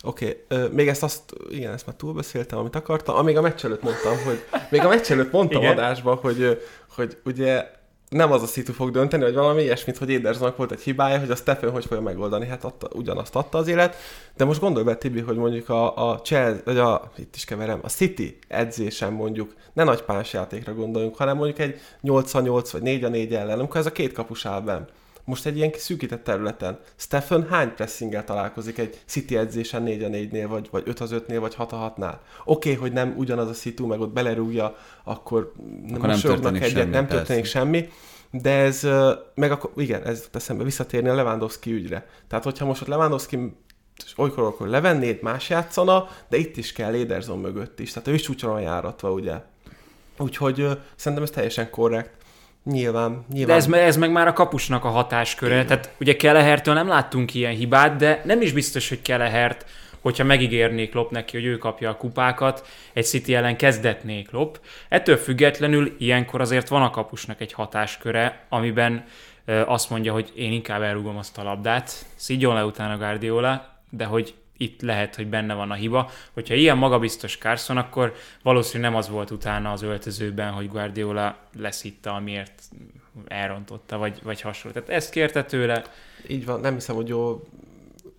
Oké, 0.05 0.45
okay. 0.51 0.67
még 0.71 0.87
ezt 0.87 1.03
azt, 1.03 1.21
igen, 1.49 1.73
ezt 1.73 1.85
már 1.85 1.95
túlbeszéltem, 1.95 2.59
amit 2.59 2.75
akartam. 2.75 3.15
Amíg 3.15 3.37
a 3.37 3.41
meccs 3.41 3.65
előtt 3.65 3.83
mondtam, 3.83 4.23
hogy, 4.25 4.43
még 4.69 4.83
a 4.83 4.87
meccs 4.87 5.11
előtt 5.11 5.31
mondtam 5.31 5.61
igen. 5.61 5.71
adásba, 5.71 6.15
hogy, 6.15 6.61
hogy 6.95 7.17
ugye 7.25 7.65
nem 8.09 8.31
az 8.31 8.41
a 8.41 8.45
szitu 8.45 8.73
fog 8.73 8.91
dönteni, 8.91 9.23
hogy 9.23 9.33
valami 9.33 9.61
ilyesmit, 9.61 9.97
hogy 9.97 10.13
Edersonnak 10.13 10.57
volt 10.57 10.71
egy 10.71 10.81
hibája, 10.81 11.19
hogy 11.19 11.31
a 11.31 11.35
Stephen 11.35 11.71
hogy 11.71 11.85
fogja 11.85 12.03
megoldani, 12.03 12.47
hát 12.47 12.63
adta, 12.63 12.87
ugyanazt 12.93 13.35
adta 13.35 13.57
az 13.57 13.67
élet, 13.67 13.95
de 14.35 14.45
most 14.45 14.59
gondolj 14.59 14.85
be, 14.85 14.95
Tibi, 14.95 15.19
hogy 15.19 15.37
mondjuk 15.37 15.69
a, 15.69 16.09
a 16.09 16.21
Chelsea, 16.21 16.61
vagy 16.65 16.77
a, 16.77 17.11
itt 17.17 17.35
is 17.35 17.45
keverem, 17.45 17.79
a 17.83 17.89
City 17.89 18.39
edzésen 18.47 19.13
mondjuk, 19.13 19.53
ne 19.73 19.83
nagy 19.83 20.03
játékra 20.31 20.73
gondoljunk, 20.73 21.15
hanem 21.15 21.37
mondjuk 21.37 21.59
egy 21.59 21.79
8-8 22.03 22.69
vagy 22.71 22.81
4-4 22.85 23.31
ellen, 23.31 23.59
amikor 23.59 23.79
ez 23.79 23.85
a 23.85 23.91
két 23.91 24.13
kapus 24.13 24.45
áll 24.45 24.61
benn 24.61 24.83
most 25.26 25.45
egy 25.45 25.57
ilyen 25.57 25.71
szűkített 25.78 26.24
területen. 26.24 26.80
Stephen 26.95 27.47
hány 27.49 27.74
pressinggel 27.74 28.24
találkozik 28.24 28.78
egy 28.78 29.01
City 29.05 29.38
edzésen 29.38 29.84
4 29.84 30.03
a 30.03 30.07
4-nél, 30.07 30.45
vagy, 30.47 30.67
vagy 30.71 30.84
5 30.86 30.99
az 30.99 31.11
5-nél, 31.13 31.38
vagy 31.39 31.55
6 31.55 31.71
a 31.71 31.93
6-nál? 31.97 32.15
Oké, 32.45 32.69
okay, 32.69 32.74
hogy 32.74 32.91
nem 32.91 33.13
ugyanaz 33.17 33.49
a 33.49 33.53
szitu, 33.53 33.86
meg 33.88 33.99
ott 33.99 34.13
belerúgja, 34.13 34.76
akkor, 35.03 35.53
akkor 35.93 36.07
nem 36.07 36.19
történik 36.19 36.61
egyet, 36.61 36.78
semmi, 36.78 36.91
nem 36.91 37.07
történik 37.07 37.41
persze. 37.41 37.59
semmi, 37.59 37.89
de 38.32 38.51
ez, 38.51 38.88
meg 39.36 39.51
akkor, 39.51 39.71
igen, 39.76 40.03
ez 40.03 40.30
eszembe 40.32 40.63
visszatérni 40.63 41.09
a 41.09 41.15
Lewandowski 41.15 41.71
ügyre. 41.71 42.07
Tehát, 42.28 42.43
hogyha 42.43 42.65
most 42.65 42.82
ott 42.82 42.88
Lewandowski 42.88 43.55
olykor, 44.15 44.43
akkor 44.43 44.67
levennéd, 44.67 45.21
más 45.21 45.49
játszana, 45.49 46.07
de 46.30 46.38
itt 46.38 46.57
is 46.57 46.71
kell 46.71 46.93
Ederson 46.93 47.39
mögött 47.39 47.80
is. 47.80 47.91
Tehát 47.91 48.07
ő 48.07 48.13
is 48.13 48.21
csúcson 48.21 48.61
járatva, 48.61 49.11
ugye. 49.11 49.41
Úgyhogy 50.17 50.61
uh, 50.61 50.71
szerintem 50.95 51.24
ez 51.24 51.30
teljesen 51.30 51.69
korrekt. 51.69 52.22
Nyilván, 52.64 53.26
nyilván. 53.34 53.59
De 53.59 53.64
ez, 53.78 53.86
ez 53.86 53.97
meg 53.97 54.11
már 54.11 54.28
a 54.28 54.34
kapusnak 54.34 54.86
a 54.86 54.89
hatásköre. 54.89 55.53
Igen. 55.53 55.68
Tehát 55.68 55.91
ugye 55.99 56.16
Kelehertől 56.16 56.74
nem 56.74 56.88
láttunk 56.88 57.34
ilyen 57.34 57.53
hibát, 57.53 57.95
de 57.95 58.22
nem 58.26 58.41
is 58.41 58.51
biztos, 58.51 58.89
hogy 58.89 59.01
Kelehert, 59.01 59.66
hogyha 60.01 60.24
megígérnék 60.24 60.93
Lop 60.93 61.11
neki, 61.11 61.38
hogy 61.38 61.45
ő 61.45 61.57
kapja 61.57 61.89
a 61.89 61.97
kupákat, 61.97 62.68
egy 62.93 63.05
City 63.05 63.36
ellen 63.36 63.57
kezdetnék 63.57 64.32
Lop. 64.32 64.59
Ettől 64.89 65.18
függetlenül 65.18 65.95
ilyenkor 65.97 66.41
azért 66.41 66.68
van 66.68 66.82
a 66.82 66.89
kapusnak 66.89 67.41
egy 67.41 67.53
hatásköre, 67.53 68.45
amiben 68.49 69.05
azt 69.66 69.89
mondja, 69.89 70.14
hogy 70.14 70.32
én 70.36 70.51
inkább 70.51 70.82
elrúgom 70.82 71.18
azt 71.18 71.38
a 71.38 71.43
labdát, 71.43 72.05
szígyon 72.16 72.53
le 72.53 72.66
utána 72.66 72.97
Guardiola, 72.97 73.80
de 73.89 74.05
hogy 74.05 74.34
itt 74.64 74.82
lehet, 74.82 75.16
hogy 75.16 75.28
benne 75.28 75.53
van 75.53 75.72
a 75.72 75.74
hiba. 75.74 76.09
Hogyha 76.34 76.53
ilyen 76.53 76.78
magabiztos 76.78 77.38
Carson, 77.38 77.78
akkor 77.78 78.14
valószínűleg 78.43 78.91
nem 78.91 78.99
az 78.99 79.09
volt 79.09 79.32
utána 79.32 79.72
az 79.72 79.82
öltözőben, 79.82 80.51
hogy 80.51 80.70
Guardiola 80.70 81.38
leszítta, 81.57 82.14
amiért 82.14 82.61
elrontotta, 83.28 83.97
vagy, 83.97 84.20
vagy 84.24 84.41
hasonló. 84.41 84.80
Tehát 84.80 84.89
ezt 84.89 85.09
kérte 85.09 85.43
tőle. 85.43 85.84
Így 86.28 86.45
van, 86.45 86.59
nem 86.59 86.74
hiszem, 86.74 86.95
hogy 86.95 87.07
jó 87.07 87.43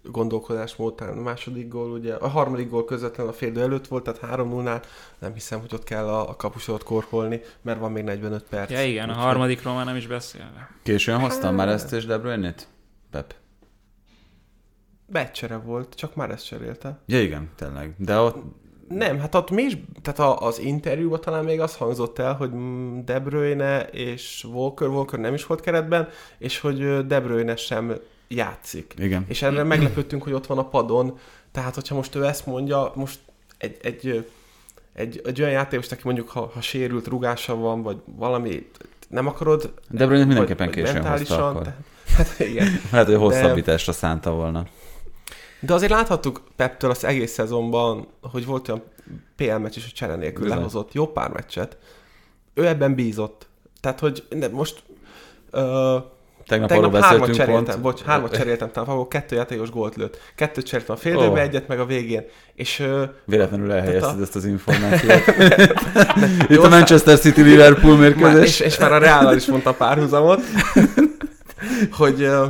gondolkodásmód 0.03 0.93
után 0.93 1.19
a 1.19 1.21
második 1.21 1.69
gól, 1.69 1.91
ugye 1.91 2.15
a 2.15 2.29
harmadik 2.29 2.71
gól 2.71 2.85
közvetlen 2.85 3.27
a 3.27 3.33
félidő 3.33 3.61
előtt 3.61 3.87
volt, 3.87 4.05
tehát 4.05 4.21
3 4.21 4.49
0 4.49 4.81
nem 5.19 5.33
hiszem, 5.33 5.61
hogy 5.61 5.75
ott 5.75 5.85
kell 5.85 6.09
a, 6.09 6.29
a 6.29 6.37
kapusot 6.37 6.83
korkolni, 6.83 7.41
mert 7.63 7.79
van 7.79 7.93
még 7.93 8.05
45 8.05 8.43
perc. 8.43 8.71
Ja 8.71 8.85
igen, 8.85 9.09
a 9.11 9.13
harmadikról 9.13 9.75
már 9.75 9.85
nem 9.85 9.97
is 9.97 10.07
beszélve. 10.07 10.71
Későn 10.83 11.19
hoztam 11.19 11.55
már 11.55 11.69
ezt 11.69 11.93
és 11.93 12.07
De 12.07 12.19
Bruyne-t? 12.19 12.69
Pep. 13.11 13.35
Becsere 15.07 15.57
volt, 15.57 15.95
csak 15.95 16.15
már 16.15 16.31
ezt 16.31 16.47
cserélte. 16.47 16.99
Ja 17.07 17.23
igen, 17.23 17.51
tényleg. 17.57 17.95
De 17.99 18.19
ott... 18.19 18.37
Nem, 18.89 19.19
hát 19.19 19.35
ott 19.35 19.51
mi 19.51 19.63
is, 19.63 19.77
tehát 20.03 20.41
az 20.43 20.59
interjúban 20.59 21.21
talán 21.21 21.45
még 21.45 21.61
az 21.61 21.77
hangzott 21.77 22.19
el, 22.19 22.35
hogy 22.35 22.51
De 23.05 23.21
Bruyne 23.21 23.83
és 23.83 24.45
Walker, 24.53 24.89
Walker 24.89 25.19
nem 25.19 25.35
is 25.35 25.47
volt 25.47 25.61
keretben, 25.61 26.09
és 26.39 26.61
hogy 26.61 27.07
De 27.07 27.21
Bruyne 27.21 27.57
sem 27.57 27.95
játszik. 28.29 28.95
Igen. 28.99 29.25
És 29.29 29.43
erre 29.43 29.63
meglepődtünk, 29.63 30.23
hogy 30.23 30.33
ott 30.33 30.47
van 30.47 30.59
a 30.59 30.69
padon, 30.69 31.19
tehát 31.53 31.75
hogyha 31.75 31.95
most 31.95 32.15
ő 32.15 32.25
ezt 32.25 32.47
mondja, 32.47 32.93
most 32.95 33.19
egy, 33.59 33.77
egy, 33.83 34.31
egy, 34.93 35.21
egy 35.25 35.41
olyan 35.41 35.53
játékos, 35.53 35.91
aki 35.91 36.03
mondjuk 36.05 36.29
ha, 36.29 36.51
ha 36.55 36.61
sérült 36.61 37.07
rugása 37.07 37.57
van, 37.57 37.83
vagy 37.83 37.97
valami, 38.05 38.69
nem 39.09 39.27
akarod... 39.27 39.73
De 39.91 40.07
Bruyne 40.07 40.25
mindenképpen 40.25 40.71
későn 40.71 41.07
hozta 41.07 41.49
akkor. 41.49 41.63
Tehát, 41.63 41.79
hát 42.17 42.39
igen. 42.39 42.69
Hát, 42.91 43.07
hogy 43.07 43.15
hosszabbításra 43.15 43.93
de... 43.93 43.99
szánta 43.99 44.31
volna. 44.31 44.67
De 45.67 45.75
azért 45.75 45.93
láthattuk 45.93 46.43
Peptől 46.57 46.91
az 46.91 47.05
egész 47.05 47.33
szezonban, 47.33 48.07
hogy 48.33 48.47
volt 48.47 48.69
olyan 48.69 48.83
PL 49.37 49.45
meccs 49.57 49.77
is, 49.77 49.83
hogy 49.83 49.93
csere 49.93 50.15
nélkül 50.15 50.43
Bizony. 50.43 50.57
lehozott 50.59 50.93
jó 50.93 51.07
pár 51.07 51.31
meccset. 51.31 51.77
Ő 52.55 52.67
ebben 52.67 52.95
bízott. 52.95 53.47
Tehát, 53.81 54.01
hogy 54.01 54.25
de 54.31 54.49
most 54.49 54.83
uh, 55.53 55.61
Tegnap, 56.47 56.69
Tegnap 56.69 56.97
hármat 56.97 57.35
cseréltem, 57.35 57.65
pont. 57.65 57.81
bocs, 57.81 58.01
hármat 58.03 58.35
cseréltem, 58.37 58.71
talán 58.73 58.89
akkor 58.89 59.09
kettő 59.09 59.37
játékos 59.37 59.71
gólt 59.71 59.95
lőtt. 59.97 60.19
Kettőt 60.35 60.67
cseréltem 60.67 60.95
a 60.95 60.99
fél 60.99 61.17
Ó. 61.17 61.37
egyet 61.37 61.69
meg 61.69 61.81
a 61.81 61.85
végén. 61.87 62.25
És 62.55 62.79
ö, 62.81 63.05
Véletlenül 63.25 63.73
elhelyezted 63.73 64.19
a- 64.19 64.23
ezt 64.23 64.37
az 64.37 64.45
információt. 64.55 65.23
Itt 66.49 66.59
a 66.59 66.69
Manchester 66.69 67.19
City-Liverpool 67.19 67.97
már, 67.97 68.01
mérkőzés. 68.15 68.49
és, 68.49 68.61
és 68.61 68.79
már 68.79 68.93
a 68.93 68.99
Reállal 68.99 69.37
is 69.37 69.47
mondta 69.47 69.73
párhuzamot, 69.75 70.41
hogy 71.99 72.23
ö, 72.23 72.47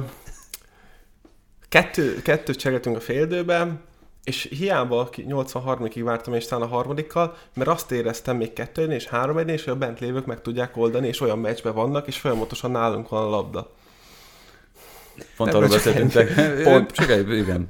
kettő, 1.75 2.23
kettőt 2.23 2.59
cseréltünk 2.59 2.97
a 2.97 3.01
fél 3.01 3.23
időben, 3.23 3.81
és 4.25 4.49
hiába 4.59 5.09
ki- 5.11 5.27
83-ig 5.29 6.01
vártam, 6.05 6.35
és 6.35 6.47
talán 6.47 6.69
a 6.69 6.75
harmadikkal, 6.75 7.37
mert 7.55 7.71
azt 7.71 7.93
éreztem 7.93 8.37
még 8.37 8.53
kettő 8.53 8.93
és 8.93 9.07
három 9.07 9.49
és 9.49 9.65
hogy 9.65 9.73
a 9.73 9.77
bent 9.77 10.01
lévők 10.01 10.27
meg 10.27 10.41
tudják 10.41 10.77
oldani, 10.77 11.09
és 11.09 11.21
olyan 11.21 11.39
meccsben 11.39 11.75
vannak, 11.75 12.07
és 12.07 12.17
folyamatosan 12.17 12.71
nálunk 12.71 13.09
van 13.09 13.23
a 13.23 13.29
labda. 13.29 13.71
Pont 15.37 15.55
arról 15.55 15.69
beszéltünk. 15.69 16.13
Pont. 16.63 16.91
Csak 16.91 17.11
egy, 17.11 17.33
igen. 17.33 17.69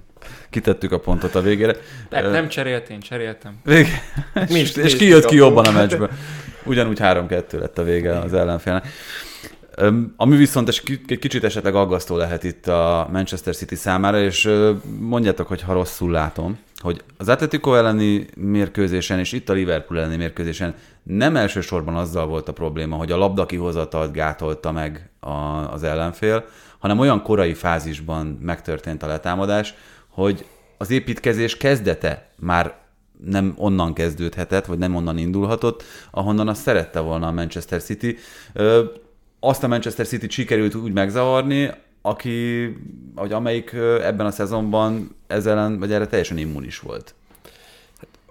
Kitettük 0.51 0.93
a 0.93 0.99
pontot 0.99 1.35
a 1.35 1.41
végére. 1.41 1.77
Nem, 2.11 2.31
nem 2.31 2.49
cserélt, 2.49 2.89
én 2.89 3.01
cseréltem. 3.01 3.61
Vég... 3.65 3.87
Mi 4.49 4.59
és, 4.59 4.77
és 4.77 4.97
ki 4.97 5.05
jött 5.05 5.25
ki 5.25 5.37
jobban 5.37 5.65
a 5.65 5.71
meccsből. 5.71 6.11
Ugyanúgy 6.65 6.99
3-2 7.01 7.59
lett 7.59 7.79
a 7.79 7.83
vége 7.83 8.19
az 8.19 8.33
ellenfélnek. 8.33 8.87
Ami 10.17 10.37
viszont 10.37 10.69
egy 10.69 10.83
ki- 10.83 11.01
egy 11.07 11.19
kicsit 11.19 11.45
esetleg 11.45 11.75
aggasztó 11.75 12.17
lehet 12.17 12.45
itt 12.45 12.67
a 12.67 13.09
Manchester 13.13 13.57
City 13.57 13.75
számára, 13.75 14.21
és 14.21 14.51
mondjátok, 14.99 15.47
hogy 15.47 15.63
ha 15.63 15.73
rosszul 15.73 16.11
látom, 16.11 16.59
hogy 16.77 17.03
az 17.17 17.29
Atletico 17.29 17.75
elleni 17.75 18.27
mérkőzésen 18.37 19.19
és 19.19 19.33
itt 19.33 19.49
a 19.49 19.53
Liverpool 19.53 20.01
elleni 20.01 20.17
mérkőzésen 20.17 20.75
nem 21.03 21.37
elsősorban 21.37 21.95
azzal 21.95 22.27
volt 22.27 22.49
a 22.49 22.53
probléma, 22.53 22.97
hogy 22.97 23.13
a 23.13 23.17
labda 23.17 23.47
kihozatalt 23.47 24.13
gátolta 24.13 24.73
meg 24.73 25.11
a, 25.21 25.31
az 25.73 25.83
ellenfél, 25.83 26.45
hanem 26.79 26.99
olyan 26.99 27.23
korai 27.23 27.55
fázisban 27.55 28.27
megtörtént 28.27 29.03
a 29.03 29.07
letámadás, 29.07 29.75
hogy 30.09 30.47
az 30.79 30.91
építkezés 30.91 31.57
kezdete 31.57 32.31
már 32.39 32.75
nem 33.25 33.55
onnan 33.57 33.93
kezdődhetett, 33.93 34.67
vagy 34.67 34.79
nem 34.79 34.95
onnan 34.95 35.19
indulhatott, 35.19 35.83
ahonnan 36.11 36.49
azt 36.49 36.63
szerette 36.63 37.01
volna 37.01 37.27
a 37.27 37.33
Manchester 37.33 37.83
City. 37.83 38.17
Azt 39.47 39.63
a 39.63 39.69
Manchester 39.69 40.07
City 40.07 40.29
sikerült 40.29 40.75
úgy 40.75 40.93
megzavarni, 40.93 41.71
aki, 42.03 42.69
vagy 43.15 43.33
amelyik 43.33 43.73
ebben 44.03 44.27
a 44.27 44.31
szezonban 44.31 45.17
ezzel 45.27 45.79
vagy 45.79 45.93
erre 45.93 46.07
teljesen 46.07 46.39
immunis 46.39 46.79
volt. 46.79 47.15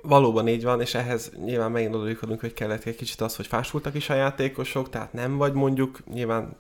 Valóban 0.02 0.48
így 0.48 0.64
van, 0.64 0.82
és 0.82 0.94
ehhez 0.94 1.32
nyilván 1.46 1.72
megint 1.72 1.96
odajutunk, 1.96 2.40
hogy 2.40 2.54
kellett 2.54 2.84
egy 2.84 2.96
kicsit 2.96 3.22
az, 3.22 3.36
hogy 3.36 3.48
fásultak 3.48 3.96
is 3.96 4.10
a 4.10 4.14
játékosok, 4.14 4.90
tehát 4.90 5.14
nem 5.14 5.38
vagy 5.38 5.54
mondjuk, 5.54 6.00
nyilván 6.14 6.56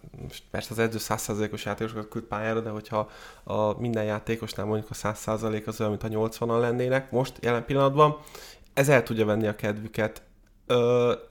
persze 0.51 0.69
az 0.71 0.79
edző 0.79 0.97
100%-os 1.01 1.65
játékosokat 1.65 2.09
küld 2.09 2.23
pályára, 2.23 2.59
de 2.59 2.69
hogyha 2.69 3.09
a 3.43 3.79
minden 3.79 4.03
játékosnál 4.03 4.65
mondjuk 4.65 4.89
a 4.91 5.13
100% 5.13 5.65
az 5.65 5.79
olyan, 5.79 5.97
mint 6.01 6.15
a 6.15 6.19
80-an 6.19 6.59
lennének 6.59 7.11
most 7.11 7.33
jelen 7.41 7.65
pillanatban, 7.65 8.17
ez 8.73 8.89
el 8.89 9.03
tudja 9.03 9.25
venni 9.25 9.47
a 9.47 9.55
kedvüket. 9.55 10.21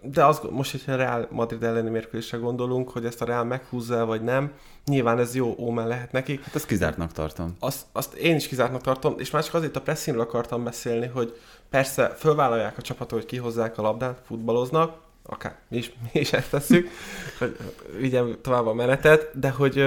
De 0.02 0.24
az, 0.24 0.40
most, 0.50 0.70
hogyha 0.70 0.92
a 0.92 0.96
Real 0.96 1.28
Madrid 1.30 1.62
elleni 1.62 1.90
mérkőzésre 1.90 2.38
gondolunk, 2.38 2.90
hogy 2.90 3.04
ezt 3.04 3.22
a 3.22 3.24
Real 3.24 3.44
meghúzza 3.44 4.04
vagy 4.04 4.22
nem, 4.22 4.52
nyilván 4.84 5.18
ez 5.18 5.34
jó 5.34 5.54
ómen 5.58 5.86
lehet 5.86 6.12
nekik, 6.12 6.44
Hát 6.44 6.54
ezt 6.54 6.66
kizártnak 6.66 7.12
tartom. 7.12 7.56
azt, 7.58 7.86
azt 7.92 8.14
én 8.14 8.36
is 8.36 8.48
kizártnak 8.48 8.80
tartom, 8.80 9.14
és 9.18 9.30
már 9.30 9.44
csak 9.44 9.54
azért 9.54 9.76
a 9.76 9.80
pressingről 9.80 10.24
akartam 10.24 10.64
beszélni, 10.64 11.06
hogy 11.06 11.38
persze 11.70 12.08
fölvállalják 12.08 12.78
a 12.78 12.82
csapatot, 12.82 13.18
hogy 13.18 13.28
kihozzák 13.28 13.78
a 13.78 13.82
labdát, 13.82 14.22
futballoznak, 14.26 14.96
akár 15.22 15.56
mi 15.68 15.76
is, 15.76 15.92
mi 16.12 16.20
is 16.20 16.32
ezt 16.32 16.50
tesszük, 16.50 16.88
hogy 17.38 17.56
vigyem 17.98 18.36
tovább 18.42 18.66
a 18.66 18.74
menetet, 18.74 19.38
de 19.38 19.50
hogy 19.50 19.84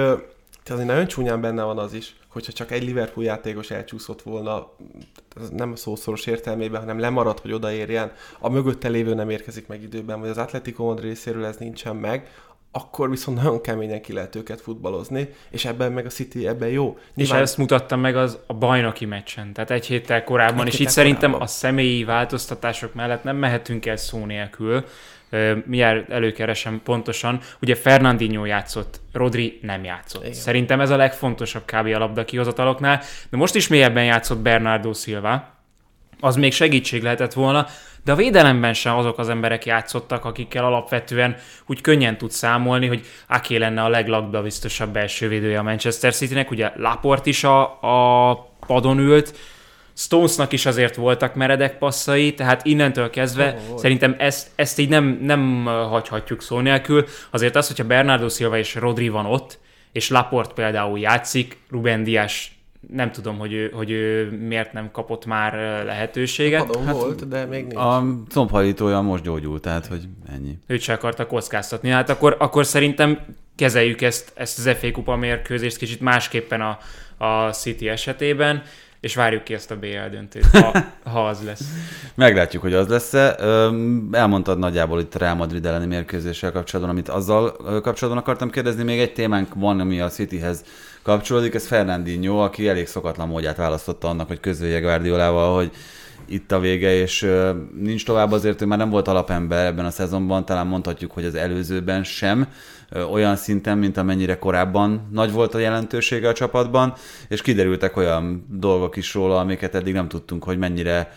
azért 0.70 0.88
nagyon 0.88 1.06
csúnyán 1.06 1.40
benne 1.40 1.62
van 1.62 1.78
az 1.78 1.92
is, 1.92 2.16
hogyha 2.28 2.52
csak 2.52 2.70
egy 2.70 2.82
Liverpool 2.82 3.26
játékos 3.26 3.70
elcsúszott 3.70 4.22
volna, 4.22 4.70
ez 5.40 5.48
nem 5.48 5.72
a 5.72 5.76
szószoros 5.76 6.26
értelmében, 6.26 6.80
hanem 6.80 6.98
lemaradt, 6.98 7.40
hogy 7.40 7.52
odaérjen, 7.52 8.12
a 8.38 8.48
mögötte 8.48 8.88
lévő 8.88 9.14
nem 9.14 9.30
érkezik 9.30 9.66
meg 9.66 9.82
időben, 9.82 10.20
vagy 10.20 10.28
az 10.28 10.38
Atletico 10.38 10.84
Madrid 10.84 11.08
részéről 11.08 11.44
ez 11.44 11.56
nincsen 11.56 11.96
meg, 11.96 12.30
akkor 12.76 13.10
viszont 13.10 13.42
nagyon 13.42 13.60
keményen 13.60 14.00
ki 14.00 14.12
lehet 14.12 14.34
őket 14.34 14.60
futballozni, 14.60 15.28
és 15.50 15.64
ebben 15.64 15.92
meg 15.92 16.06
a 16.06 16.08
City 16.08 16.46
ebben 16.46 16.68
jó. 16.68 16.98
És 17.14 17.30
ezt 17.30 17.56
mutattam 17.58 18.00
meg 18.00 18.16
az 18.16 18.38
a 18.46 18.54
bajnoki 18.54 19.04
meccsen, 19.04 19.52
tehát 19.52 19.70
egy 19.70 19.86
héttel 19.86 20.24
korábban, 20.24 20.60
Egy 20.60 20.66
és 20.66 20.72
itt 20.72 20.78
héttel 20.78 20.92
szerintem 20.94 21.30
korábban. 21.30 21.42
a 21.42 21.50
személyi 21.50 22.04
változtatások 22.04 22.94
mellett 22.94 23.22
nem 23.22 23.36
mehetünk 23.36 23.86
el 23.86 23.96
szó 23.96 24.24
nélkül. 24.24 24.84
Mindjárt 25.64 26.10
előkeresem 26.10 26.80
pontosan. 26.84 27.40
Ugye 27.60 27.74
Fernandinho 27.74 28.44
játszott, 28.44 29.00
Rodri 29.12 29.58
nem 29.62 29.84
játszott. 29.84 30.22
Igen. 30.22 30.34
Szerintem 30.34 30.80
ez 30.80 30.90
a 30.90 30.96
legfontosabb 30.96 31.64
kb. 31.64 31.86
a 31.86 31.98
labda 31.98 32.24
kihozataloknál, 32.24 33.02
de 33.30 33.36
most 33.36 33.54
is 33.54 33.68
mélyebben 33.68 34.04
játszott 34.04 34.38
Bernardo 34.38 34.92
Silva, 34.92 35.54
az 36.20 36.36
még 36.36 36.52
segítség 36.52 37.02
lehetett 37.02 37.32
volna, 37.32 37.66
de 38.04 38.12
a 38.12 38.16
védelemben 38.16 38.72
sem 38.72 38.96
azok 38.96 39.18
az 39.18 39.28
emberek 39.28 39.66
játszottak, 39.66 40.24
akikkel 40.24 40.64
alapvetően 40.64 41.36
úgy 41.66 41.80
könnyen 41.80 42.18
tud 42.18 42.30
számolni, 42.30 42.86
hogy 42.86 43.06
Aké 43.28 43.56
lenne 43.56 43.82
a 43.82 43.88
leglabda 43.88 44.42
biztosabb 44.42 44.92
belső 44.92 45.28
védője 45.28 45.58
a 45.58 45.62
Manchester 45.62 46.14
Citynek. 46.14 46.50
Ugye 46.50 46.72
Laport 46.76 47.26
is 47.26 47.44
a, 47.44 47.62
a 47.82 48.34
padon 48.66 48.98
ült, 48.98 49.38
Stonesnak 49.98 50.52
is 50.52 50.66
azért 50.66 50.94
voltak 50.94 51.34
meredek 51.34 51.78
passzai, 51.78 52.34
tehát 52.34 52.64
innentől 52.64 53.10
kezdve 53.10 53.56
oh, 53.70 53.78
szerintem 53.78 54.14
ezt, 54.18 54.50
ezt 54.54 54.78
így 54.78 54.88
nem, 54.88 55.18
nem 55.22 55.64
hagyhatjuk 55.64 56.42
szó 56.42 56.60
nélkül. 56.60 57.04
Azért 57.30 57.56
az, 57.56 57.66
hogyha 57.66 57.84
Bernardo 57.84 58.28
Silva 58.28 58.58
és 58.58 58.74
Rodri 58.74 59.08
van 59.08 59.26
ott, 59.26 59.58
és 59.92 60.08
Laport 60.08 60.52
például 60.52 60.98
játszik, 60.98 61.58
Ruben 61.70 62.04
Dias 62.04 62.56
nem 62.92 63.12
tudom, 63.12 63.38
hogy 63.38 63.52
ő, 63.52 63.70
hogy 63.74 63.90
ő 63.90 64.30
miért 64.30 64.72
nem 64.72 64.90
kapott 64.90 65.26
már 65.26 65.52
lehetőséget. 65.84 66.66
Padon 66.66 66.84
hát, 66.84 66.94
volt, 66.94 67.28
de 67.28 67.44
még 67.44 67.60
nincs. 67.60 67.76
A 67.76 68.04
combhajlítója 68.28 69.00
most 69.00 69.22
gyógyult, 69.22 69.62
tehát 69.62 69.86
hogy 69.86 70.02
ennyi. 70.34 70.58
Őt 70.66 70.80
se 70.80 70.92
akarta 70.92 71.26
kockáztatni. 71.26 71.88
Hát 71.88 72.10
akkor, 72.10 72.36
akkor 72.38 72.66
szerintem 72.66 73.20
kezeljük 73.54 74.02
ezt, 74.02 74.32
ezt 74.34 74.58
az 74.58 74.76
FA 74.78 74.90
Kupa 74.90 75.16
mérkőzést 75.16 75.76
kicsit 75.76 76.00
másképpen 76.00 76.60
a, 76.60 76.78
a 77.24 77.52
City 77.52 77.88
esetében, 77.88 78.62
és 79.06 79.14
várjuk 79.14 79.44
ki 79.44 79.54
ezt 79.54 79.70
a 79.70 79.76
BL 79.76 80.08
döntőt, 80.10 80.46
ha, 80.46 80.72
ha 81.12 81.26
az 81.26 81.42
lesz. 81.44 81.62
Meglátjuk, 82.14 82.62
hogy 82.62 82.74
az 82.74 82.88
lesz-e. 82.88 83.36
Elmondtad 84.12 84.58
nagyjából 84.58 85.00
itt 85.00 85.14
a 85.14 85.18
Real 85.18 85.34
Madrid 85.34 85.66
elleni 85.66 85.86
mérkőzéssel 85.86 86.52
kapcsolatban, 86.52 86.94
amit 86.94 87.08
azzal 87.08 87.52
kapcsolatban 87.82 88.22
akartam 88.22 88.50
kérdezni. 88.50 88.82
Még 88.82 89.00
egy 89.00 89.12
témánk 89.12 89.54
van, 89.54 89.80
ami 89.80 90.00
a 90.00 90.08
Cityhez 90.08 90.64
kapcsolódik, 91.02 91.54
ez 91.54 91.66
Fernandinho, 91.66 92.36
aki 92.36 92.68
elég 92.68 92.86
szokatlan 92.86 93.28
módját 93.28 93.56
választotta 93.56 94.08
annak, 94.08 94.28
hogy 94.28 94.40
közölje 94.40 94.80
Guardiolával, 94.80 95.54
hogy 95.54 95.70
itt 96.28 96.52
a 96.52 96.60
vége, 96.60 96.94
és 96.94 97.30
nincs 97.80 98.04
tovább 98.04 98.32
azért, 98.32 98.58
hogy 98.58 98.68
már 98.68 98.78
nem 98.78 98.90
volt 98.90 99.08
alapember 99.08 99.66
ebben 99.66 99.84
a 99.84 99.90
szezonban, 99.90 100.44
talán 100.44 100.66
mondhatjuk, 100.66 101.12
hogy 101.12 101.24
az 101.24 101.34
előzőben 101.34 102.04
sem, 102.04 102.48
olyan 103.10 103.36
szinten, 103.36 103.78
mint 103.78 103.96
amennyire 103.96 104.38
korábban 104.38 105.08
nagy 105.12 105.32
volt 105.32 105.54
a 105.54 105.58
jelentősége 105.58 106.28
a 106.28 106.32
csapatban, 106.32 106.94
és 107.28 107.42
kiderültek 107.42 107.96
olyan 107.96 108.46
dolgok 108.50 108.96
is 108.96 109.14
róla, 109.14 109.38
amiket 109.38 109.74
eddig 109.74 109.94
nem 109.94 110.08
tudtunk, 110.08 110.44
hogy 110.44 110.58
mennyire 110.58 111.12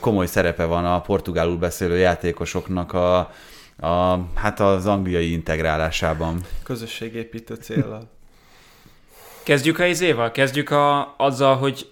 komoly 0.00 0.26
szerepe 0.26 0.64
van 0.64 0.84
a 0.84 1.00
portugálul 1.00 1.56
beszélő 1.56 1.96
játékosoknak 1.96 2.92
a, 2.92 3.18
a 3.80 4.18
hát 4.34 4.60
az 4.60 4.86
angliai 4.86 5.32
integrálásában. 5.32 6.40
Közösségépítő 6.62 7.54
célra. 7.54 8.00
Kezdjük 9.42 9.78
a 9.78 9.84
izéval? 9.84 10.30
Kezdjük 10.30 10.70
a, 10.70 11.14
azzal, 11.18 11.56
hogy 11.56 11.86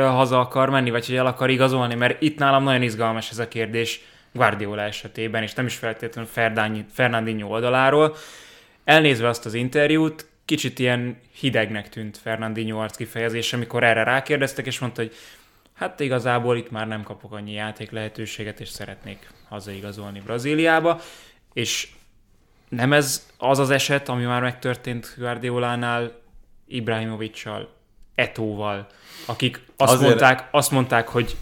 haza 0.00 0.40
akar 0.40 0.70
menni, 0.70 0.90
vagy 0.90 1.06
hogy 1.06 1.16
el 1.16 1.26
akar 1.26 1.50
igazolni, 1.50 1.94
mert 1.94 2.22
itt 2.22 2.38
nálam 2.38 2.62
nagyon 2.62 2.82
izgalmas 2.82 3.30
ez 3.30 3.38
a 3.38 3.48
kérdés 3.48 4.00
Guardiola 4.32 4.82
esetében, 4.82 5.42
és 5.42 5.54
nem 5.54 5.66
is 5.66 5.74
feltétlenül 5.74 6.30
Fernandinho 6.92 7.48
oldaláról. 7.48 8.16
Elnézve 8.84 9.28
azt 9.28 9.46
az 9.46 9.54
interjút, 9.54 10.26
kicsit 10.44 10.78
ilyen 10.78 11.20
hidegnek 11.34 11.88
tűnt 11.88 12.18
Fernandinho 12.18 12.78
arc 12.78 12.96
kifejezés, 12.96 13.52
amikor 13.52 13.84
erre 13.84 14.02
rákérdeztek, 14.02 14.66
és 14.66 14.78
mondta, 14.78 15.02
hogy 15.02 15.14
hát 15.74 16.00
igazából 16.00 16.56
itt 16.56 16.70
már 16.70 16.88
nem 16.88 17.02
kapok 17.02 17.32
annyi 17.32 17.52
játék 17.52 17.90
lehetőséget, 17.90 18.60
és 18.60 18.68
szeretnék 18.68 19.30
hazaigazolni 19.48 20.20
Brazíliába, 20.20 21.00
és 21.52 21.88
nem 22.68 22.92
ez 22.92 23.26
az 23.38 23.58
az 23.58 23.70
eset, 23.70 24.08
ami 24.08 24.24
már 24.24 24.42
megtörtént 24.42 25.14
Guardiolánál 25.18 26.12
Ibrahimovicsal, 26.66 27.80
Etóval, 28.14 28.86
akik 29.26 29.60
azt, 29.76 29.92
Azért- 29.92 30.08
mondták, 30.08 30.48
azt 30.50 30.70
mondták, 30.70 31.08
hogy 31.08 31.36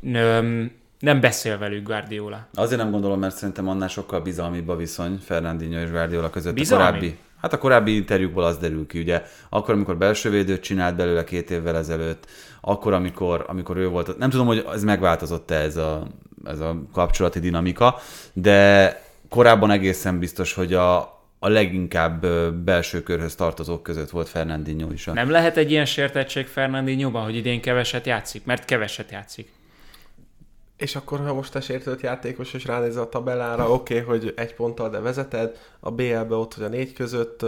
nem, 0.00 0.72
nem 0.98 1.20
beszél 1.20 1.58
velük 1.58 1.86
Guardiola. 1.86 2.46
Azért 2.54 2.80
nem 2.80 2.90
gondolom, 2.90 3.18
mert 3.18 3.36
szerintem 3.36 3.68
annál 3.68 3.88
sokkal 3.88 4.20
bizalmibb 4.20 4.68
a 4.68 4.76
viszony 4.76 5.20
Fernandinho 5.24 5.80
és 5.80 5.90
Guardiola 5.90 6.30
között 6.30 6.54
Bizalmi? 6.54 6.84
a 6.84 6.86
korábbi. 6.86 7.18
Hát 7.40 7.52
a 7.52 7.58
korábbi 7.58 7.96
interjúkból 7.96 8.44
az 8.44 8.58
derül 8.58 8.86
ki, 8.86 8.98
ugye, 8.98 9.22
akkor, 9.48 9.74
amikor 9.74 9.96
belső 9.96 10.30
védőt 10.30 10.62
csinált 10.62 10.96
belőle 10.96 11.24
két 11.24 11.50
évvel 11.50 11.76
ezelőtt, 11.76 12.26
akkor, 12.60 12.92
amikor, 12.92 13.44
amikor 13.48 13.76
ő 13.76 13.88
volt, 13.88 14.18
nem 14.18 14.30
tudom, 14.30 14.46
hogy 14.46 14.66
ez 14.72 14.84
megváltozott-e 14.84 15.54
ez 15.54 15.76
a, 15.76 16.06
ez 16.44 16.60
a 16.60 16.82
kapcsolati 16.92 17.38
dinamika, 17.40 17.98
de 18.32 19.02
korábban 19.28 19.70
egészen 19.70 20.18
biztos, 20.18 20.54
hogy 20.54 20.74
a, 20.74 21.13
a 21.44 21.48
leginkább 21.48 22.26
belső 22.64 23.02
körhöz 23.02 23.34
tartozók 23.34 23.82
között 23.82 24.10
volt 24.10 24.28
Fernandinho 24.28 24.92
is. 24.92 25.04
Nem 25.04 25.30
lehet 25.30 25.56
egy 25.56 25.70
ilyen 25.70 25.84
sértettség 25.84 26.46
Fernandinho-ban, 26.46 27.24
hogy 27.24 27.36
idén 27.36 27.60
keveset 27.60 28.06
játszik? 28.06 28.44
Mert 28.44 28.64
keveset 28.64 29.10
játszik. 29.10 29.48
És 30.76 30.96
akkor, 30.96 31.18
ha 31.18 31.34
most 31.34 31.54
a 31.54 31.60
sértőt 31.60 32.00
játékos, 32.00 32.52
és 32.52 32.64
ránéz 32.64 32.96
a 32.96 33.08
tabellára, 33.08 33.70
oké, 33.70 34.00
okay, 34.00 34.18
hogy 34.18 34.32
egy 34.36 34.54
ponttal, 34.54 34.90
de 34.90 34.98
vezeted, 34.98 35.56
a 35.80 35.90
BL-be 35.90 36.34
ott, 36.34 36.54
hogy 36.54 36.64
a 36.64 36.68
négy 36.68 36.92
között 36.92 37.44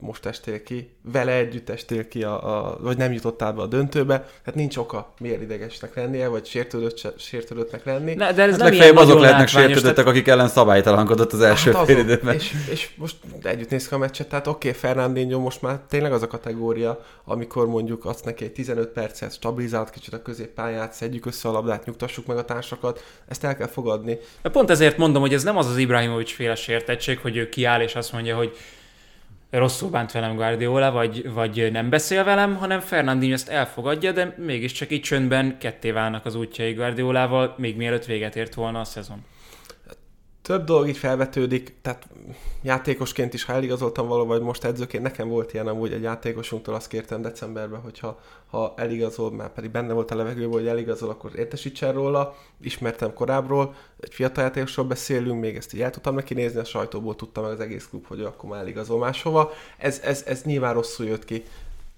most 0.00 0.26
estél 0.26 0.62
ki, 0.62 0.90
vele 1.12 1.32
együtt 1.32 1.68
estél 1.70 2.08
ki, 2.08 2.22
a, 2.22 2.66
a, 2.68 2.78
vagy 2.80 2.96
nem 2.96 3.12
jutottál 3.12 3.52
be 3.52 3.62
a 3.62 3.66
döntőbe, 3.66 4.26
hát 4.44 4.54
nincs 4.54 4.76
oka 4.76 5.12
miért 5.20 5.42
idegesnek 5.42 5.94
lennie, 5.94 6.28
vagy 6.28 6.46
sértődött, 6.46 7.18
sértődöttnek 7.18 7.84
lenni. 7.84 8.14
Ne, 8.14 8.32
de 8.32 8.42
ez 8.42 8.50
hát 8.50 8.58
nem 8.60 8.72
ilyen 8.72 8.96
azok 8.96 9.20
lehetnek 9.20 9.48
sértődöttek, 9.48 10.06
akik 10.06 10.28
ellen 10.28 10.48
szabálytalankodott 10.48 11.32
az 11.32 11.40
első 11.40 11.72
hát 11.72 11.86
fél 11.86 11.98
időben. 11.98 12.34
És, 12.34 12.54
és, 12.70 12.90
most 12.96 13.16
együtt 13.42 13.70
néz 13.70 13.88
ki 13.88 13.94
a 13.94 13.98
meccset, 13.98 14.28
tehát 14.28 14.46
oké, 14.46 14.68
okay, 14.68 14.80
Fernandinho 14.80 15.38
most 15.38 15.62
már 15.62 15.80
tényleg 15.88 16.12
az 16.12 16.22
a 16.22 16.26
kategória, 16.26 17.04
amikor 17.24 17.66
mondjuk 17.66 18.04
azt 18.04 18.24
neki 18.24 18.44
egy 18.44 18.52
15 18.52 18.88
percet 18.88 19.32
stabilizált 19.32 19.90
kicsit 19.90 20.12
a 20.12 20.22
középpályát, 20.22 20.92
szedjük 20.92 21.26
össze 21.26 21.48
a 21.48 21.52
labdát, 21.52 21.84
nyugtassuk 21.84 22.26
meg 22.26 22.36
a 22.36 22.44
társakat, 22.68 23.04
ezt 23.28 23.44
el 23.44 23.56
kell 23.56 23.66
fogadni. 23.66 24.18
Pont 24.42 24.70
ezért 24.70 24.96
mondom, 24.96 25.22
hogy 25.22 25.34
ez 25.34 25.42
nem 25.42 25.56
az 25.56 25.66
az 25.66 25.76
Ibrahimovics 25.76 26.34
féle 26.34 26.54
sértettség, 26.54 27.18
hogy 27.18 27.36
ő 27.36 27.48
kiáll 27.48 27.80
és 27.80 27.94
azt 27.94 28.12
mondja, 28.12 28.36
hogy 28.36 28.56
rosszul 29.50 29.90
bánt 29.90 30.12
velem 30.12 30.36
Guardiola, 30.36 30.90
vagy, 30.90 31.32
vagy 31.32 31.72
nem 31.72 31.90
beszél 31.90 32.24
velem, 32.24 32.56
hanem 32.56 32.80
Fernandinho 32.80 33.34
ezt 33.34 33.48
elfogadja, 33.48 34.12
de 34.12 34.34
mégiscsak 34.38 34.90
itt 34.90 35.02
csöndben 35.02 35.58
ketté 35.58 35.90
válnak 35.90 36.26
az 36.26 36.34
útjai 36.34 36.72
Guardiolával, 36.72 37.54
még 37.58 37.76
mielőtt 37.76 38.04
véget 38.04 38.36
ért 38.36 38.54
volna 38.54 38.80
a 38.80 38.84
szezon 38.84 39.24
több 40.48 40.64
dolog 40.64 40.88
így 40.88 40.96
felvetődik, 40.96 41.74
tehát 41.82 42.08
játékosként 42.62 43.34
is, 43.34 43.44
ha 43.44 43.52
eligazoltam 43.52 44.06
való, 44.06 44.24
vagy 44.24 44.40
most 44.40 44.64
edzőként, 44.64 45.02
nekem 45.02 45.28
volt 45.28 45.52
ilyen 45.52 45.66
amúgy 45.66 45.92
egy 45.92 46.02
játékosunktól 46.02 46.74
azt 46.74 46.88
kértem 46.88 47.22
decemberben, 47.22 47.80
hogy 47.80 47.98
ha, 48.46 48.74
eligazol, 48.76 49.32
már 49.32 49.52
pedig 49.52 49.70
benne 49.70 49.92
volt 49.92 50.10
a 50.10 50.16
levegőben, 50.16 50.52
hogy 50.52 50.66
eligazol, 50.66 51.10
akkor 51.10 51.30
értesítsen 51.36 51.92
róla, 51.92 52.36
ismertem 52.60 53.12
korábbról, 53.14 53.74
egy 54.00 54.14
fiatal 54.14 54.44
játékosról 54.44 54.86
beszélünk, 54.86 55.40
még 55.40 55.56
ezt 55.56 55.74
így 55.74 55.80
el 55.80 55.90
tudtam 55.90 56.14
neki 56.14 56.34
nézni, 56.34 56.60
a 56.60 56.64
sajtóból 56.64 57.16
tudtam 57.16 57.44
meg 57.44 57.52
az 57.52 57.60
egész 57.60 57.86
klub, 57.88 58.06
hogy 58.06 58.20
akkor 58.20 58.50
már 58.50 58.60
eligazol 58.60 58.98
máshova. 58.98 59.50
Ez, 59.78 60.00
ez, 60.04 60.22
ez 60.26 60.42
nyilván 60.42 60.74
rosszul 60.74 61.06
jött 61.06 61.24
ki. 61.24 61.42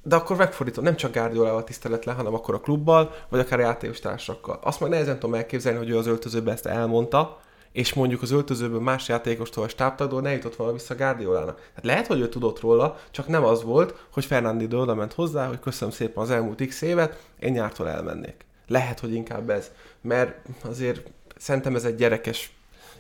De 0.02 0.16
akkor 0.16 0.36
megfordítom, 0.36 0.84
nem 0.84 0.96
csak 0.96 1.12
Guardiolával 1.12 1.64
tiszteletlen, 1.64 2.16
hanem 2.16 2.34
akkor 2.34 2.54
a 2.54 2.60
klubbal, 2.60 3.14
vagy 3.28 3.40
akár 3.40 3.58
a 3.58 3.62
játékos 3.62 4.00
társakkal. 4.00 4.58
Azt 4.62 4.80
meg 4.80 4.90
nehezen 4.90 5.18
tudom 5.18 5.34
elképzelni, 5.34 5.78
hogy 5.78 5.90
ő 5.90 5.96
az 5.96 6.06
öltözőben 6.06 6.54
ezt 6.54 6.66
elmondta, 6.66 7.40
és 7.72 7.94
mondjuk 7.94 8.22
az 8.22 8.30
öltözőből 8.30 8.80
más 8.80 9.08
játékostól, 9.08 9.64
a 9.64 9.68
stábtagról 9.68 10.20
ne 10.20 10.32
jutott 10.32 10.56
volna 10.56 10.72
vissza 10.72 10.94
Guardiolának. 10.94 11.70
Hát 11.74 11.84
lehet, 11.84 12.06
hogy 12.06 12.20
ő 12.20 12.28
tudott 12.28 12.60
róla, 12.60 12.98
csak 13.10 13.26
nem 13.26 13.44
az 13.44 13.62
volt, 13.62 14.06
hogy 14.12 14.24
Fernandi 14.24 14.76
oda 14.76 14.94
ment 14.94 15.12
hozzá, 15.12 15.46
hogy 15.46 15.60
köszönöm 15.60 15.94
szépen 15.94 16.22
az 16.22 16.30
elmúlt 16.30 16.66
x 16.66 16.82
évet, 16.82 17.22
én 17.38 17.52
nyártól 17.52 17.88
elmennék. 17.88 18.44
Lehet, 18.66 19.00
hogy 19.00 19.14
inkább 19.14 19.50
ez. 19.50 19.70
Mert 20.00 20.46
azért 20.62 21.10
szerintem 21.36 21.74
ez 21.74 21.84
egy 21.84 21.94
gyerekes 21.94 22.52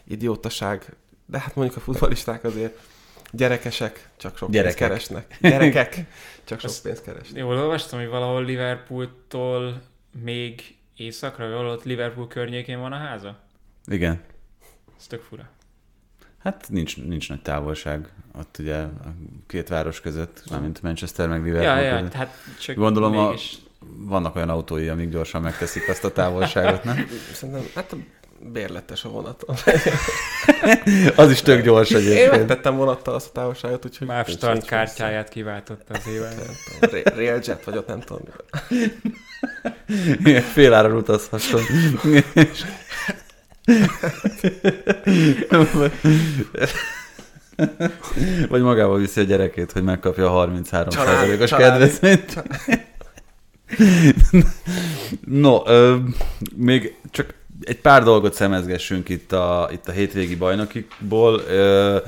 idiótaság, 0.04 0.96
de 1.26 1.38
hát 1.38 1.54
mondjuk 1.54 1.76
a 1.76 1.80
futbolisták 1.80 2.44
azért 2.44 2.78
gyerekesek, 3.32 4.08
csak 4.16 4.36
sok 4.36 4.50
Gyerekek. 4.50 4.76
pénzt 4.76 4.92
keresnek. 4.92 5.38
Gyerekek, 5.40 6.04
csak 6.44 6.60
sok 6.60 6.72
pénzt 6.82 7.02
keresnek. 7.02 7.40
Jól 7.40 7.56
olvastam, 7.56 7.98
hogy 7.98 8.08
valahol 8.08 8.44
Liverpooltól 8.44 9.82
még 10.22 10.76
északra, 10.96 11.48
valahol 11.48 11.70
ott 11.70 11.84
Liverpool 11.84 12.26
környékén 12.26 12.80
van 12.80 12.92
a 12.92 12.96
háza? 12.96 13.38
Igen. 13.86 14.20
Ez 15.00 15.06
tök 15.06 15.22
fura. 15.22 15.48
Hát 16.42 16.66
nincs, 16.68 16.96
nincs 16.96 17.28
nagy 17.28 17.42
távolság 17.42 18.12
ott 18.38 18.56
ugye 18.58 18.76
a 18.76 19.14
két 19.46 19.68
város 19.68 20.00
között, 20.00 20.42
mármint 20.50 20.82
Manchester 20.82 21.28
meg 21.28 21.42
Liverpool 21.42 21.82
ja, 21.82 21.98
ja, 21.98 22.08
hát 22.12 22.34
csak 22.60 22.76
Gondolom 22.76 23.12
mégis... 23.12 23.58
a, 23.80 23.84
vannak 23.96 24.36
olyan 24.36 24.48
autói, 24.48 24.88
amik 24.88 25.08
gyorsan 25.08 25.42
megteszik 25.42 25.88
azt 25.88 26.04
a 26.04 26.12
távolságot, 26.12 26.84
nem? 26.84 27.06
Szerintem, 27.32 27.64
hát 27.74 27.96
bérletes 28.52 29.04
a 29.04 29.08
vonaton. 29.08 29.56
az 31.16 31.30
is 31.30 31.42
tök 31.42 31.64
gyors 31.64 31.90
egyébként. 31.90 32.32
Én 32.32 32.38
megtettem 32.38 32.76
vonattal 32.76 33.14
azt 33.14 33.28
a 33.28 33.32
távolságot, 33.32 33.84
úgyhogy... 33.84 34.06
Már 34.06 34.26
start 34.26 34.64
kártyáját 34.64 35.28
kiváltotta 35.28 35.94
az 35.94 36.06
éven. 36.06 36.32
Railjet 37.04 37.64
vagy 37.64 37.76
ott 37.76 37.86
nem 37.86 38.00
tudom. 38.00 38.22
Fél 40.52 40.74
áron 40.74 40.96
utazhasson. 40.96 41.62
Vagy 48.48 48.62
magával 48.62 48.98
viszi 48.98 49.20
a 49.20 49.24
gyerekét, 49.24 49.72
hogy 49.72 49.82
megkapja 49.82 50.40
a 50.40 50.48
33%-os 50.48 51.50
kedvezményt. 51.50 52.44
no, 55.44 55.62
ö, 55.66 55.96
még 56.56 56.94
csak 57.10 57.34
egy 57.60 57.80
pár 57.80 58.02
dolgot 58.02 58.34
szemezgessünk 58.34 59.08
itt 59.08 59.32
a, 59.32 59.68
itt 59.72 59.88
a 59.88 59.92
hétvégi 59.92 60.36
bajnokiból. 60.36 61.40
Ö, 61.48 61.98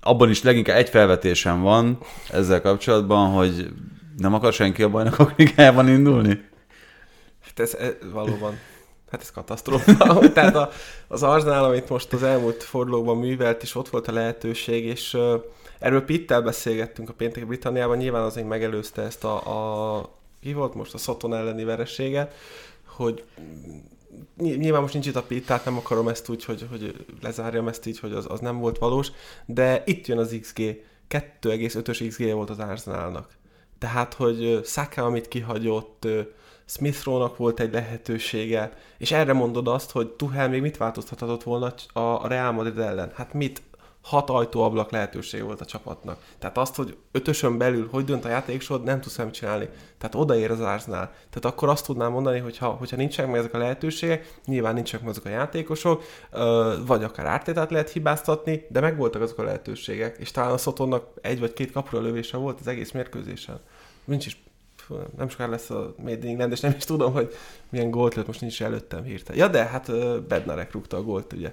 abban 0.00 0.30
is 0.30 0.42
leginkább 0.42 0.76
egy 0.76 0.88
felvetésem 0.88 1.60
van 1.60 1.98
ezzel 2.30 2.60
kapcsolatban, 2.60 3.30
hogy 3.30 3.68
nem 4.16 4.34
akar 4.34 4.52
senki 4.52 4.82
a 4.82 4.88
bajnokok 4.88 5.32
ligájában 5.36 5.88
indulni? 5.88 6.48
Hát 7.44 7.60
ez, 7.60 7.74
ez 7.74 7.92
valóban 8.12 8.58
Hát 9.10 9.20
ez 9.20 9.30
katasztrófa. 9.30 10.18
Tehát 10.32 10.54
a, 10.54 10.70
az 11.08 11.22
Arsenal, 11.22 11.64
amit 11.64 11.88
most 11.88 12.12
az 12.12 12.22
elmúlt 12.22 12.62
fordulóban 12.62 13.16
művelt, 13.16 13.62
és 13.62 13.74
ott 13.74 13.88
volt 13.88 14.08
a 14.08 14.12
lehetőség, 14.12 14.84
és 14.84 15.14
uh, 15.14 15.42
erről 15.78 16.04
Pittel 16.04 16.42
beszélgettünk 16.42 17.08
a 17.08 17.12
péntek 17.12 17.46
Britanniában, 17.46 17.96
nyilván 17.96 18.22
azért 18.22 18.48
megelőzte 18.48 19.02
ezt 19.02 19.24
a, 19.24 19.96
a 19.96 20.08
ki 20.40 20.52
volt 20.52 20.74
most 20.74 20.94
a 20.94 20.98
Soton 20.98 21.34
elleni 21.34 21.64
vereséget, 21.64 22.34
hogy 22.86 23.24
nyilván 24.36 24.80
most 24.80 24.92
nincs 24.92 25.06
itt 25.06 25.16
a 25.16 25.22
Pitt, 25.22 25.46
tehát 25.46 25.64
nem 25.64 25.76
akarom 25.76 26.08
ezt 26.08 26.28
úgy, 26.28 26.44
hogy, 26.44 26.66
hogy 26.70 27.06
lezárjam 27.22 27.68
ezt 27.68 27.86
így, 27.86 27.98
hogy 27.98 28.12
az, 28.12 28.26
az 28.28 28.40
nem 28.40 28.58
volt 28.58 28.78
valós, 28.78 29.08
de 29.46 29.82
itt 29.86 30.06
jön 30.06 30.18
az 30.18 30.36
XG, 30.40 30.82
2,5-ös 31.10 32.04
XG 32.08 32.32
volt 32.32 32.50
az 32.50 32.58
Arsenalnak. 32.58 33.28
Tehát, 33.78 34.14
hogy 34.14 34.60
Saka, 34.64 35.04
amit 35.04 35.28
kihagyott, 35.28 36.06
Smith 36.70 37.04
volt 37.36 37.60
egy 37.60 37.72
lehetősége, 37.72 38.72
és 38.98 39.12
erre 39.12 39.32
mondod 39.32 39.68
azt, 39.68 39.90
hogy 39.90 40.08
Tuhel 40.08 40.48
még 40.48 40.60
mit 40.60 40.76
változtathatott 40.76 41.42
volna 41.42 41.74
a 41.92 42.28
Real 42.28 42.52
Madrid 42.52 42.78
ellen? 42.78 43.12
Hát 43.14 43.32
mit? 43.32 43.62
Hat 44.02 44.30
ajtóablak 44.30 44.90
lehetőség 44.90 45.42
volt 45.42 45.60
a 45.60 45.64
csapatnak. 45.64 46.22
Tehát 46.38 46.58
azt, 46.58 46.76
hogy 46.76 46.96
ötösön 47.12 47.58
belül 47.58 47.88
hogy 47.90 48.04
dönt 48.04 48.24
a 48.24 48.28
játékosod, 48.28 48.82
nem 48.82 49.00
tudsz 49.00 49.14
semmit 49.14 49.34
csinálni. 49.34 49.68
Tehát 49.98 50.14
odaér 50.14 50.50
az 50.50 50.60
Arsenal. 50.60 51.06
Tehát 51.06 51.44
akkor 51.44 51.68
azt 51.68 51.86
tudnám 51.86 52.12
mondani, 52.12 52.38
hogy 52.38 52.58
ha, 52.58 52.68
hogyha 52.68 52.96
nincsenek 52.96 53.30
meg 53.30 53.40
ezek 53.40 53.54
a 53.54 53.58
lehetőségek, 53.58 54.38
nyilván 54.44 54.74
nincsenek 54.74 55.06
meg 55.06 55.14
ezek 55.14 55.24
a 55.32 55.36
játékosok, 55.36 56.04
vagy 56.86 57.04
akár 57.04 57.26
ártétát 57.26 57.70
lehet 57.70 57.90
hibáztatni, 57.90 58.66
de 58.68 58.80
megvoltak 58.80 59.22
azok 59.22 59.38
a 59.38 59.42
lehetőségek. 59.42 60.16
És 60.18 60.30
talán 60.30 60.52
a 60.52 60.58
Szotonnak 60.58 61.06
egy 61.20 61.40
vagy 61.40 61.52
két 61.52 61.72
kapura 61.72 62.02
lövése 62.02 62.36
volt 62.36 62.60
az 62.60 62.66
egész 62.66 62.90
mérkőzésen. 62.90 63.60
Nincs 64.04 64.26
is 64.26 64.42
nem 65.16 65.28
sokára 65.28 65.50
lesz 65.50 65.70
a 65.70 65.94
Made 65.96 66.12
in 66.12 66.28
England, 66.28 66.52
és 66.52 66.60
nem 66.60 66.74
is 66.76 66.84
tudom, 66.84 67.12
hogy 67.12 67.34
milyen 67.68 67.90
gólt 67.90 68.14
lőtt, 68.14 68.26
most 68.26 68.40
nincs 68.40 68.62
előttem 68.62 69.02
hirtelen. 69.02 69.40
Ja, 69.40 69.48
de 69.48 69.64
hát 69.64 69.92
Bednarek 70.26 70.72
rúgta 70.72 70.96
a 70.96 71.02
gólt, 71.02 71.32
ugye. 71.32 71.52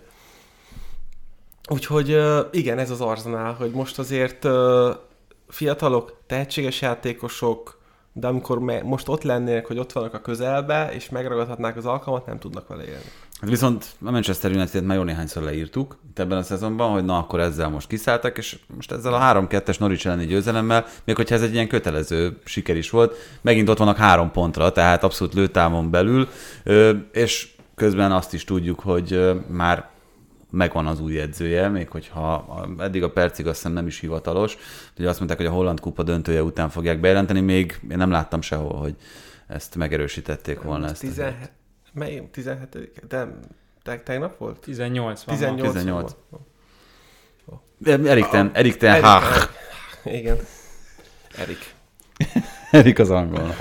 Úgyhogy 1.69 2.17
igen, 2.51 2.79
ez 2.79 2.89
az 2.89 3.01
arzenál, 3.01 3.53
hogy 3.53 3.71
most 3.71 3.99
azért 3.99 4.47
fiatalok, 5.47 6.17
tehetséges 6.25 6.81
játékosok, 6.81 7.79
de 8.13 8.27
amikor 8.27 8.59
most 8.83 9.07
ott 9.07 9.23
lennének, 9.23 9.65
hogy 9.65 9.79
ott 9.79 9.91
vannak 9.91 10.13
a 10.13 10.21
közelbe, 10.21 10.91
és 10.93 11.09
megragadhatnák 11.09 11.77
az 11.77 11.85
alkalmat, 11.85 12.25
nem 12.25 12.39
tudnak 12.39 12.67
vele 12.67 12.83
élni. 12.83 13.11
Viszont 13.41 13.85
a 14.05 14.11
Manchester 14.11 14.51
United 14.51 14.83
már 14.83 14.97
jó 14.97 15.03
néhányszor 15.03 15.43
leírtuk 15.43 15.97
itt 16.09 16.19
ebben 16.19 16.37
a 16.37 16.43
szezonban, 16.43 16.91
hogy 16.91 17.05
na 17.05 17.17
akkor 17.17 17.39
ezzel 17.39 17.69
most 17.69 17.87
kiszálltak, 17.87 18.37
és 18.37 18.57
most 18.75 18.91
ezzel 18.91 19.13
a 19.13 19.47
3-2-es 19.47 19.79
Norwich 19.79 20.05
elleni 20.05 20.25
győzelemmel, 20.25 20.85
még 21.03 21.15
hogyha 21.15 21.35
ez 21.35 21.41
egy 21.41 21.53
ilyen 21.53 21.67
kötelező 21.67 22.37
siker 22.45 22.75
is 22.77 22.89
volt, 22.89 23.15
megint 23.41 23.69
ott 23.69 23.77
vannak 23.77 23.97
három 23.97 24.31
pontra, 24.31 24.71
tehát 24.71 25.03
abszolút 25.03 25.33
lőtávon 25.33 25.91
belül, 25.91 26.27
és 27.11 27.49
közben 27.75 28.11
azt 28.11 28.33
is 28.33 28.43
tudjuk, 28.43 28.79
hogy 28.79 29.35
már 29.47 29.89
megvan 30.49 30.87
az 30.87 30.99
új 30.99 31.19
edzője, 31.19 31.67
még 31.67 31.89
hogyha 31.89 32.65
eddig 32.77 33.03
a 33.03 33.11
percig 33.11 33.47
azt 33.47 33.55
hiszem 33.55 33.73
nem 33.73 33.87
is 33.87 33.99
hivatalos, 33.99 34.57
ugye 34.97 35.09
azt 35.09 35.17
mondták, 35.17 35.39
hogy 35.39 35.47
a 35.47 35.51
Holland 35.51 35.79
Kupa 35.79 36.03
döntője 36.03 36.43
után 36.43 36.69
fogják 36.69 36.99
bejelenteni, 36.99 37.39
még 37.39 37.79
én 37.89 37.97
nem 37.97 38.11
láttam 38.11 38.41
sehol, 38.41 38.77
hogy 38.77 38.95
ezt 39.47 39.75
megerősítették 39.75 40.61
volna. 40.61 40.87
Ezt 40.87 40.99
17, 40.99 41.51
mely 41.97 42.29
17 42.31 43.07
de 43.07 43.27
te, 43.83 43.99
tegnap 43.99 44.37
volt? 44.37 44.59
18 44.59 45.23
van 45.23 45.35
18. 45.35 45.73
18. 45.73 46.15
Erik 47.85 48.27
ten, 48.27 48.51
Erik 48.53 48.77
ten 48.77 49.03
Hag. 49.03 49.23
Igen. 50.03 50.37
Erik. 51.37 51.75
Erik 52.71 52.99
az 52.99 53.09
angol. 53.09 53.55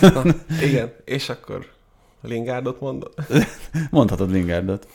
Na, 0.00 0.22
igen, 0.68 0.92
és 1.04 1.28
akkor 1.28 1.66
Lingardot 2.20 2.80
mondod? 2.80 3.14
Mondhatod 3.90 4.30
Lingardot. 4.30 4.88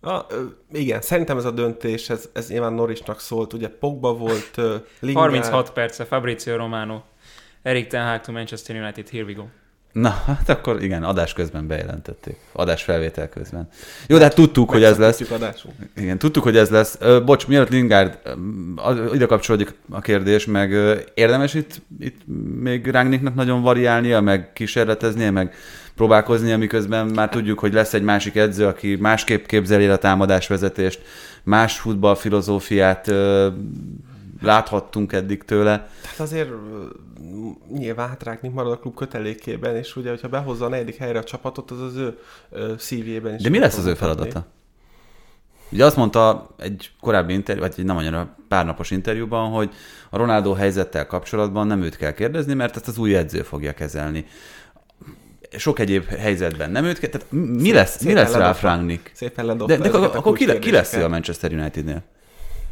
A, 0.00 0.24
ö, 0.28 0.44
igen, 0.72 1.00
szerintem 1.00 1.36
ez 1.36 1.44
a 1.44 1.50
döntés, 1.50 2.10
ez, 2.10 2.28
ez 2.32 2.48
nyilván 2.48 2.72
Norrisnak 2.72 3.20
szólt, 3.20 3.52
ugye 3.52 3.68
Pogba 3.68 4.14
volt, 4.14 4.56
Lingard, 5.00 5.30
36 5.30 5.72
perce, 5.72 6.04
Fabrizio 6.04 6.56
Romano. 6.56 7.02
Eric 7.62 7.86
Ten 7.86 8.06
Hag 8.06 8.20
to 8.20 8.32
Manchester 8.32 8.76
United, 8.76 9.08
here 9.08 9.24
we 9.24 9.32
go. 9.32 9.44
Na, 9.92 10.22
hát 10.26 10.48
akkor 10.48 10.82
igen, 10.82 11.02
adás 11.02 11.32
közben 11.32 11.66
bejelentették. 11.66 12.36
Adás 12.52 12.82
felvétel 12.82 13.28
közben. 13.28 13.68
Jó, 14.06 14.16
de 14.16 14.22
hát 14.22 14.34
tudtuk, 14.34 14.70
hogy 14.70 14.82
ez 14.82 14.98
lesz. 14.98 15.30
adásunk. 15.30 15.74
Igen, 15.96 16.18
tudtuk, 16.18 16.42
hogy 16.42 16.56
ez 16.56 16.70
lesz. 16.70 16.96
Ö, 17.00 17.24
bocs, 17.24 17.46
mielőtt 17.46 17.68
Lingard, 17.68 18.18
ö, 18.22 19.14
ide 19.14 19.26
kapcsolódik 19.26 19.74
a 19.90 20.00
kérdés, 20.00 20.46
meg 20.46 20.72
ö, 20.72 20.96
érdemes 21.14 21.54
itt, 21.54 21.82
itt 22.00 22.20
még 22.60 22.86
Rángniknak 22.86 23.34
nagyon 23.34 23.62
variálnia, 23.62 24.20
meg 24.20 24.52
kísérleteznie, 24.52 25.30
meg 25.30 25.54
próbálkoznia, 25.94 26.58
miközben 26.58 27.06
már 27.06 27.28
tudjuk, 27.28 27.58
hogy 27.58 27.72
lesz 27.72 27.94
egy 27.94 28.02
másik 28.02 28.36
edző, 28.36 28.66
aki 28.66 28.96
másképp 29.00 29.46
képzeli 29.46 29.84
el 29.84 29.92
a 29.92 29.96
támadásvezetést, 29.96 31.00
más 31.42 31.78
futballfilozófiát 31.78 33.12
láthattunk 34.40 35.12
eddig 35.12 35.42
tőle. 35.42 35.88
Tehát 36.02 36.20
azért 36.20 36.50
nyilván 37.72 38.08
hát 38.08 38.22
Ráknik 38.22 38.52
marad 38.52 38.72
a 38.72 38.78
klub 38.78 38.94
kötelékében, 38.94 39.76
és 39.76 39.96
ugye, 39.96 40.10
hogyha 40.10 40.28
behozza 40.28 40.64
a 40.64 40.68
negyedik 40.68 40.96
helyre 40.96 41.18
a 41.18 41.24
csapatot, 41.24 41.70
az 41.70 41.80
az 41.80 41.96
ő 41.96 42.18
ö, 42.50 42.72
szívjében 42.78 43.34
is. 43.34 43.42
De 43.42 43.48
mi 43.48 43.58
lesz 43.58 43.78
az 43.78 43.86
ő 43.86 43.94
feladata? 43.94 44.46
Ugye 45.72 45.84
azt 45.84 45.96
mondta 45.96 46.54
egy 46.58 46.90
korábbi 47.00 47.32
interjú, 47.32 47.62
vagy 47.62 47.74
egy 47.76 47.84
nem 47.84 47.96
annyira 47.96 48.36
párnapos 48.48 48.90
interjúban, 48.90 49.50
hogy 49.50 49.70
a 50.10 50.16
Ronaldo 50.16 50.52
helyzettel 50.52 51.06
kapcsolatban 51.06 51.66
nem 51.66 51.82
őt 51.82 51.96
kell 51.96 52.12
kérdezni, 52.12 52.54
mert 52.54 52.76
ezt 52.76 52.88
az 52.88 52.98
új 52.98 53.16
edző 53.16 53.42
fogja 53.42 53.72
kezelni. 53.72 54.26
Sok 55.56 55.78
egyéb 55.78 56.04
helyzetben 56.04 56.70
nem 56.70 56.84
őt 56.84 56.98
kell, 56.98 57.10
tehát 57.10 57.26
mi 57.30 57.72
lesz, 57.72 58.02
mi 58.02 58.12
lesz 58.12 58.32
ledobta. 58.32 58.68
Rangnick? 58.68 59.10
Szépen 59.14 59.44
ledobta 59.44 59.76
De, 59.76 59.88
de 59.90 59.98
akkor, 59.98 60.36
ki, 60.36 60.58
ki 60.58 60.70
lesz 60.70 60.94
ő 60.94 61.04
a. 61.04 61.08
Manchester 61.08 61.52
Unitednél? 61.52 62.02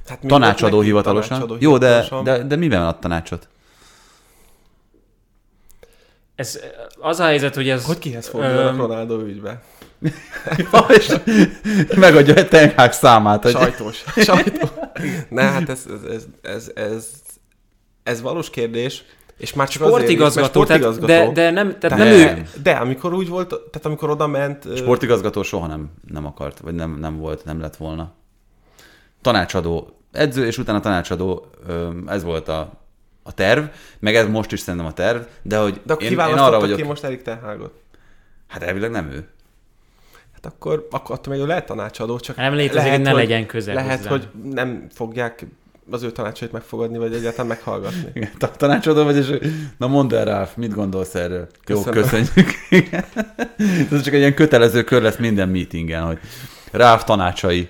Hát 0.09 0.21
Tanácsadó 0.27 0.81
hivatalosan? 0.81 1.29
tanácsadó 1.29 1.57
Jó, 1.61 1.79
de, 1.79 1.87
hivatalosan. 1.87 2.25
de, 2.25 2.43
de 2.43 2.57
miben 2.57 2.83
ad 2.83 2.99
tanácsot? 2.99 3.49
Ez, 6.35 6.61
az 7.01 7.21
a 7.21 7.25
helyzet, 7.25 7.55
hogy 7.55 7.69
ez... 7.69 7.85
Hogy 7.85 7.99
kihez 7.99 8.29
fordulnak 8.29 8.73
Öm, 8.73 8.77
Ronaldo 8.77 9.21
ügybe? 9.21 9.63
És 10.99 11.15
megadja 11.97 12.35
egy 12.35 12.49
Ten 12.49 12.73
Hag 12.77 12.93
számát, 12.93 13.43
hogy 13.43 13.53
Sajtós. 13.53 14.05
Sajtó. 14.17 14.69
Ne, 15.29 15.43
hát 15.43 15.69
ez, 15.69 15.87
ez, 15.87 16.11
ez, 16.13 16.27
ez, 16.43 16.71
ez, 16.75 17.07
ez 18.03 18.21
valós 18.21 18.51
kérdés, 18.51 19.05
és 19.37 19.53
már 19.53 19.69
csak 19.69 19.83
azért 19.83 20.09
is, 20.09 20.17
mert 20.19 20.33
Sportigazgató, 20.33 20.65
tehát, 20.65 20.83
sportigazgató. 20.83 21.33
de, 21.33 21.43
de 21.43 21.51
nem, 21.51 21.79
tehát 21.79 21.99
Nem. 21.99 22.09
nem 22.09 22.39
ő... 22.39 22.47
De 22.63 22.71
amikor 22.71 23.15
úgy 23.15 23.29
volt, 23.29 23.49
tehát 23.49 23.87
amikor 23.87 24.11
oda 24.11 24.27
ment... 24.27 24.77
Sportigazgató 24.77 25.43
soha 25.43 25.67
nem, 25.67 25.91
nem 26.09 26.27
akart, 26.27 26.59
vagy 26.59 26.75
nem, 26.75 26.99
nem 26.99 27.17
volt, 27.17 27.45
nem 27.45 27.61
lett 27.61 27.77
volna. 27.77 28.13
Tanácsadó 29.23 29.98
edző, 30.13 30.47
és 30.47 30.59
utána 30.59 30.81
tanácsadó, 30.81 31.47
ez 32.07 32.23
volt 32.23 32.49
a, 32.49 32.73
a 33.23 33.33
terv, 33.35 33.65
meg 33.99 34.15
ez 34.17 34.27
most 34.29 34.53
is 34.53 34.61
szerintem 34.61 34.89
a 34.89 34.93
terv, 34.93 35.21
de 35.43 35.59
hogy 35.59 35.81
De 35.85 35.93
akkor 35.93 36.05
én, 36.05 36.11
én 36.13 36.19
arra 36.19 36.61
vagyok, 36.61 36.77
ki 36.77 36.83
most 36.83 37.05
Erik 37.05 37.23
Ten 37.23 37.41
Hagot. 37.41 37.73
hát 38.47 38.63
elvileg 38.63 38.91
nem 38.91 39.11
ő. 39.11 39.27
Hát 40.35 40.53
akkor, 40.53 40.89
akkor 40.91 41.15
attól 41.17 41.35
még 41.37 41.47
lehet 41.47 41.67
tanácsadó, 41.67 42.19
csak 42.19 42.37
Nem 42.37 42.55
létezik, 42.55 42.91
hogy 42.91 43.01
ne 43.01 43.13
legyen 43.13 43.47
közel 43.47 43.75
Lehet, 43.75 43.99
hozzá. 43.99 44.11
hogy 44.11 44.29
nem 44.53 44.87
fogják 44.93 45.47
az 45.91 46.03
ő 46.03 46.11
tanácsait 46.11 46.53
megfogadni, 46.53 46.99
vagy 46.99 47.15
egyáltalán 47.15 47.47
meghallgatni. 47.47 48.11
Igen, 48.15 48.31
ta- 48.39 48.57
tanácsadó 48.57 49.05
vagy, 49.05 49.17
és 49.17 49.39
na 49.77 49.87
mondd 49.87 50.15
el, 50.15 50.25
Ralf, 50.25 50.55
mit 50.57 50.75
gondolsz 50.75 51.15
erről? 51.15 51.47
Jó, 51.67 51.83
Köszönöm. 51.83 52.03
köszönjük. 52.03 52.51
Igen. 52.71 53.05
Ez 53.91 54.03
csak 54.03 54.15
egy 54.15 54.21
ilyen 54.21 54.35
kötelező 54.35 54.85
kör 54.85 55.03
lesz 55.03 55.17
minden 55.17 55.49
meetingen, 55.49 56.03
hogy 56.03 56.19
Ralf 56.73 57.05
tanácsai. 57.05 57.69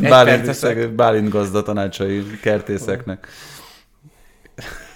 Bálint. 0.00 0.94
Bálint 0.94 1.28
gazda 1.28 1.62
tanácsai 1.62 2.24
kertészeknek. 2.42 3.28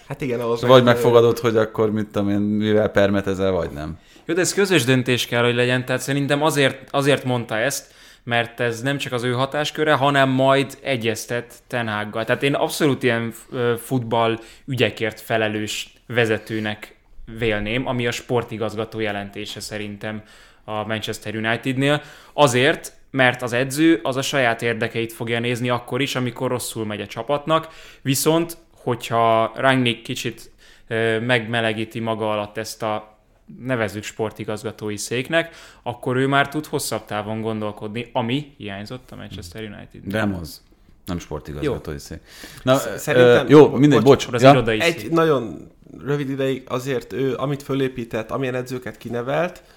Hát 0.09 0.21
igen, 0.21 0.41
ahhoz 0.41 0.63
Vagy 0.63 0.85
megfogadod, 0.85 1.39
hogy 1.39 1.57
akkor 1.57 1.91
mit 1.91 2.07
tudom 2.07 2.29
én, 2.29 2.39
mivel 2.39 2.89
permetezel, 2.89 3.51
vagy 3.51 3.71
nem. 3.71 3.99
Jó, 4.25 4.35
de 4.35 4.41
ez 4.41 4.55
közös 4.55 4.85
döntés 4.85 5.27
kell, 5.27 5.45
hogy 5.45 5.55
legyen, 5.55 5.85
tehát 5.85 6.03
szerintem 6.03 6.43
azért, 6.43 6.89
azért 6.91 7.25
mondta 7.25 7.59
ezt, 7.59 7.95
mert 8.25 8.61
ez 8.61 8.81
nem 8.81 8.99
csak 8.99 9.13
az 9.13 9.23
ő 9.23 9.33
hatásköre, 9.33 9.93
hanem 9.93 10.29
majd 10.29 10.79
egyeztet 10.83 11.55
Ten 11.67 11.89
Haggal. 11.89 12.25
Tehát 12.25 12.43
én 12.43 12.55
abszolút 12.55 13.03
ilyen 13.03 13.35
futball 13.79 14.39
ügyekért 14.67 15.21
felelős 15.21 15.95
vezetőnek 16.07 16.97
vélném, 17.39 17.87
ami 17.87 18.07
a 18.07 18.11
sportigazgató 18.11 19.01
jelentése 19.01 19.61
szerintem 19.61 20.23
a 20.65 20.87
Manchester 20.87 21.37
Unitednél. 21.37 22.03
Azért, 22.33 22.93
mert 23.17 23.43
az 23.43 23.53
edző 23.53 24.01
az 24.03 24.17
a 24.17 24.23
saját 24.23 24.63
érdekeit 24.63 25.13
fogja 25.13 25.41
nézni 25.41 25.69
akkor 25.69 26.01
is, 26.01 26.15
amikor 26.17 26.51
rosszul 26.51 26.85
megy 26.87 27.01
a 27.01 27.07
csapatnak, 27.07 27.69
viszont 28.03 28.57
hogyha 28.75 29.53
Rangnick 29.55 30.03
kicsit 30.03 30.51
ö, 30.87 31.21
megmelegíti 31.21 32.01
maga 32.01 32.31
alatt 32.31 32.57
ezt 32.57 32.83
a 32.83 33.19
nevezzük 33.61 34.03
sportigazgatói 34.03 34.97
széknek, 34.97 35.55
akkor 35.83 36.17
ő 36.17 36.27
már 36.27 36.49
tud 36.49 36.67
hosszabb 36.67 37.05
távon 37.05 37.41
gondolkodni, 37.41 38.11
ami 38.13 38.55
hiányzott 38.57 39.11
a 39.11 39.17
Manchester 39.17 39.63
United. 39.63 40.07
Nem 40.13 40.35
az. 40.35 40.63
Nem 41.07 41.19
sportigazgatói 41.19 41.99
szék. 41.99 42.19
Na, 42.63 42.75
Sz- 42.77 42.83
szerintem, 42.83 42.99
szerintem- 42.99 43.49
jó, 43.49 43.69
mindegy, 43.69 44.03
bocs, 44.03 44.25
bocs. 44.31 44.35
Az 44.35 44.43
Ja? 44.43 44.65
Egy 44.67 44.99
szék. 44.99 45.11
nagyon 45.11 45.71
rövid 46.05 46.31
ideig 46.31 46.63
azért 46.69 47.13
ő, 47.13 47.35
amit 47.35 47.63
fölépített, 47.63 48.31
amilyen 48.31 48.55
edzőket 48.55 48.97
kinevelt, 48.97 49.63
ö, 49.63 49.75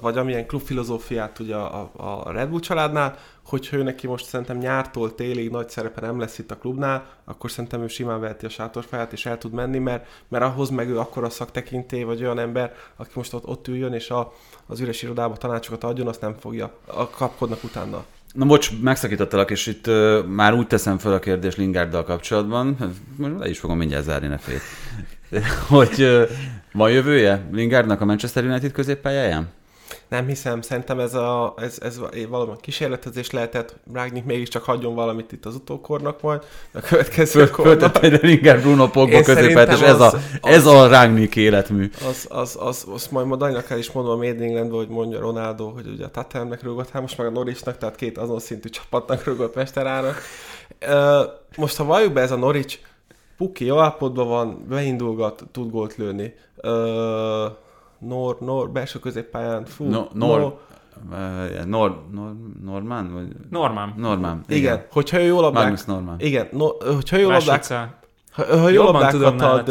vagy 0.00 0.18
amilyen 0.18 0.46
klubfilozófiát 0.46 1.38
ugye 1.38 1.54
a, 1.54 1.90
a 1.96 2.32
Red 2.32 2.48
Bull 2.48 2.60
családnál, 2.60 3.18
hogyha 3.44 3.76
ő 3.76 3.82
neki 3.82 4.06
most 4.06 4.24
szerintem 4.24 4.58
nyártól 4.58 5.14
télig 5.14 5.50
nagy 5.50 5.68
szerepe 5.68 6.00
nem 6.00 6.18
lesz 6.18 6.38
itt 6.38 6.50
a 6.50 6.56
klubnál, 6.56 7.06
akkor 7.24 7.50
szerintem 7.50 7.82
ő 7.82 7.86
simán 7.86 8.20
veheti 8.20 8.46
a 8.46 8.48
sátorfáját 8.48 9.12
és 9.12 9.26
el 9.26 9.38
tud 9.38 9.52
menni, 9.52 9.78
mert, 9.78 10.06
mert 10.28 10.44
ahhoz 10.44 10.70
meg 10.70 10.88
ő 10.88 10.98
akkor 10.98 11.24
a 11.24 11.30
szaktekintély, 11.30 12.02
vagy 12.02 12.22
olyan 12.22 12.38
ember, 12.38 12.74
aki 12.96 13.10
most 13.14 13.32
ott, 13.32 13.46
ott 13.46 13.68
üljön 13.68 13.92
és 13.92 14.10
a, 14.10 14.32
az 14.66 14.80
üres 14.80 15.02
irodába 15.02 15.36
tanácsokat 15.36 15.84
adjon, 15.84 16.08
azt 16.08 16.20
nem 16.20 16.34
fogja. 16.34 16.72
A, 16.86 17.10
kapkodnak 17.10 17.64
utána. 17.64 18.04
Na 18.32 18.46
bocs, 18.46 18.70
megszakítottalak, 18.80 19.50
és 19.50 19.66
itt 19.66 19.86
uh, 19.86 20.24
már 20.24 20.54
úgy 20.54 20.66
teszem 20.66 20.98
fel 20.98 21.12
a 21.12 21.18
kérdést 21.18 21.56
Lingarddal 21.56 22.04
kapcsolatban, 22.04 22.76
most 23.16 23.32
le 23.38 23.48
is 23.48 23.58
fogom 23.58 23.78
mindjárt 23.78 24.04
zárni 24.04 24.26
ne 24.26 24.38
félj. 24.38 24.58
hogy 25.68 26.02
uh, 26.02 26.28
van 26.76 26.90
jövője 26.90 27.48
Lingardnak 27.52 28.00
a 28.00 28.04
Manchester 28.04 28.44
United 28.44 28.72
középpályáján? 28.72 29.48
Nem 30.08 30.26
hiszem, 30.26 30.60
szerintem 30.62 30.98
ez, 31.00 31.14
a, 31.14 31.54
ez, 31.58 31.78
ez 31.82 32.00
valami 32.28 32.52
kísérletezés 32.60 33.30
lehetett, 33.30 33.74
Rágnik 33.92 34.24
mégiscsak 34.24 34.62
hagyjon 34.62 34.94
valamit 34.94 35.32
itt 35.32 35.44
az 35.46 35.54
utókornak 35.54 36.20
majd, 36.22 36.42
a 36.72 36.80
következő 36.80 37.44
Föl, 37.46 37.50
kornak. 37.50 38.02
egy 38.02 38.22
Lingard 38.22 38.60
Bruno 38.60 38.88
Pogba 38.88 39.20
középpályát, 39.22 39.72
és 39.72 39.80
ez 39.80 40.00
a, 40.00 40.06
az- 40.06 40.16
ez 40.42 40.66
a 40.66 40.88
Rangnick 40.88 41.36
életmű. 41.36 41.90
Az, 42.08 42.26
az, 42.30 42.56
az, 42.60 42.86
az 42.94 43.06
majd 43.10 43.26
ma 43.26 43.36
Daninak 43.36 43.70
el 43.70 43.78
is 43.78 43.92
mondom 43.92 44.12
a 44.12 44.16
Made 44.16 44.28
in 44.34 44.42
Englandbe, 44.42 44.76
hogy 44.76 44.88
mondja 44.88 45.18
Ronaldo, 45.20 45.68
hogy 45.68 45.86
ugye 45.86 46.04
a 46.04 46.10
Tottenhamnek 46.10 46.62
rúgott, 46.62 46.90
hát 46.90 47.02
most 47.02 47.18
meg 47.18 47.26
a 47.26 47.30
Norwichnak, 47.30 47.78
tehát 47.78 47.96
két 47.96 48.18
azon 48.18 48.38
szintű 48.40 48.68
csapatnak 48.68 49.24
rúgott 49.24 49.54
mesterának. 49.54 50.20
Ö, 50.78 51.22
Most 51.56 51.76
ha 51.76 51.84
valljuk 51.84 52.12
be, 52.12 52.20
ez 52.20 52.30
a 52.30 52.36
Norwich 52.36 52.78
Puki 53.36 53.64
jó 53.64 53.78
állapotban 53.78 54.28
van, 54.28 54.64
beindulgat, 54.68 55.44
tud 55.52 55.70
gólt 55.70 55.96
lőni. 55.96 56.34
Ö, 56.56 57.46
Nor, 57.98 58.36
Nor, 58.40 58.70
belső 58.70 58.98
középpályán, 58.98 59.64
fú, 59.64 59.84
No, 59.84 60.04
Nor, 60.12 60.38
Nor- 60.40 60.58
Nor, 61.66 62.02
Nor, 62.12 62.32
Normán? 62.64 63.12
Vagy? 63.12 63.26
Normán. 63.50 63.94
Normán. 63.96 64.44
igen, 64.48 64.86
hogyha 64.90 65.20
ő 65.20 65.24
jó 65.24 65.40
labdák, 65.40 65.62
Magnus 65.62 65.84
Normán. 65.84 66.16
igen, 66.18 66.48
no, 66.52 66.66
hogyha 66.94 67.16
jó 67.16 67.30
labdák, 67.30 67.66
ha, 68.32 68.44
ha 68.58 68.68
jó 68.68 68.82
labdákat 68.82 69.40
ad, 69.40 69.68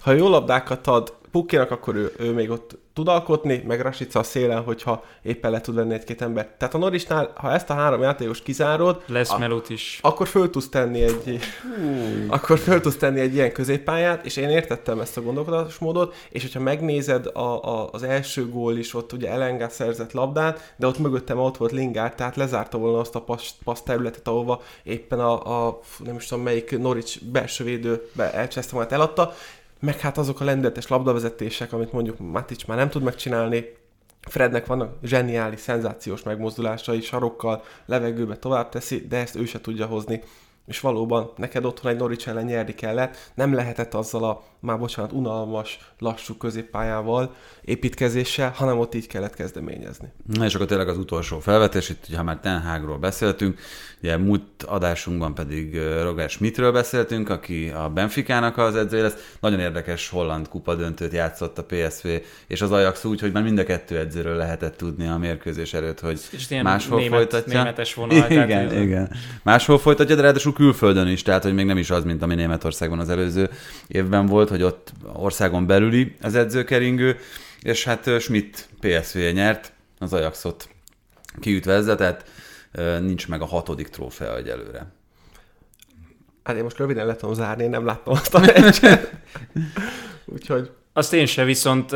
ha 0.00 0.12
jó 0.12 0.28
labdákat 0.28 0.86
ad 0.86 1.12
Pukinak, 1.30 1.70
akkor 1.70 1.94
ő, 1.94 2.12
ő 2.18 2.32
még 2.32 2.50
ott 2.50 2.78
tud 2.94 3.08
alkotni, 3.08 3.62
meg 3.66 3.80
Rasica 3.80 4.18
a 4.18 4.22
szélen, 4.22 4.62
hogyha 4.62 5.04
éppen 5.22 5.50
le 5.50 5.60
tud 5.60 5.74
venni 5.74 5.94
egy-két 5.94 6.22
ember. 6.22 6.48
Tehát 6.58 6.74
a 6.74 6.78
Norrisnál, 6.78 7.32
ha 7.34 7.52
ezt 7.52 7.70
a 7.70 7.74
három 7.74 8.02
játékos 8.02 8.42
kizárod, 8.42 9.02
Lesz 9.06 9.30
a- 9.30 9.38
Melut 9.38 9.70
is. 9.70 9.98
akkor 10.02 10.28
föl 10.28 10.50
tudsz 10.50 10.68
tenni 10.68 11.02
egy, 11.02 11.38
akkor 12.28 12.58
föl 12.58 12.80
tudsz 12.80 12.96
tenni 12.96 13.20
egy 13.20 13.34
ilyen 13.34 13.52
középpályát, 13.52 14.24
és 14.24 14.36
én 14.36 14.48
értettem 14.48 15.00
ezt 15.00 15.16
a 15.16 15.22
gondolkodásmódot, 15.22 16.14
és 16.30 16.42
hogyha 16.42 16.60
megnézed 16.60 17.26
a, 17.26 17.40
a, 17.64 17.88
az 17.92 18.02
első 18.02 18.48
gól 18.48 18.76
is, 18.76 18.94
ott 18.94 19.12
ugye 19.12 19.30
Elengá 19.30 19.68
szerzett 19.68 20.12
labdát, 20.12 20.74
de 20.76 20.86
ott 20.86 20.98
mögöttem 20.98 21.38
ott 21.38 21.56
volt 21.56 21.72
Lingard, 21.72 22.14
tehát 22.14 22.36
lezárta 22.36 22.78
volna 22.78 22.98
azt 22.98 23.14
a 23.14 23.20
passz, 23.20 23.50
passz 23.64 23.80
területet, 23.82 24.28
ahova 24.28 24.60
éppen 24.82 25.20
a, 25.20 25.66
a, 25.66 25.80
nem 26.04 26.16
is 26.16 26.26
tudom 26.26 26.44
melyik 26.44 26.78
Norwich 26.78 27.22
belső 27.24 27.64
védőbe 27.64 28.32
elcseszte, 28.32 28.74
majd 28.76 28.92
eladta, 28.92 29.32
meg 29.82 30.00
hát 30.00 30.18
azok 30.18 30.40
a 30.40 30.44
lendületes 30.44 30.88
labdavezetések, 30.88 31.72
amit 31.72 31.92
mondjuk 31.92 32.18
Matic 32.18 32.64
már 32.64 32.76
nem 32.76 32.90
tud 32.90 33.02
megcsinálni, 33.02 33.64
Frednek 34.20 34.66
vannak 34.66 34.94
zseniális, 35.02 35.60
szenzációs 35.60 36.22
megmozdulásai, 36.22 37.00
sarokkal 37.00 37.62
levegőbe 37.86 38.36
tovább 38.36 38.68
teszi, 38.68 39.06
de 39.08 39.16
ezt 39.16 39.36
ő 39.36 39.44
se 39.44 39.60
tudja 39.60 39.86
hozni. 39.86 40.22
És 40.66 40.80
valóban 40.80 41.30
neked 41.36 41.64
otthon 41.64 41.90
egy 41.92 41.98
Norwich 41.98 42.28
ellen 42.28 42.44
nyerni 42.44 42.74
kellett, 42.74 43.30
nem 43.34 43.54
lehetett 43.54 43.94
azzal 43.94 44.24
a, 44.24 44.42
már 44.60 44.78
bocsánat, 44.78 45.12
unalmas, 45.12 45.78
lassú 45.98 46.34
középpályával, 46.36 47.34
építkezéssel, 47.64 48.50
hanem 48.50 48.78
ott 48.78 48.94
így 48.94 49.06
kellett 49.06 49.34
kezdeményezni. 49.34 50.12
Na 50.26 50.44
és 50.44 50.54
akkor 50.54 50.66
tényleg 50.66 50.88
az 50.88 50.98
utolsó 50.98 51.38
felvetés, 51.38 51.88
itt 51.88 52.14
ha 52.14 52.22
már 52.22 52.38
Ten 52.40 52.60
Hagról 52.60 52.98
beszéltünk, 52.98 53.60
ugye 54.02 54.16
múlt 54.16 54.62
adásunkban 54.62 55.34
pedig 55.34 55.78
Roger 56.02 56.30
Schmidtről 56.30 56.72
beszéltünk, 56.72 57.28
aki 57.28 57.68
a 57.68 57.88
Benficának 57.88 58.56
az 58.58 58.76
edzője 58.76 59.02
lesz. 59.02 59.34
Nagyon 59.40 59.60
érdekes 59.60 60.08
holland 60.08 60.48
kupa 60.48 60.74
döntőt 60.74 61.12
játszott 61.12 61.58
a 61.58 61.64
PSV 61.64 62.08
és 62.46 62.62
az 62.62 62.72
Ajax 62.72 63.04
úgy, 63.04 63.20
hogy 63.20 63.32
már 63.32 63.42
mind 63.42 63.58
a 63.58 63.64
kettő 63.64 63.98
edzőről 63.98 64.36
lehetett 64.36 64.76
tudni 64.76 65.06
a 65.06 65.16
mérkőzés 65.16 65.74
előtt, 65.74 66.00
hogy 66.00 66.20
És 66.30 66.50
ilyen 66.50 66.64
máshol 66.64 66.98
német, 66.98 67.18
folytatja. 67.18 67.62
németes 67.62 67.94
vonal. 67.94 68.30
Igen, 68.30 68.48
tehát, 68.48 68.72
igen. 68.72 69.10
Máshol 69.42 69.78
folytatja, 69.78 70.14
de 70.14 70.22
ráadásul 70.22 70.51
külföldön 70.52 71.06
is, 71.06 71.22
tehát 71.22 71.42
hogy 71.42 71.54
még 71.54 71.66
nem 71.66 71.78
is 71.78 71.90
az, 71.90 72.04
mint 72.04 72.22
ami 72.22 72.34
Németországban 72.34 72.98
az 72.98 73.08
előző 73.08 73.50
évben 73.86 74.26
volt, 74.26 74.48
hogy 74.48 74.62
ott 74.62 74.92
országon 75.12 75.66
belüli 75.66 76.14
az 76.20 76.34
edzőkeringő, 76.34 77.16
és 77.60 77.84
hát 77.84 78.20
Schmidt 78.20 78.68
PSV 78.80 79.18
nyert, 79.18 79.72
az 79.98 80.12
Ajaxot 80.12 80.68
kiütve 81.40 81.72
ezzel, 81.72 81.96
tehát 81.96 82.24
nincs 83.00 83.28
meg 83.28 83.40
a 83.40 83.46
hatodik 83.46 83.88
trófea 83.88 84.36
egyelőre. 84.36 84.86
Hát 86.42 86.56
én 86.56 86.62
most 86.62 86.78
röviden 86.78 87.06
le 87.06 87.16
tudom 87.16 87.34
zárni, 87.34 87.62
én 87.62 87.70
nem 87.70 87.84
láttam 87.84 88.12
azt 88.12 88.34
a 88.34 88.38
meccset. 88.38 89.12
Úgyhogy 90.34 90.70
Azt 90.92 91.12
én 91.12 91.26
se, 91.26 91.44
viszont 91.44 91.92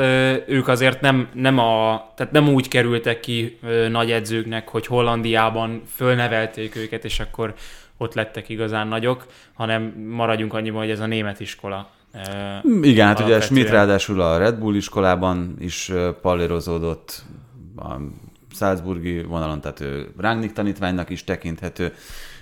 ők 0.47 0.69
azért 0.69 1.01
nem, 1.01 1.29
nem, 1.33 1.59
a, 1.59 2.13
tehát 2.17 2.33
nem 2.33 2.49
úgy 2.49 2.69
kerültek 2.69 3.21
ki 3.21 3.59
nagy 3.91 4.11
edzőknek, 4.11 4.69
hogy 4.69 4.87
Hollandiában 4.87 5.83
fölnevelték 5.95 6.77
őket, 6.77 7.05
és 7.05 7.21
akkor 7.21 7.55
ott 7.97 8.15
lettek 8.15 8.49
igazán 8.49 8.89
nagyok, 8.89 9.27
hanem 9.55 9.83
maradjunk 10.09 10.55
annyiban, 10.55 10.81
hogy 10.81 10.91
ez 10.91 11.01
a 11.01 11.07
német 11.07 11.41
iskola. 11.41 11.91
Igen, 12.83 13.07
hát 13.07 13.21
ugye. 13.21 13.41
Schmidt 13.41 13.71
ráadásul 13.71 14.21
a 14.21 14.39
Red 14.39 14.59
Bull 14.59 14.75
iskolában 14.75 15.57
is 15.59 15.93
pallérozódott 16.21 17.23
a 17.77 17.95
Salzburgi 18.55 19.23
vonalon, 19.23 19.61
tehát 19.61 19.81
ő 19.81 20.13
Rangnick 20.17 20.53
tanítványnak 20.53 21.11
is 21.11 21.25
tekinthető, 21.25 21.93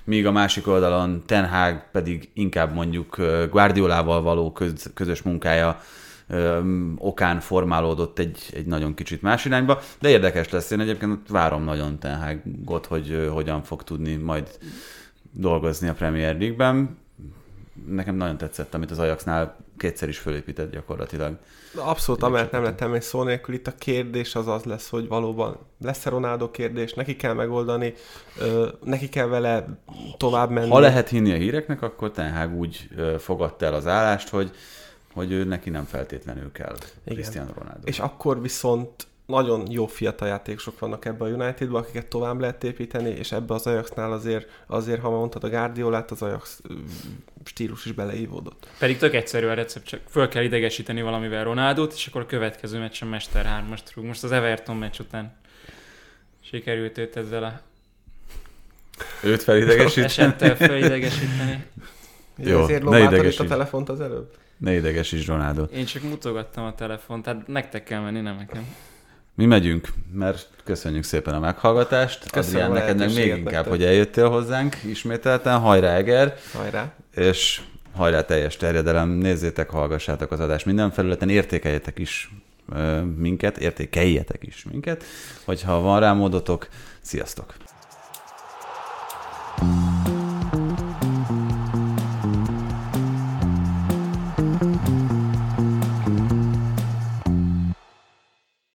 míg 0.04 0.26
a 0.26 0.32
másik 0.32 0.66
oldalon 0.66 1.22
Ten 1.26 1.48
Hag 1.48 1.82
pedig 1.92 2.30
inkább 2.34 2.74
mondjuk 2.74 3.16
Guardiolával 3.50 4.22
való 4.22 4.52
köz, 4.52 4.90
közös 4.94 5.22
munkája 5.22 5.80
okán 6.98 7.40
formálódott 7.40 8.18
egy, 8.18 8.38
egy 8.52 8.66
nagyon 8.66 8.94
kicsit 8.94 9.22
más 9.22 9.44
irányba, 9.44 9.80
de 10.00 10.08
érdekes 10.08 10.50
lesz. 10.50 10.70
Én 10.70 10.80
egyébként 10.80 11.18
várom 11.28 11.64
nagyon 11.64 11.98
Ten 11.98 12.20
Hagot, 12.20 12.86
hogy 12.86 13.28
hogyan 13.32 13.62
fog 13.62 13.82
tudni 13.82 14.14
majd 14.14 14.48
dolgozni 15.34 15.88
a 15.88 15.94
Premier 15.94 16.38
League-ben. 16.38 16.98
Nekem 17.86 18.14
nagyon 18.14 18.36
tetszett, 18.36 18.74
amit 18.74 18.90
az 18.90 18.98
Ajaxnál 18.98 19.56
kétszer 19.76 20.08
is 20.08 20.18
fölépített 20.18 20.70
gyakorlatilag. 20.70 21.36
abszolút, 21.76 22.22
amellett 22.22 22.50
nem 22.50 22.62
lettem 22.62 22.90
még 22.90 23.00
szó 23.00 23.22
nélkül. 23.22 23.54
Itt 23.54 23.66
a 23.66 23.74
kérdés 23.78 24.34
az 24.34 24.48
az 24.48 24.64
lesz, 24.64 24.88
hogy 24.88 25.08
valóban 25.08 25.58
lesz-e 25.80 26.10
Ronaldo 26.10 26.50
kérdés, 26.50 26.94
neki 26.94 27.16
kell 27.16 27.32
megoldani, 27.32 27.94
ö, 28.38 28.68
neki 28.84 29.08
kell 29.08 29.26
vele 29.26 29.78
tovább 30.16 30.50
menni. 30.50 30.70
Ha 30.70 30.78
lehet 30.78 31.08
hinni 31.08 31.32
a 31.32 31.36
híreknek, 31.36 31.82
akkor 31.82 32.10
Ten 32.10 32.32
Hag 32.32 32.54
úgy 32.54 32.88
ö, 32.96 33.16
fogadta 33.18 33.66
el 33.66 33.74
az 33.74 33.86
állást, 33.86 34.28
hogy, 34.28 34.50
hogy 35.12 35.32
ő 35.32 35.44
neki 35.44 35.70
nem 35.70 35.84
feltétlenül 35.84 36.52
kell. 36.52 36.76
Cristiano 37.04 37.52
Ronaldo. 37.52 37.80
És 37.84 37.98
akkor 37.98 38.42
viszont 38.42 39.06
nagyon 39.26 39.70
jó 39.70 39.86
fiatal 39.86 40.28
játékosok 40.28 40.78
vannak 40.78 41.04
ebbe 41.04 41.24
a 41.24 41.28
Unitedba, 41.28 41.78
akiket 41.78 42.06
tovább 42.06 42.40
lehet 42.40 42.64
építeni, 42.64 43.10
és 43.10 43.32
ebbe 43.32 43.54
az 43.54 43.66
Ajaxnál 43.66 44.12
azért, 44.12 44.48
azért 44.66 45.00
ha 45.00 45.10
mondtad 45.10 45.44
a 45.44 45.48
Guardiolát, 45.48 46.10
az 46.10 46.22
Ajax 46.22 46.60
stílus 47.44 47.84
is 47.84 47.92
beleívódott. 47.92 48.68
pedig 48.78 48.96
tök 48.98 49.14
egyszerű 49.14 49.46
a 49.46 49.54
recept, 49.54 49.86
csak 49.86 50.00
föl 50.08 50.28
kell 50.28 50.42
idegesíteni 50.42 51.02
valamivel 51.02 51.44
Ronaldot, 51.44 51.92
és 51.92 52.06
akkor 52.06 52.20
a 52.20 52.26
következő 52.26 52.78
meccsen 52.78 53.08
Mester 53.08 53.44
3 53.44 53.74
rúg. 53.94 54.04
Most 54.04 54.24
az 54.24 54.32
Everton 54.32 54.76
meccs 54.76 54.98
után 55.00 55.36
sikerült 56.40 56.98
őt 56.98 57.16
ezzel 57.16 57.44
a 57.44 57.60
Őt 59.22 59.42
felidegesíteni? 59.42 60.06
esettel 60.06 60.56
fölidegesíteni. 60.56 61.64
Jó, 62.36 62.62
Ezért 62.62 62.82
ne 62.82 62.98
itt 62.98 63.04
a 63.06 63.12
idegesíts. 63.12 63.48
telefont 63.48 63.88
az 63.88 64.00
előbb? 64.00 64.34
Ne 64.56 64.74
idegesíts 64.74 65.26
Ronaldo. 65.26 65.62
Én 65.62 65.84
csak 65.84 66.02
mutogattam 66.02 66.64
a 66.64 66.74
telefont, 66.74 67.24
tehát 67.24 67.46
nektek 67.46 67.84
kell 67.84 68.00
menni, 68.00 68.20
nem 68.20 68.36
nekem. 68.36 68.74
Mi 69.34 69.46
megyünk, 69.46 69.88
mert 70.12 70.48
köszönjük 70.64 71.04
szépen 71.04 71.34
a 71.34 71.38
meghallgatást. 71.38 72.30
Köszönöm 72.30 72.70
Adrián, 72.70 72.82
neked 72.82 72.98
meg 72.98 73.14
még 73.14 73.26
inkább, 73.26 73.44
nektek. 73.44 73.68
hogy 73.68 73.84
eljöttél 73.84 74.28
hozzánk 74.28 74.76
ismételten. 74.84 75.58
Hajrá 75.58 75.96
Eger! 75.96 76.36
Hajrá! 76.52 76.92
és 77.14 77.60
hajrá 77.96 78.24
teljes 78.24 78.56
terjedelem, 78.56 79.08
nézzétek, 79.08 79.70
hallgassátok 79.70 80.32
az 80.32 80.40
adást 80.40 80.66
minden 80.66 80.90
felületen, 80.90 81.28
értékeljetek 81.28 81.98
is 81.98 82.30
minket, 83.16 83.58
értékeljetek 83.58 84.42
is 84.42 84.64
minket, 84.70 85.04
hogyha 85.44 85.80
van 85.80 86.00
rá 86.00 86.12
módotok. 86.12 86.68
Sziasztok! 87.00 87.54